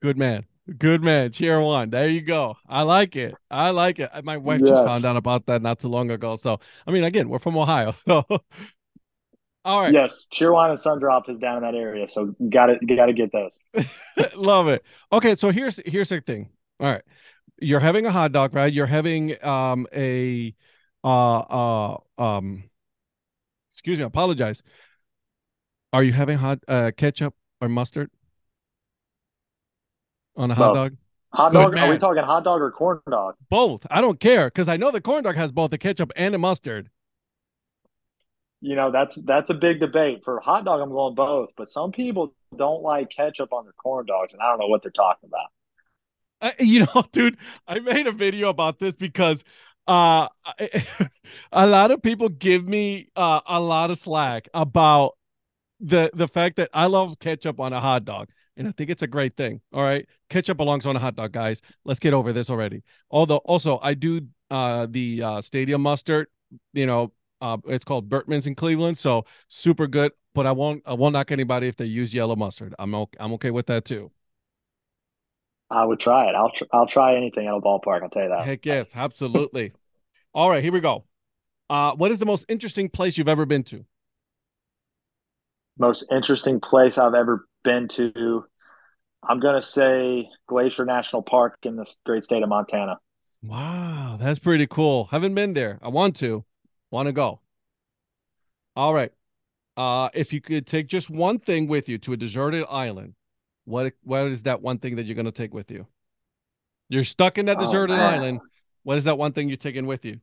good 0.02 0.18
man. 0.18 0.44
Good 0.78 1.02
man. 1.02 1.30
Cheerwine. 1.30 1.90
There 1.90 2.10
you 2.10 2.22
go. 2.22 2.58
I 2.68 2.82
like 2.82 3.16
it. 3.16 3.34
I 3.50 3.70
like 3.70 4.00
it. 4.00 4.10
My 4.26 4.36
wife 4.36 4.60
yes. 4.60 4.72
just 4.72 4.84
found 4.84 5.06
out 5.06 5.16
about 5.16 5.46
that 5.46 5.62
not 5.62 5.80
too 5.80 5.88
long 5.88 6.12
ago. 6.12 6.36
So 6.36 6.60
I 6.86 6.92
mean, 6.92 7.06
again, 7.06 7.30
we're 7.30 7.40
from 7.40 7.58
Ohio. 7.58 7.94
So 8.06 8.26
All 9.66 9.82
right. 9.82 9.92
Yes, 9.92 10.28
Cheerwine 10.32 10.70
and 10.70 10.80
Sundrop 10.80 11.28
is 11.28 11.40
down 11.40 11.58
in 11.58 11.64
that 11.64 11.74
area, 11.74 12.08
so 12.08 12.36
got 12.50 12.68
to 12.68 12.78
got 12.86 13.08
to 13.08 13.14
get 13.14 13.32
those. 13.32 13.88
Love 14.36 14.68
it. 14.68 14.84
Okay, 15.12 15.36
so 15.36 15.50
here's 15.50 15.82
here's 15.88 16.10
the 16.10 16.22
thing. 16.22 16.50
All 16.80 16.92
right, 16.92 17.02
you're 17.60 17.80
having 17.80 18.06
a 18.06 18.12
hot 18.12 18.32
dog, 18.32 18.54
right? 18.54 18.72
You're 18.72 18.86
having 18.86 19.44
um 19.44 19.88
a 19.94 20.54
uh 21.04 21.40
uh 21.40 21.98
um. 22.20 22.64
Excuse 23.72 23.98
me, 23.98 24.04
I 24.04 24.08
apologize. 24.08 24.62
Are 25.92 26.04
you 26.04 26.14
having 26.14 26.38
hot 26.38 26.60
uh, 26.68 26.92
ketchup 26.96 27.34
or 27.60 27.68
mustard 27.68 28.12
on 30.38 30.52
a 30.52 30.56
hot 30.56 30.76
dog? 30.76 30.98
Hot 31.34 31.52
Good 31.52 31.58
dog? 31.58 31.78
Are 31.78 31.90
we 31.90 31.98
talking 31.98 32.24
hot 32.24 32.44
dog 32.44 32.62
or 32.62 32.72
corn 32.72 33.02
dog? 33.10 33.36
Both. 33.50 33.86
I 33.90 34.00
don't 34.00 34.20
care 34.20 34.46
because 34.46 34.68
I 34.68 34.78
know 34.78 34.92
the 34.92 35.02
corn 35.02 35.24
dog 35.24 35.36
has 35.36 35.52
both 35.52 35.72
the 35.72 35.78
ketchup 35.78 36.12
and 36.16 36.34
the 36.34 36.38
mustard. 36.38 36.90
You 38.62 38.76
know, 38.76 38.92
that's 38.92 39.16
that's 39.16 39.50
a 39.50 39.54
big 39.54 39.80
debate. 39.80 40.24
For 40.24 40.40
hot 40.40 40.66
dog, 40.66 40.82
I'm 40.82 40.90
going 40.90 41.16
both, 41.16 41.50
but 41.56 41.70
some 41.70 41.92
people 41.92 42.34
don't 42.56 42.82
like 42.82 43.10
ketchup 43.10 43.54
on 43.54 43.66
their 43.66 43.74
corn 43.74 44.06
dogs, 44.06 44.34
and 44.34 44.42
I 44.42 44.50
don't 44.50 44.60
know 44.60 44.68
what 44.68 44.82
they're 44.82 44.92
talking 44.92 45.30
about. 45.30 45.50
Uh, 46.42 46.52
you 46.60 46.82
know, 46.82 47.04
dude, 47.12 47.38
I 47.68 47.80
made 47.80 48.08
a 48.08 48.12
video 48.12 48.50
about 48.50 48.80
this 48.80 48.96
because 48.96 49.44
uh 49.88 50.28
a 51.52 51.68
lot 51.68 51.92
of 51.92 52.02
people 52.02 52.28
give 52.30 52.68
me 52.68 53.10
uh, 53.16 53.42
a 53.46 53.60
lot 53.60 53.92
of 53.92 54.00
slack 54.00 54.48
about 54.54 55.16
the 55.80 56.10
the 56.14 56.28
fact 56.28 56.56
that 56.58 56.70
I 56.74 56.88
love 56.88 57.20
ketchup 57.20 57.60
on 57.60 57.74
a 57.74 57.80
hot 57.82 58.06
dog. 58.06 58.30
And 58.58 58.68
I 58.68 58.72
think 58.72 58.90
it's 58.90 59.02
a 59.02 59.08
great 59.08 59.36
thing. 59.36 59.60
All 59.74 59.84
right. 59.84 60.08
Ketchup 60.30 60.56
belongs 60.58 60.86
on 60.86 60.96
a 60.96 61.00
hot 61.00 61.16
dog, 61.16 61.34
guys. 61.34 61.62
Let's 61.84 62.00
get 62.00 62.14
over 62.14 62.32
this 62.32 62.50
already. 62.50 62.84
Although 63.12 63.38
also 63.38 63.80
I 63.82 63.94
do 63.94 64.22
uh 64.50 64.88
the 64.90 65.22
uh 65.22 65.42
stadium 65.42 65.82
mustard, 65.82 66.28
you 66.74 66.86
know, 66.86 67.12
uh 67.42 67.58
it's 67.68 67.86
called 67.86 68.10
Bertman's 68.10 68.48
in 68.48 68.56
Cleveland. 68.56 68.98
So 68.98 69.26
super 69.48 69.88
good. 69.88 70.12
But 70.34 70.46
I 70.46 70.52
won't 70.52 70.84
I 70.86 70.94
won't 70.94 71.14
knock 71.14 71.32
anybody 71.32 71.68
if 71.68 71.78
they 71.78 71.86
use 71.86 72.14
yellow 72.14 72.36
mustard. 72.36 72.76
I'm 72.80 72.94
okay, 72.96 73.18
I'm 73.20 73.34
okay 73.34 73.52
with 73.52 73.68
that 73.68 73.86
too. 73.86 74.12
I 75.70 75.84
would 75.86 76.00
try 76.00 76.30
it. 76.30 76.36
I'll 76.36 76.52
tr- 76.52 76.66
I'll 76.72 76.88
try 76.88 77.16
anything 77.16 77.48
at 77.48 77.54
a 77.54 77.60
ballpark. 77.60 78.04
I'll 78.04 78.10
tell 78.10 78.24
you 78.24 78.30
that. 78.30 78.46
Heck 78.46 78.66
yes, 78.66 78.90
absolutely. 78.96 79.74
All 80.34 80.50
right, 80.50 80.64
here 80.64 80.74
we 80.74 80.80
go. 80.82 81.06
Uh, 81.70 81.96
what 81.96 82.12
is 82.12 82.20
the 82.20 82.26
most 82.26 82.46
interesting 82.50 82.90
place 82.90 83.18
you've 83.18 83.30
ever 83.30 83.46
been 83.46 83.64
to? 83.66 83.86
Most 85.78 86.06
interesting 86.12 86.60
place 86.60 86.98
I've 86.98 87.16
ever 87.16 87.48
been 87.64 87.88
to. 87.90 88.46
I'm 89.28 89.40
gonna 89.40 89.62
say 89.62 90.30
Glacier 90.48 90.86
National 90.86 91.22
Park 91.24 91.58
in 91.64 91.76
the 91.76 91.86
great 92.06 92.24
state 92.24 92.44
of 92.44 92.50
Montana. 92.50 93.00
Wow, 93.42 94.18
that's 94.20 94.40
pretty 94.40 94.68
cool. 94.68 95.06
Haven't 95.06 95.36
been 95.36 95.54
there. 95.54 95.80
I 95.82 95.88
want 95.90 96.16
to. 96.18 96.46
Want 96.92 97.08
to 97.08 97.14
go. 97.14 97.40
All 98.76 98.94
right. 98.94 99.12
Uh, 99.78 100.10
if 100.14 100.32
you 100.34 100.42
could 100.42 100.68
take 100.68 100.88
just 100.88 101.10
one 101.10 101.40
thing 101.40 101.68
with 101.68 101.90
you 101.90 101.98
to 102.00 102.14
a 102.14 102.18
deserted 102.18 102.66
island, 102.70 103.16
what 103.66 103.94
what 104.04 104.28
is 104.28 104.44
that 104.44 104.62
one 104.62 104.78
thing 104.80 104.96
that 104.98 105.06
you're 105.06 105.16
gonna 105.16 105.32
take 105.32 105.54
with 105.54 105.72
you? 105.72 105.88
You're 106.90 107.04
stuck 107.04 107.38
in 107.38 107.48
that 107.48 107.58
Oh, 107.58 107.62
deserted 107.62 107.98
man. 107.98 108.14
island. 108.14 108.42
What 108.84 108.98
is 108.98 109.06
that 109.06 109.18
one 109.18 109.34
thing 109.34 109.50
you're 109.50 109.58
taking 109.58 109.86
with 109.86 110.06
you? 110.06 110.20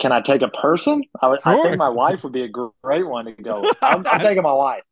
Can 0.00 0.10
I 0.12 0.20
take 0.20 0.42
a 0.42 0.48
person? 0.48 1.04
I, 1.20 1.28
would, 1.28 1.40
I 1.44 1.62
think 1.62 1.76
my 1.76 1.88
wife 1.88 2.24
would 2.24 2.32
be 2.32 2.42
a 2.42 2.48
great 2.48 3.06
one 3.06 3.26
to 3.26 3.32
go. 3.32 3.70
I'm, 3.80 4.04
I'm 4.06 4.20
taking 4.20 4.42
my 4.42 4.52
wife. 4.52 4.82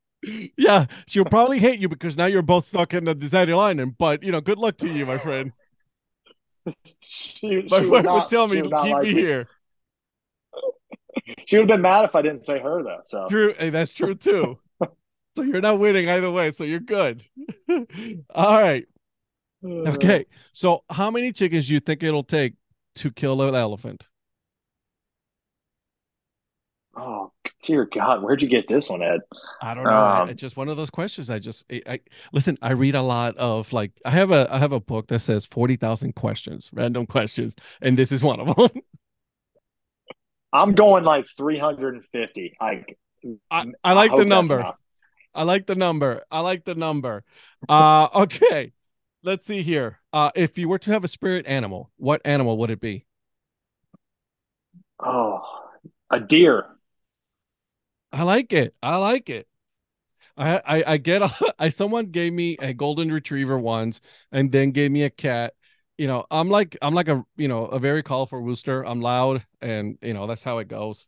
Yeah, 0.57 0.87
she'll 1.07 1.25
probably 1.25 1.59
hate 1.59 1.81
you 1.81 1.89
because 1.89 2.17
now 2.17 2.27
you're 2.27 2.43
both 2.43 2.67
stuck 2.67 2.93
in 2.95 3.05
the 3.05 3.15
deserted 3.15 3.55
island. 3.55 3.97
But 3.99 4.23
you 4.23 4.31
know, 4.31 4.41
good 4.41 4.59
luck 4.59 4.77
to 4.79 4.89
you, 4.89 5.07
my 5.07 5.19
friend. 5.19 5.53
She, 7.01 7.67
My 7.69 7.83
she 7.83 7.89
friend 7.89 8.07
would 8.07 8.13
would 8.13 8.29
tell 8.29 8.47
me, 8.47 8.63
to 8.63 8.71
keep 8.71 8.73
like 8.73 9.03
me 9.03 9.15
here. 9.15 9.49
She 11.47 11.57
would 11.57 11.63
have 11.63 11.77
been 11.77 11.83
mad 11.83 12.05
if 12.05 12.15
I 12.15 12.23
didn't 12.23 12.45
say 12.45 12.59
her 12.59 12.83
though. 12.83 13.01
So 13.07 13.29
True, 13.29 13.55
hey, 13.59 13.71
that's 13.71 13.93
true 13.93 14.15
too. 14.15 14.59
so 15.37 15.43
you're 15.43 15.61
not 15.61 15.79
winning 15.79 16.09
either 16.09 16.31
way, 16.31 16.51
so 16.51 16.65
you're 16.65 16.81
good. 16.81 17.25
All 18.35 18.61
right. 18.61 18.87
Okay. 19.65 20.27
So 20.53 20.85
how 20.89 21.11
many 21.11 21.33
chickens 21.33 21.69
do 21.69 21.75
you 21.75 21.81
think 21.81 22.03
it'll 22.03 22.25
take 22.25 22.55
to 22.97 23.11
kill 23.11 23.43
an 23.43 23.55
elephant? 23.55 24.05
Oh 26.97 27.33
dear 27.63 27.85
God, 27.87 28.23
where'd 28.23 28.43
you 28.43 28.49
get 28.49 28.67
this 28.69 28.89
one, 28.89 29.03
Ed? 29.03 29.21
I 29.63 29.75
don't 29.75 29.85
know. 29.85 29.91
Um, 29.91 30.29
it's 30.29 30.41
just 30.41 30.57
one 30.57 30.69
of 30.69 30.77
those 30.77 30.91
questions. 30.91 31.31
I 31.31 31.39
just 31.39 31.65
I, 31.71 31.83
I 31.87 32.01
listen, 32.33 32.59
I 32.63 32.73
read 32.73 32.95
a 32.95 33.03
lot 33.03 33.37
of 33.37 33.73
like 33.73 33.93
I 34.05 34.11
have 34.11 34.31
a 34.33 34.49
I 34.51 34.59
have 34.59 34.73
a 34.73 34.81
book 34.81 35.07
that 35.09 35.21
says 35.21 35.47
40,000 35.47 36.15
questions, 36.15 36.69
random 36.73 37.07
questions, 37.07 37.55
and 37.81 37.97
this 37.97 38.13
is 38.13 38.23
one 38.23 38.41
of 38.41 38.57
them. 38.57 38.83
I'm 40.53 40.75
going 40.75 41.05
like 41.05 41.27
350. 41.37 42.57
Like 42.61 42.99
I, 43.51 43.67
I 43.85 43.93
like 43.93 44.11
hope 44.11 44.21
the 44.21 44.25
number. 44.25 44.73
I 45.35 45.43
like 45.45 45.67
the 45.67 45.75
number. 45.75 46.25
I 46.31 46.41
like 46.41 46.65
the 46.65 46.75
number. 46.75 47.25
Uh 47.69 48.09
okay. 48.15 48.73
Let's 49.23 49.47
see 49.47 49.63
here. 49.63 50.01
Uh 50.13 50.31
if 50.35 50.59
you 50.59 50.69
were 50.69 50.79
to 50.81 50.91
have 50.91 51.05
a 51.05 51.09
spirit 51.09 51.47
animal, 51.47 51.91
what 51.97 52.21
animal 52.25 52.59
would 52.59 52.71
it 52.71 52.81
be? 52.81 53.07
Oh, 54.99 55.43
a 56.11 56.21
deer. 56.21 56.67
I 58.13 58.25
like 58.25 58.53
it. 58.53 58.75
I 58.83 58.97
like 58.97 59.31
it. 59.31 59.47
I 60.37 60.61
I, 60.65 60.85
I 60.95 60.97
get 60.97 61.23
a, 61.23 61.55
I 61.59 61.69
someone 61.69 62.07
gave 62.07 62.33
me 62.33 62.57
a 62.61 62.73
golden 62.75 63.13
retriever 63.13 63.59
once 63.59 64.01
and 64.33 64.51
then 64.53 64.73
gave 64.73 64.91
me 64.91 65.05
a 65.05 65.11
cat. 65.11 65.55
You 66.01 66.07
know, 66.07 66.25
I'm 66.31 66.49
like 66.49 66.79
I'm 66.81 66.95
like 66.95 67.09
a 67.09 67.27
you 67.37 67.47
know 67.47 67.67
a 67.67 67.79
very 67.79 68.03
colorful 68.03 68.41
rooster. 68.41 68.87
I'm 68.87 69.03
loud 69.03 69.45
and 69.61 69.99
you 70.01 70.15
know 70.15 70.27
that's 70.27 70.41
how 70.41 70.57
it 70.57 70.67
goes. 70.67 71.07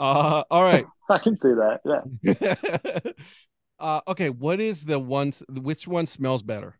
Uh 0.00 0.42
all 0.50 0.64
right. 0.64 0.84
I 1.08 1.18
can 1.18 1.36
see 1.36 1.50
that. 1.50 1.80
Yeah. 2.24 3.12
uh 3.78 4.00
okay, 4.08 4.28
what 4.28 4.58
is 4.58 4.84
the 4.84 4.98
one 4.98 5.32
which 5.48 5.86
one 5.86 6.08
smells 6.08 6.42
better? 6.42 6.76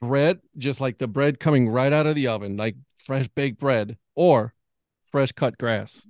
Bread, 0.00 0.40
just 0.56 0.80
like 0.80 0.96
the 0.96 1.06
bread 1.06 1.38
coming 1.38 1.68
right 1.68 1.92
out 1.92 2.06
of 2.06 2.14
the 2.14 2.28
oven, 2.28 2.56
like 2.56 2.76
fresh 2.96 3.28
baked 3.28 3.60
bread, 3.60 3.98
or 4.14 4.54
fresh 5.10 5.32
cut 5.32 5.58
grass? 5.58 6.06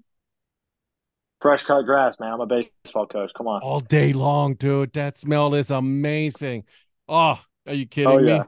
Fresh 1.41 1.65
cut 1.65 1.83
grass, 1.83 2.15
man. 2.21 2.33
I'm 2.35 2.41
a 2.41 2.47
baseball 2.47 3.09
coach. 3.09 3.33
Come 3.37 3.49
on. 3.49 3.61
all 3.61 3.81
day 3.81 4.13
long, 4.13 4.55
dude. 4.55 4.93
That 4.93 5.19
smell 5.19 5.53
is 5.57 5.73
amazing. 5.73 6.63
Oh, 7.09 7.41
are 7.67 7.75
you 7.75 7.87
kidding 7.87 8.11
Oh, 8.11 8.21
me? 8.21 8.41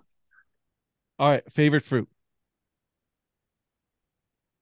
All 1.19 1.29
right, 1.29 1.43
favorite 1.53 1.85
fruit. 1.85 2.09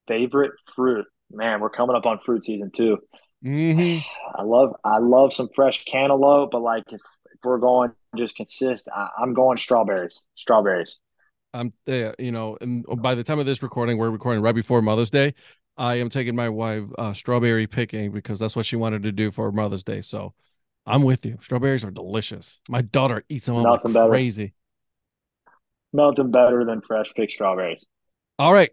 Favorite 0.07 0.53
fruit. 0.75 1.07
Man, 1.31 1.61
we're 1.61 1.71
coming 1.71 1.97
up 1.97 2.07
on 2.07 2.19
fruit 2.25 2.45
season 2.45 2.71
too. 2.71 2.99
hmm 3.43 3.99
I 4.35 4.43
love 4.43 4.75
I 4.85 4.99
love 4.99 5.33
some 5.33 5.49
fresh 5.55 5.85
cantaloupe, 5.85 6.51
but 6.51 6.61
like 6.63 6.85
if, 6.89 7.01
if 7.33 7.41
we're 7.43 7.59
going 7.59 7.93
just 8.17 8.37
consist, 8.37 8.89
I, 8.95 9.09
I'm 9.19 9.33
going 9.35 9.59
strawberries. 9.59 10.25
Strawberries. 10.35 10.99
I'm 11.55 11.73
uh, 11.89 12.13
you 12.19 12.33
know, 12.33 12.57
and 12.61 12.85
by 13.03 13.15
the 13.15 13.25
time 13.25 13.39
of 13.39 13.47
this 13.47 13.63
recording, 13.63 13.99
we're 13.99 14.11
recording 14.11 14.43
right 14.43 14.55
before 14.55 14.81
Mother's 14.83 15.11
Day. 15.11 15.35
I 15.77 15.97
am 15.97 16.11
taking 16.11 16.37
my 16.37 16.49
wife 16.49 16.85
uh, 16.99 17.15
strawberry 17.15 17.67
picking 17.67 18.13
because 18.13 18.39
that's 18.39 18.55
what 18.57 18.67
she 18.67 18.77
wanted 18.77 19.03
to 19.05 19.13
do 19.13 19.31
for 19.31 19.51
Mother's 19.53 19.83
Day. 19.83 20.03
So 20.03 20.35
I'm 20.87 21.03
with 21.03 21.25
you. 21.25 21.39
Strawberries 21.43 21.85
are 21.85 21.91
delicious. 21.91 22.59
My 22.69 22.83
daughter 22.83 23.25
eats 23.29 23.47
them 23.47 23.57
all 23.57 23.65
like 23.65 23.83
better. 23.85 24.09
crazy. 24.11 24.55
Nothing 25.93 26.31
better 26.31 26.65
than 26.65 26.81
fresh 26.81 27.13
picked 27.15 27.33
strawberries. 27.33 27.85
All 28.39 28.53
right. 28.53 28.71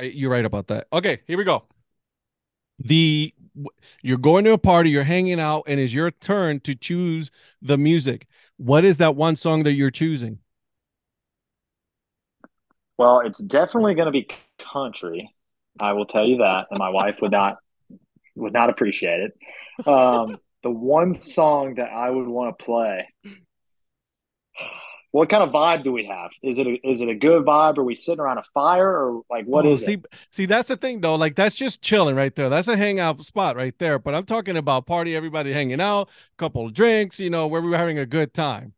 You're 0.00 0.30
right 0.30 0.44
about 0.44 0.68
that. 0.68 0.86
Okay, 0.92 1.20
here 1.26 1.36
we 1.36 1.44
go. 1.44 1.64
The 2.78 3.34
you're 4.02 4.18
going 4.18 4.44
to 4.44 4.52
a 4.52 4.58
party, 4.58 4.90
you're 4.90 5.04
hanging 5.04 5.38
out, 5.38 5.64
and 5.66 5.78
it's 5.78 5.92
your 5.92 6.10
turn 6.10 6.60
to 6.60 6.74
choose 6.74 7.30
the 7.60 7.76
music. 7.76 8.26
What 8.56 8.84
is 8.84 8.96
that 8.96 9.14
one 9.14 9.36
song 9.36 9.64
that 9.64 9.72
you're 9.72 9.90
choosing? 9.90 10.38
Well, 12.96 13.20
it's 13.20 13.38
definitely 13.38 13.94
going 13.94 14.06
to 14.06 14.12
be 14.12 14.28
country. 14.58 15.34
I 15.78 15.92
will 15.92 16.06
tell 16.06 16.24
you 16.24 16.38
that, 16.38 16.68
and 16.70 16.78
my 16.78 16.88
wife 16.88 17.16
would 17.20 17.32
not 17.32 17.58
would 18.34 18.52
not 18.52 18.70
appreciate 18.70 19.20
it. 19.20 19.86
Um, 19.86 20.38
the 20.62 20.70
one 20.70 21.20
song 21.20 21.74
that 21.74 21.90
I 21.90 22.08
would 22.08 22.28
want 22.28 22.58
to 22.58 22.64
play. 22.64 23.08
What 25.12 25.28
kind 25.28 25.42
of 25.42 25.50
vibe 25.50 25.84
do 25.84 25.92
we 25.92 26.06
have? 26.06 26.32
Is 26.42 26.58
it 26.58 26.66
a, 26.66 26.88
is 26.88 27.00
it 27.00 27.08
a 27.08 27.14
good 27.14 27.44
vibe? 27.44 27.78
Are 27.78 27.84
we 27.84 27.94
sitting 27.94 28.20
around 28.20 28.38
a 28.38 28.42
fire, 28.54 28.88
or 28.90 29.22
like 29.30 29.44
what 29.46 29.64
Oh, 29.64 29.76
is 29.76 29.82
see, 29.82 29.98
it? 29.98 29.98
see, 30.30 30.46
that's 30.46 30.68
the 30.68 30.76
thing 30.76 31.00
though. 31.02 31.14
Like 31.14 31.36
that's 31.36 31.54
just 31.54 31.82
chilling 31.82 32.16
right 32.16 32.34
there. 32.34 32.48
That's 32.48 32.68
a 32.68 32.76
hangout 32.76 33.22
spot 33.24 33.54
right 33.54 33.78
there. 33.78 33.98
But 33.98 34.14
I'm 34.14 34.24
talking 34.24 34.56
about 34.56 34.86
party, 34.86 35.14
everybody 35.14 35.52
hanging 35.52 35.80
out, 35.80 36.08
couple 36.38 36.66
of 36.66 36.72
drinks, 36.74 37.20
you 37.20 37.28
know, 37.30 37.46
where 37.46 37.60
we 37.60 37.68
were 37.70 37.76
having 37.76 37.98
a 37.98 38.06
good 38.06 38.32
time. 38.32 38.72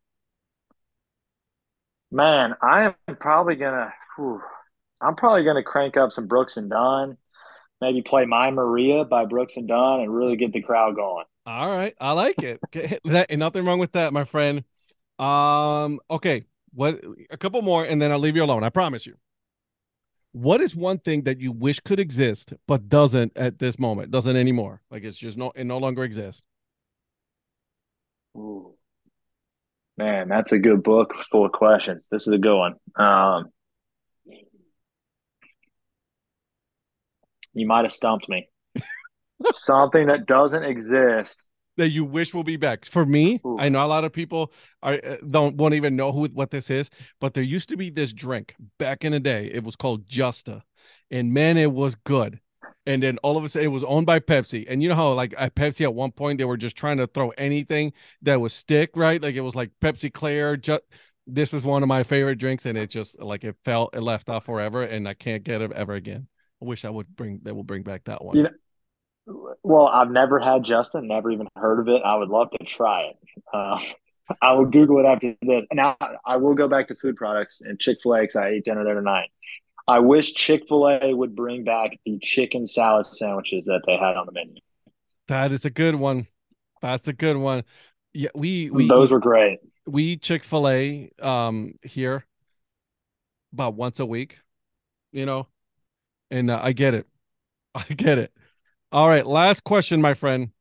Man, 2.11 2.54
I 2.62 2.94
am 3.09 3.16
probably 3.16 3.56
gonna. 3.56 3.92
whew, 4.16 4.40
I'm 5.00 5.16
probably 5.16 5.44
gonna 5.44 5.62
crank 5.62 5.96
up 5.96 6.12
some 6.12 6.26
Brooks 6.28 6.56
and 6.56 6.70
Dunn. 6.70 7.18
Maybe 7.80 8.02
play 8.02 8.26
"My 8.26 8.50
Maria" 8.52 9.04
by 9.04 9.26
Brooks 9.26 9.56
and 9.59 9.68
Dunn, 9.68 10.00
and 10.00 10.14
really 10.14 10.36
get 10.36 10.52
the 10.52 10.62
crowd 10.62 10.96
going. 10.96 11.26
All 11.46 11.68
right, 11.68 11.94
I 12.00 12.12
like 12.12 12.42
it. 12.42 12.61
Okay, 12.64 12.98
that 13.04 13.30
ain't 13.30 13.38
nothing 13.38 13.64
wrong 13.64 13.78
with 13.78 13.92
that, 13.92 14.12
my 14.12 14.24
friend. 14.24 14.64
Um, 15.18 16.00
okay, 16.10 16.44
what 16.74 17.00
a 17.30 17.36
couple 17.36 17.62
more, 17.62 17.84
and 17.84 18.00
then 18.00 18.10
I'll 18.10 18.18
leave 18.18 18.36
you 18.36 18.44
alone. 18.44 18.64
I 18.64 18.68
promise 18.68 19.06
you. 19.06 19.14
What 20.32 20.60
is 20.60 20.74
one 20.74 20.98
thing 20.98 21.22
that 21.22 21.40
you 21.40 21.52
wish 21.52 21.78
could 21.78 22.00
exist 22.00 22.52
but 22.66 22.88
doesn't 22.88 23.36
at 23.36 23.60
this 23.60 23.78
moment? 23.78 24.10
Doesn't 24.10 24.34
anymore. 24.36 24.80
Like 24.90 25.04
it's 25.04 25.16
just 25.16 25.36
no 25.36 25.52
it 25.54 25.64
no 25.64 25.78
longer 25.78 26.02
exists. 26.02 26.42
Ooh. 28.36 28.74
Man, 29.96 30.28
that's 30.28 30.50
a 30.50 30.58
good 30.58 30.82
book 30.82 31.14
full 31.30 31.46
of 31.46 31.52
questions. 31.52 32.08
This 32.10 32.22
is 32.22 32.34
a 32.34 32.38
good 32.38 32.58
one. 32.58 32.74
Um, 32.96 33.44
you 37.52 37.68
might 37.68 37.84
have 37.84 37.92
stumped 37.92 38.28
me. 38.28 38.48
Something 39.54 40.08
that 40.08 40.26
doesn't 40.26 40.64
exist 40.64 41.46
that 41.76 41.90
you 41.90 42.04
wish 42.04 42.34
will 42.34 42.44
be 42.44 42.56
back. 42.56 42.84
For 42.84 43.04
me, 43.04 43.40
Ooh. 43.44 43.58
I 43.58 43.68
know 43.68 43.84
a 43.84 43.88
lot 43.88 44.04
of 44.04 44.12
people 44.12 44.52
are 44.82 44.94
uh, 44.94 45.16
don't 45.28 45.56
won't 45.56 45.74
even 45.74 45.96
know 45.96 46.12
who 46.12 46.26
what 46.26 46.50
this 46.50 46.70
is, 46.70 46.90
but 47.20 47.34
there 47.34 47.42
used 47.42 47.68
to 47.70 47.76
be 47.76 47.90
this 47.90 48.12
drink 48.12 48.54
back 48.78 49.04
in 49.04 49.12
the 49.12 49.20
day. 49.20 49.50
It 49.52 49.64
was 49.64 49.76
called 49.76 50.06
Josta, 50.06 50.62
and 51.10 51.32
man, 51.32 51.56
it 51.56 51.72
was 51.72 51.94
good. 51.94 52.40
And 52.86 53.02
then 53.02 53.18
all 53.22 53.38
of 53.38 53.44
a 53.44 53.48
sudden, 53.48 53.66
it 53.66 53.70
was 53.70 53.84
owned 53.84 54.04
by 54.04 54.20
Pepsi. 54.20 54.66
And 54.68 54.82
you 54.82 54.90
know 54.90 54.94
how, 54.94 55.12
like 55.14 55.34
at 55.38 55.54
Pepsi, 55.54 55.82
at 55.82 55.94
one 55.94 56.12
point 56.12 56.38
they 56.38 56.44
were 56.44 56.58
just 56.58 56.76
trying 56.76 56.98
to 56.98 57.06
throw 57.06 57.30
anything 57.30 57.94
that 58.22 58.40
was 58.40 58.52
stick, 58.52 58.90
right? 58.94 59.22
Like 59.22 59.34
it 59.34 59.40
was 59.40 59.54
like 59.54 59.70
Pepsi 59.80 60.12
Clear. 60.12 60.56
Just 60.56 60.82
this 61.26 61.52
was 61.52 61.62
one 61.62 61.82
of 61.82 61.88
my 61.88 62.02
favorite 62.02 62.36
drinks, 62.36 62.66
and 62.66 62.76
it 62.76 62.90
just 62.90 63.18
like 63.20 63.44
it 63.44 63.56
felt 63.64 63.94
it 63.96 64.00
left 64.00 64.28
off 64.28 64.44
forever, 64.44 64.82
and 64.82 65.08
I 65.08 65.14
can't 65.14 65.42
get 65.42 65.62
it 65.62 65.72
ever 65.72 65.94
again. 65.94 66.28
I 66.62 66.66
wish 66.66 66.84
I 66.84 66.90
would 66.90 67.14
bring 67.16 67.40
that 67.44 67.54
will 67.54 67.64
bring 67.64 67.82
back 67.82 68.04
that 68.04 68.22
one. 68.22 68.36
You 68.36 68.42
know, 68.44 68.50
well, 69.26 69.86
I've 69.86 70.10
never 70.10 70.38
had 70.38 70.64
Josta, 70.64 71.02
never 71.02 71.30
even 71.30 71.48
heard 71.56 71.80
of 71.80 71.88
it. 71.88 72.02
I 72.04 72.16
would 72.16 72.28
love 72.28 72.50
to 72.50 72.64
try 72.64 73.02
it. 73.02 73.16
Uh, 73.52 73.80
I 74.40 74.52
will 74.52 74.66
Google 74.66 75.00
it 75.00 75.06
after 75.06 75.34
this. 75.42 75.66
Now, 75.72 75.96
I 76.24 76.36
will 76.36 76.54
go 76.54 76.66
back 76.66 76.88
to 76.88 76.94
food 76.94 77.16
products 77.16 77.60
and 77.60 77.78
Chick 77.78 77.98
fil 78.02 78.14
A 78.14 78.20
because 78.20 78.36
I 78.36 78.48
ate 78.48 78.64
dinner 78.64 78.84
there 78.84 78.94
tonight. 78.94 79.28
I 79.86 80.00
wish 80.00 80.32
Chick 80.32 80.66
fil 80.66 80.88
A 80.88 81.14
would 81.14 81.36
bring 81.36 81.64
back 81.64 81.98
the 82.06 82.18
chicken 82.22 82.66
salad 82.66 83.06
sandwiches 83.06 83.66
that 83.66 83.82
they 83.86 83.96
had 83.96 84.16
on 84.16 84.26
the 84.26 84.32
menu. 84.32 84.60
That 85.28 85.52
is 85.52 85.64
a 85.64 85.70
good 85.70 85.94
one. 85.94 86.26
That's 86.80 87.06
a 87.08 87.12
good 87.12 87.36
one. 87.36 87.64
Yeah, 88.14 88.30
we, 88.34 88.70
we 88.70 88.88
those 88.88 89.10
were 89.10 89.20
great. 89.20 89.58
We 89.86 90.16
Chick 90.16 90.44
fil 90.44 90.68
A 90.68 91.10
um, 91.20 91.74
here 91.82 92.24
about 93.52 93.74
once 93.74 94.00
a 94.00 94.06
week, 94.06 94.38
you 95.12 95.26
know, 95.26 95.48
and 96.30 96.50
uh, 96.50 96.60
I 96.62 96.72
get 96.72 96.94
it. 96.94 97.06
I 97.74 97.84
get 97.84 98.18
it. 98.18 98.32
All 98.95 99.09
right, 99.09 99.26
last 99.26 99.64
question, 99.64 100.01
my 100.01 100.14
friend. 100.14 100.53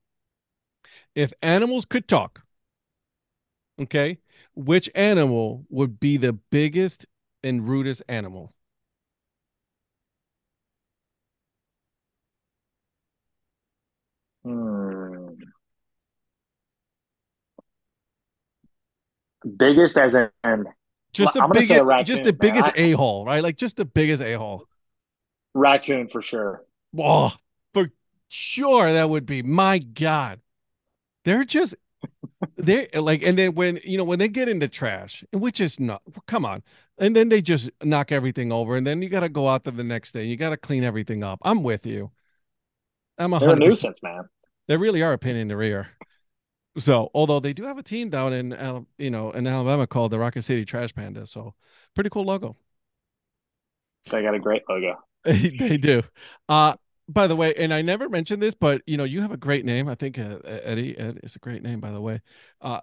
If 1.15 1.33
animals 1.41 1.85
could 1.85 2.07
talk, 2.07 2.43
okay, 3.79 4.19
which 4.55 4.89
animal 4.95 5.65
would 5.69 5.99
be 5.99 6.17
the 6.17 6.33
biggest 6.33 7.05
and 7.43 7.67
rudest 7.67 8.01
animal? 8.07 8.53
Hmm. 14.43 15.33
Biggest 19.57 19.97
as 19.97 20.15
in 20.15 20.29
just 21.13 21.33
the 21.33 21.41
biggest, 21.53 21.91
just 22.05 22.23
the 22.23 22.33
biggest 22.33 22.71
a 22.75 22.91
hole, 22.93 23.25
right? 23.25 23.43
Like 23.43 23.57
just 23.57 23.77
the 23.77 23.85
biggest 23.85 24.23
a 24.23 24.33
hole. 24.33 24.67
Raccoon 25.53 26.07
for 26.09 26.21
sure. 26.21 26.63
Oh, 26.97 27.31
sure 28.33 28.91
that 28.91 29.09
would 29.09 29.25
be. 29.25 29.41
My 29.41 29.79
god. 29.79 30.41
They're 31.23 31.43
just 31.43 31.75
they're 32.57 32.87
like 32.95 33.23
and 33.23 33.37
then 33.37 33.55
when 33.55 33.79
you 33.83 33.97
know 33.97 34.03
when 34.03 34.19
they 34.19 34.27
get 34.27 34.49
into 34.49 34.67
trash 34.67 35.23
which 35.31 35.61
is 35.61 35.79
not 35.79 36.01
come 36.27 36.45
on. 36.45 36.63
And 36.97 37.15
then 37.15 37.29
they 37.29 37.41
just 37.41 37.71
knock 37.83 38.11
everything 38.11 38.51
over 38.51 38.75
and 38.75 38.85
then 38.85 39.01
you 39.01 39.09
got 39.09 39.21
to 39.21 39.29
go 39.29 39.47
out 39.47 39.63
there 39.63 39.73
the 39.73 39.83
next 39.83 40.11
day. 40.11 40.25
You 40.25 40.35
got 40.35 40.51
to 40.51 40.57
clean 40.57 40.83
everything 40.83 41.23
up. 41.23 41.39
I'm 41.43 41.63
with 41.63 41.85
you. 41.85 42.11
I'm 43.17 43.33
a 43.33 43.39
they're 43.39 43.51
a 43.51 43.55
nuisance 43.55 44.01
man. 44.03 44.29
They 44.67 44.77
really 44.77 45.01
are 45.01 45.13
a 45.13 45.17
pain 45.17 45.35
in 45.35 45.47
the 45.47 45.57
rear. 45.57 45.89
So 46.77 47.11
although 47.13 47.39
they 47.39 47.53
do 47.53 47.63
have 47.63 47.77
a 47.77 47.83
team 47.83 48.09
down 48.09 48.33
in 48.33 48.85
you 48.97 49.11
know 49.11 49.31
in 49.31 49.45
alabama 49.47 49.87
called 49.87 50.11
the 50.11 50.19
rocket 50.19 50.41
city 50.41 50.65
trash 50.65 50.93
panda 50.93 51.25
so 51.27 51.53
pretty 51.93 52.09
cool 52.09 52.25
logo. 52.25 52.57
They 54.11 54.21
got 54.21 54.35
a 54.35 54.39
great 54.39 54.63
logo. 54.67 54.97
They 55.23 55.77
do. 55.77 56.03
Uh 56.49 56.75
by 57.07 57.27
the 57.27 57.35
way, 57.35 57.53
and 57.55 57.73
I 57.73 57.81
never 57.81 58.09
mentioned 58.09 58.41
this, 58.41 58.53
but 58.53 58.81
you 58.85 58.97
know, 58.97 59.03
you 59.03 59.21
have 59.21 59.31
a 59.31 59.37
great 59.37 59.65
name. 59.65 59.87
I 59.87 59.95
think 59.95 60.17
uh, 60.17 60.37
Eddy 60.45 60.97
Ed 60.97 61.19
is 61.23 61.35
a 61.35 61.39
great 61.39 61.61
name, 61.61 61.79
by 61.79 61.91
the 61.91 62.01
way. 62.01 62.21
Uh, 62.61 62.79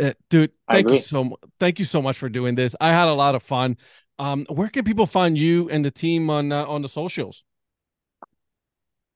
uh 0.00 0.12
dude, 0.28 0.52
thank 0.70 0.88
you 0.88 0.98
so 0.98 1.38
thank 1.58 1.78
you 1.78 1.84
so 1.84 2.00
much 2.00 2.18
for 2.18 2.28
doing 2.28 2.54
this. 2.54 2.74
I 2.80 2.90
had 2.90 3.08
a 3.08 3.14
lot 3.14 3.34
of 3.34 3.42
fun. 3.42 3.76
Um, 4.18 4.46
where 4.48 4.68
can 4.68 4.84
people 4.84 5.06
find 5.06 5.38
you 5.38 5.68
and 5.70 5.84
the 5.84 5.90
team 5.90 6.30
on 6.30 6.52
uh, 6.52 6.66
on 6.66 6.82
the 6.82 6.88
socials? 6.88 7.42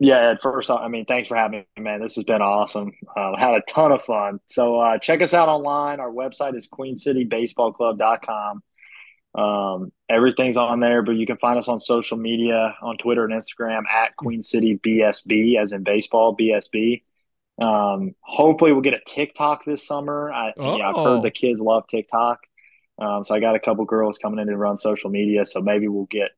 Yeah, 0.01 0.31
Ed, 0.31 0.39
first, 0.43 0.71
I 0.71 0.89
mean, 0.89 1.05
thanks 1.05 1.29
for 1.29 1.37
having 1.37 1.65
me, 1.77 1.83
man. 1.83 2.01
This 2.01 2.17
has 2.17 2.25
been 2.25 2.43
awesome. 2.43 2.93
Uh, 3.17 3.37
had 3.37 3.55
a 3.55 3.63
ton 3.69 3.93
of 3.93 4.03
fun. 4.03 4.41
So 4.49 4.81
uh, 4.81 4.99
check 4.99 5.23
us 5.23 5.33
out 5.33 5.49
online. 5.49 6.01
Our 6.01 6.11
website 6.11 6.57
is 6.57 6.67
queencitybaseballclub.com. 6.67 8.63
Um, 9.35 9.93
everything's 10.09 10.57
on 10.57 10.81
there, 10.81 11.03
but 11.03 11.13
you 11.13 11.27
can 11.27 11.39
find 11.39 11.59
us 11.59 11.69
on 11.69 11.81
social 11.81 12.17
media 12.17 12.77
on 12.81 12.97
Twitter 12.97 13.25
and 13.25 13.35
Instagram 13.35 13.83
at 13.93 14.17
Queen 14.17 14.43
City 14.43 14.79
BSB, 14.79 15.61
as 15.61 15.73
in 15.73 15.83
baseball 15.83 16.37
BSB. 16.37 17.03
Um, 17.61 18.15
hopefully, 18.21 18.73
we'll 18.73 18.83
get 18.83 18.95
a 18.95 19.01
TikTok 19.07 19.65
this 19.65 19.87
summer. 19.87 20.33
I, 20.33 20.53
oh. 20.57 20.77
yeah, 20.77 20.89
I've 20.89 20.97
heard 20.97 21.23
the 21.23 21.29
oh. 21.29 21.33
kids 21.33 21.61
love 21.61 21.87
TikTok, 21.89 22.41
um, 22.99 23.25
so 23.25 23.35
I 23.35 23.41
got 23.41 23.57
a 23.57 23.61
couple 23.61 23.85
girls 23.85 24.19
coming 24.19 24.39
in 24.39 24.47
to 24.47 24.57
run 24.57 24.77
social 24.77 25.11
media. 25.11 25.47
So 25.47 25.61
maybe 25.61 25.89
we'll 25.89 26.07
get 26.07 26.31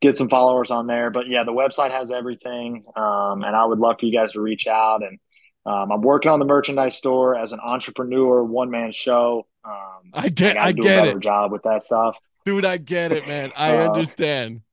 get 0.00 0.16
some 0.16 0.28
followers 0.28 0.70
on 0.70 0.86
there. 0.86 1.10
But 1.10 1.28
yeah, 1.28 1.44
the 1.44 1.52
website 1.52 1.92
has 1.92 2.10
everything, 2.10 2.84
um, 2.96 3.44
and 3.44 3.54
I 3.54 3.64
would 3.64 3.78
love 3.78 3.96
for 4.00 4.06
you 4.06 4.12
guys 4.12 4.32
to 4.32 4.40
reach 4.40 4.66
out. 4.66 5.02
And 5.02 5.18
um, 5.66 5.92
I'm 5.92 6.02
working 6.02 6.30
on 6.30 6.40
the 6.40 6.46
merchandise 6.46 6.96
store 6.96 7.36
as 7.36 7.52
an 7.52 7.60
entrepreneur, 7.60 8.42
one 8.42 8.70
man 8.70 8.92
show. 8.92 9.46
Um, 9.64 10.10
I 10.14 10.28
get, 10.30 10.56
I, 10.56 10.68
I 10.68 10.72
get 10.72 11.06
it. 11.06 11.20
Job 11.20 11.52
with 11.52 11.62
that 11.62 11.84
stuff. 11.84 12.16
Dude, 12.44 12.64
I 12.64 12.78
get 12.78 13.12
it, 13.12 13.26
man. 13.26 13.52
I 13.56 13.76
uh, 13.76 13.90
understand. 13.90 14.62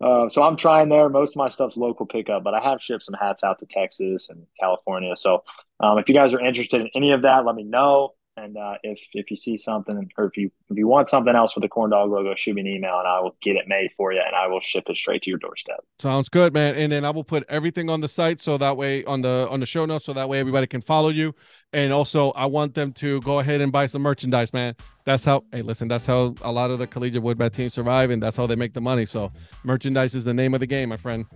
Uh, 0.00 0.28
so 0.28 0.42
I'm 0.42 0.56
trying 0.56 0.88
there. 0.88 1.08
Most 1.08 1.32
of 1.32 1.36
my 1.36 1.48
stuff's 1.48 1.76
local 1.76 2.06
pickup, 2.06 2.42
but 2.42 2.52
I 2.52 2.60
have 2.60 2.82
shipped 2.82 3.04
some 3.04 3.14
hats 3.14 3.44
out 3.44 3.60
to 3.60 3.66
Texas 3.66 4.28
and 4.28 4.44
California. 4.58 5.14
So 5.16 5.44
um, 5.80 5.98
if 5.98 6.08
you 6.08 6.14
guys 6.14 6.34
are 6.34 6.40
interested 6.40 6.80
in 6.80 6.90
any 6.94 7.12
of 7.12 7.22
that, 7.22 7.44
let 7.44 7.54
me 7.54 7.62
know. 7.62 8.14
And 8.38 8.56
uh, 8.56 8.74
if 8.82 9.00
if 9.12 9.30
you 9.30 9.36
see 9.36 9.56
something 9.56 10.10
or 10.16 10.26
if 10.26 10.36
you 10.36 10.50
if 10.70 10.76
you 10.76 10.86
want 10.86 11.08
something 11.08 11.34
else 11.34 11.54
with 11.54 11.62
the 11.62 11.68
corn 11.68 11.90
dog 11.90 12.10
logo, 12.10 12.34
shoot 12.36 12.54
me 12.54 12.60
an 12.60 12.66
email 12.66 12.98
and 12.98 13.08
I 13.08 13.20
will 13.20 13.36
get 13.42 13.56
it 13.56 13.66
made 13.66 13.90
for 13.96 14.12
you 14.12 14.20
and 14.24 14.34
I 14.34 14.46
will 14.46 14.60
ship 14.60 14.84
it 14.88 14.96
straight 14.96 15.22
to 15.22 15.30
your 15.30 15.38
doorstep. 15.38 15.80
Sounds 15.98 16.28
good, 16.28 16.52
man. 16.52 16.74
And 16.76 16.92
then 16.92 17.04
I 17.04 17.10
will 17.10 17.24
put 17.24 17.44
everything 17.48 17.90
on 17.90 18.00
the 18.00 18.08
site 18.08 18.40
so 18.40 18.56
that 18.58 18.76
way 18.76 19.04
on 19.04 19.22
the 19.22 19.48
on 19.50 19.60
the 19.60 19.66
show 19.66 19.86
notes 19.86 20.06
so 20.06 20.12
that 20.12 20.28
way 20.28 20.38
everybody 20.38 20.66
can 20.66 20.82
follow 20.82 21.08
you. 21.08 21.34
And 21.72 21.92
also 21.92 22.30
I 22.32 22.46
want 22.46 22.74
them 22.74 22.92
to 22.94 23.20
go 23.22 23.40
ahead 23.40 23.60
and 23.60 23.72
buy 23.72 23.86
some 23.86 24.02
merchandise, 24.02 24.52
man. 24.52 24.74
That's 25.04 25.24
how 25.24 25.44
hey 25.50 25.62
listen, 25.62 25.88
that's 25.88 26.06
how 26.06 26.34
a 26.42 26.52
lot 26.52 26.70
of 26.70 26.78
the 26.78 26.86
collegiate 26.86 27.22
wood 27.22 27.38
bat 27.38 27.54
teams 27.54 27.74
survive 27.74 28.10
and 28.10 28.22
that's 28.22 28.36
how 28.36 28.46
they 28.46 28.56
make 28.56 28.72
the 28.72 28.80
money. 28.80 29.06
So 29.06 29.32
merchandise 29.64 30.14
is 30.14 30.24
the 30.24 30.34
name 30.34 30.54
of 30.54 30.60
the 30.60 30.66
game, 30.66 30.90
my 30.90 30.96
friend. 30.96 31.26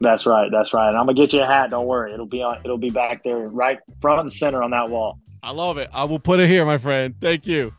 That's 0.00 0.26
right. 0.26 0.50
That's 0.50 0.74
right. 0.74 0.88
And 0.88 0.96
I'm 0.96 1.06
gonna 1.06 1.14
get 1.14 1.32
you 1.32 1.42
a 1.42 1.46
hat. 1.46 1.70
Don't 1.70 1.86
worry. 1.86 2.12
It'll 2.12 2.26
be 2.26 2.42
on. 2.42 2.58
It'll 2.64 2.78
be 2.78 2.90
back 2.90 3.22
there, 3.24 3.48
right 3.48 3.78
front 4.00 4.20
and 4.20 4.32
center 4.32 4.62
on 4.62 4.70
that 4.72 4.90
wall. 4.90 5.18
I 5.44 5.50
love 5.50 5.76
it. 5.76 5.90
I 5.92 6.04
will 6.04 6.18
put 6.18 6.40
it 6.40 6.48
here, 6.48 6.64
my 6.64 6.78
friend. 6.78 7.14
Thank 7.20 7.46
you. 7.46 7.74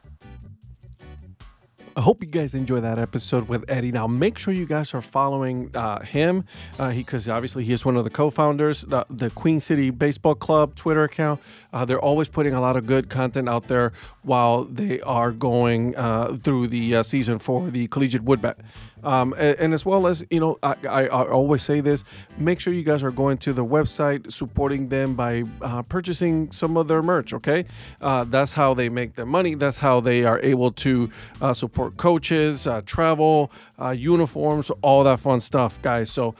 I 1.98 2.02
hope 2.02 2.22
you 2.22 2.28
guys 2.28 2.54
enjoy 2.54 2.82
that 2.82 3.00
episode 3.00 3.48
with 3.48 3.64
Eddy. 3.70 3.92
Now, 3.92 4.06
make 4.06 4.38
sure 4.38 4.54
you 4.54 4.66
guys 4.66 4.94
are 4.94 5.02
following 5.02 5.72
uh, 5.74 6.04
him 6.04 6.44
because 6.78 7.28
uh, 7.28 7.34
obviously 7.34 7.64
he 7.64 7.72
is 7.72 7.86
one 7.86 7.96
of 7.96 8.04
the 8.04 8.10
co-founders, 8.10 8.82
the, 8.82 9.06
the 9.10 9.30
Queen 9.32 9.62
City 9.62 9.90
Baseball 9.90 10.36
Club 10.36 10.76
Twitter 10.76 11.04
account. 11.04 11.42
Uh, 11.74 11.86
they're 11.86 11.98
always 11.98 12.28
putting 12.28 12.54
a 12.54 12.62
lot 12.62 12.76
of 12.76 12.86
good 12.86 13.10
content 13.10 13.48
out 13.48 13.64
there 13.64 13.94
while 14.26 14.64
they 14.66 15.00
are 15.02 15.32
going 15.32 15.96
uh, 15.96 16.36
through 16.44 16.68
the 16.68 16.96
uh, 16.96 17.04
season 17.04 17.38
for 17.38 17.70
the 17.70 17.88
Collegiate 17.88 18.26
Woodbat. 18.26 18.56
Um, 19.04 19.36
and, 19.38 19.60
and, 19.60 19.74
as 19.76 19.86
well 19.86 20.08
as, 20.08 20.26
you 20.32 20.40
know, 20.40 20.58
I, 20.64 20.76
I, 20.90 21.02
I, 21.04 21.30
always 21.30 21.62
say 21.62 21.80
this 21.80 22.04
make 22.40 22.60
sure 22.60 22.74
you 22.74 22.82
guys 22.82 23.04
are 23.04 23.12
going 23.12 23.38
to 23.40 23.54
the 23.54 23.64
website, 23.64 24.32
supporting 24.32 24.90
them 24.90 25.14
by 25.14 25.44
uh, 25.62 25.84
purchasing 25.84 26.52
some 26.52 26.76
of 26.76 26.88
their 26.88 27.04
merch, 27.04 27.32
okay? 27.32 27.66
Uh, 28.02 28.24
that's 28.24 28.54
how 28.54 28.74
they 28.74 28.90
make 28.90 29.14
their 29.14 29.28
money. 29.28 29.54
That's 29.54 29.78
how 29.78 30.00
they 30.00 30.24
are 30.24 30.40
able 30.40 30.72
to 30.72 31.12
uh, 31.40 31.54
support 31.54 31.98
coaches, 31.98 32.66
uh, 32.66 32.82
travel, 32.88 33.52
uniforms, 33.94 34.72
all 34.82 35.04
that 35.04 35.20
fun 35.20 35.40
stuff, 35.40 35.80
guys. 35.84 36.10
So 36.10 36.34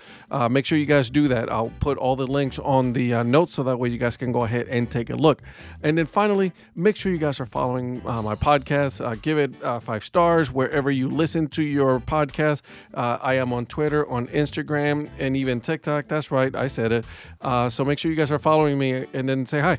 make 0.50 0.66
sure 0.66 0.80
you 0.80 0.88
guys 0.88 1.12
do 1.12 1.28
that. 1.28 1.52
I'll 1.52 1.74
put 1.82 2.00
all 2.00 2.16
the 2.16 2.26
links 2.26 2.58
on 2.58 2.94
the 2.94 3.24
notes 3.24 3.54
so 3.54 3.64
that 3.64 3.78
way 3.78 3.90
you 3.90 4.00
guys 4.00 4.18
can 4.18 4.32
go 4.32 4.44
ahead 4.44 4.68
and 4.70 4.90
take 4.90 5.12
a 5.12 5.16
look. 5.16 5.44
And 5.84 5.98
then 6.00 6.08
finally, 6.08 6.52
make 6.76 6.96
sure 6.96 7.12
you 7.12 7.20
guys 7.20 7.40
are 7.40 7.46
following 7.46 7.75
my 7.84 8.36
podcast. 8.36 9.22
give 9.22 9.38
it 9.38 9.56
five 9.82 10.04
stars 10.04 10.52
wherever 10.52 10.90
you 10.90 11.10
listen 11.10 11.48
to 11.50 11.64
your 11.64 12.00
podcast 12.00 12.16
podcast. 12.26 12.62
Uh, 12.94 13.18
I 13.22 13.36
am 13.36 13.54
on 13.54 13.66
Twitter, 13.66 14.08
on 14.10 14.28
Instagram, 14.28 15.10
and 15.20 15.36
even 15.36 15.62
TikTok. 15.62 16.08
That's 16.08 16.32
right, 16.32 16.56
I 16.56 16.68
said 16.68 16.92
it. 16.92 17.06
Uh, 17.42 17.70
so 17.70 17.86
make 17.86 18.00
sure 18.00 18.12
you 18.12 18.18
guys 18.18 18.32
are 18.32 18.40
following 18.40 18.78
me 18.78 19.06
and 19.14 19.28
then 19.28 19.46
say 19.46 19.60
hi. 19.60 19.78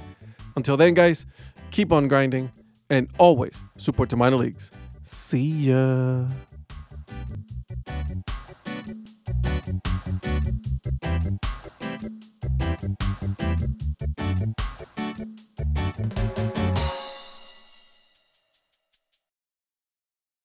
Until 0.57 0.77
then, 0.77 0.95
guys, 0.95 1.27
keep 1.71 1.93
on 1.93 2.09
grinding 2.09 2.53
and 2.91 3.09
always 3.19 3.63
support 3.77 4.11
the 4.11 4.17
minor 4.17 4.37
leagues. 4.37 4.71
See 5.03 5.71
ya. 5.71 6.27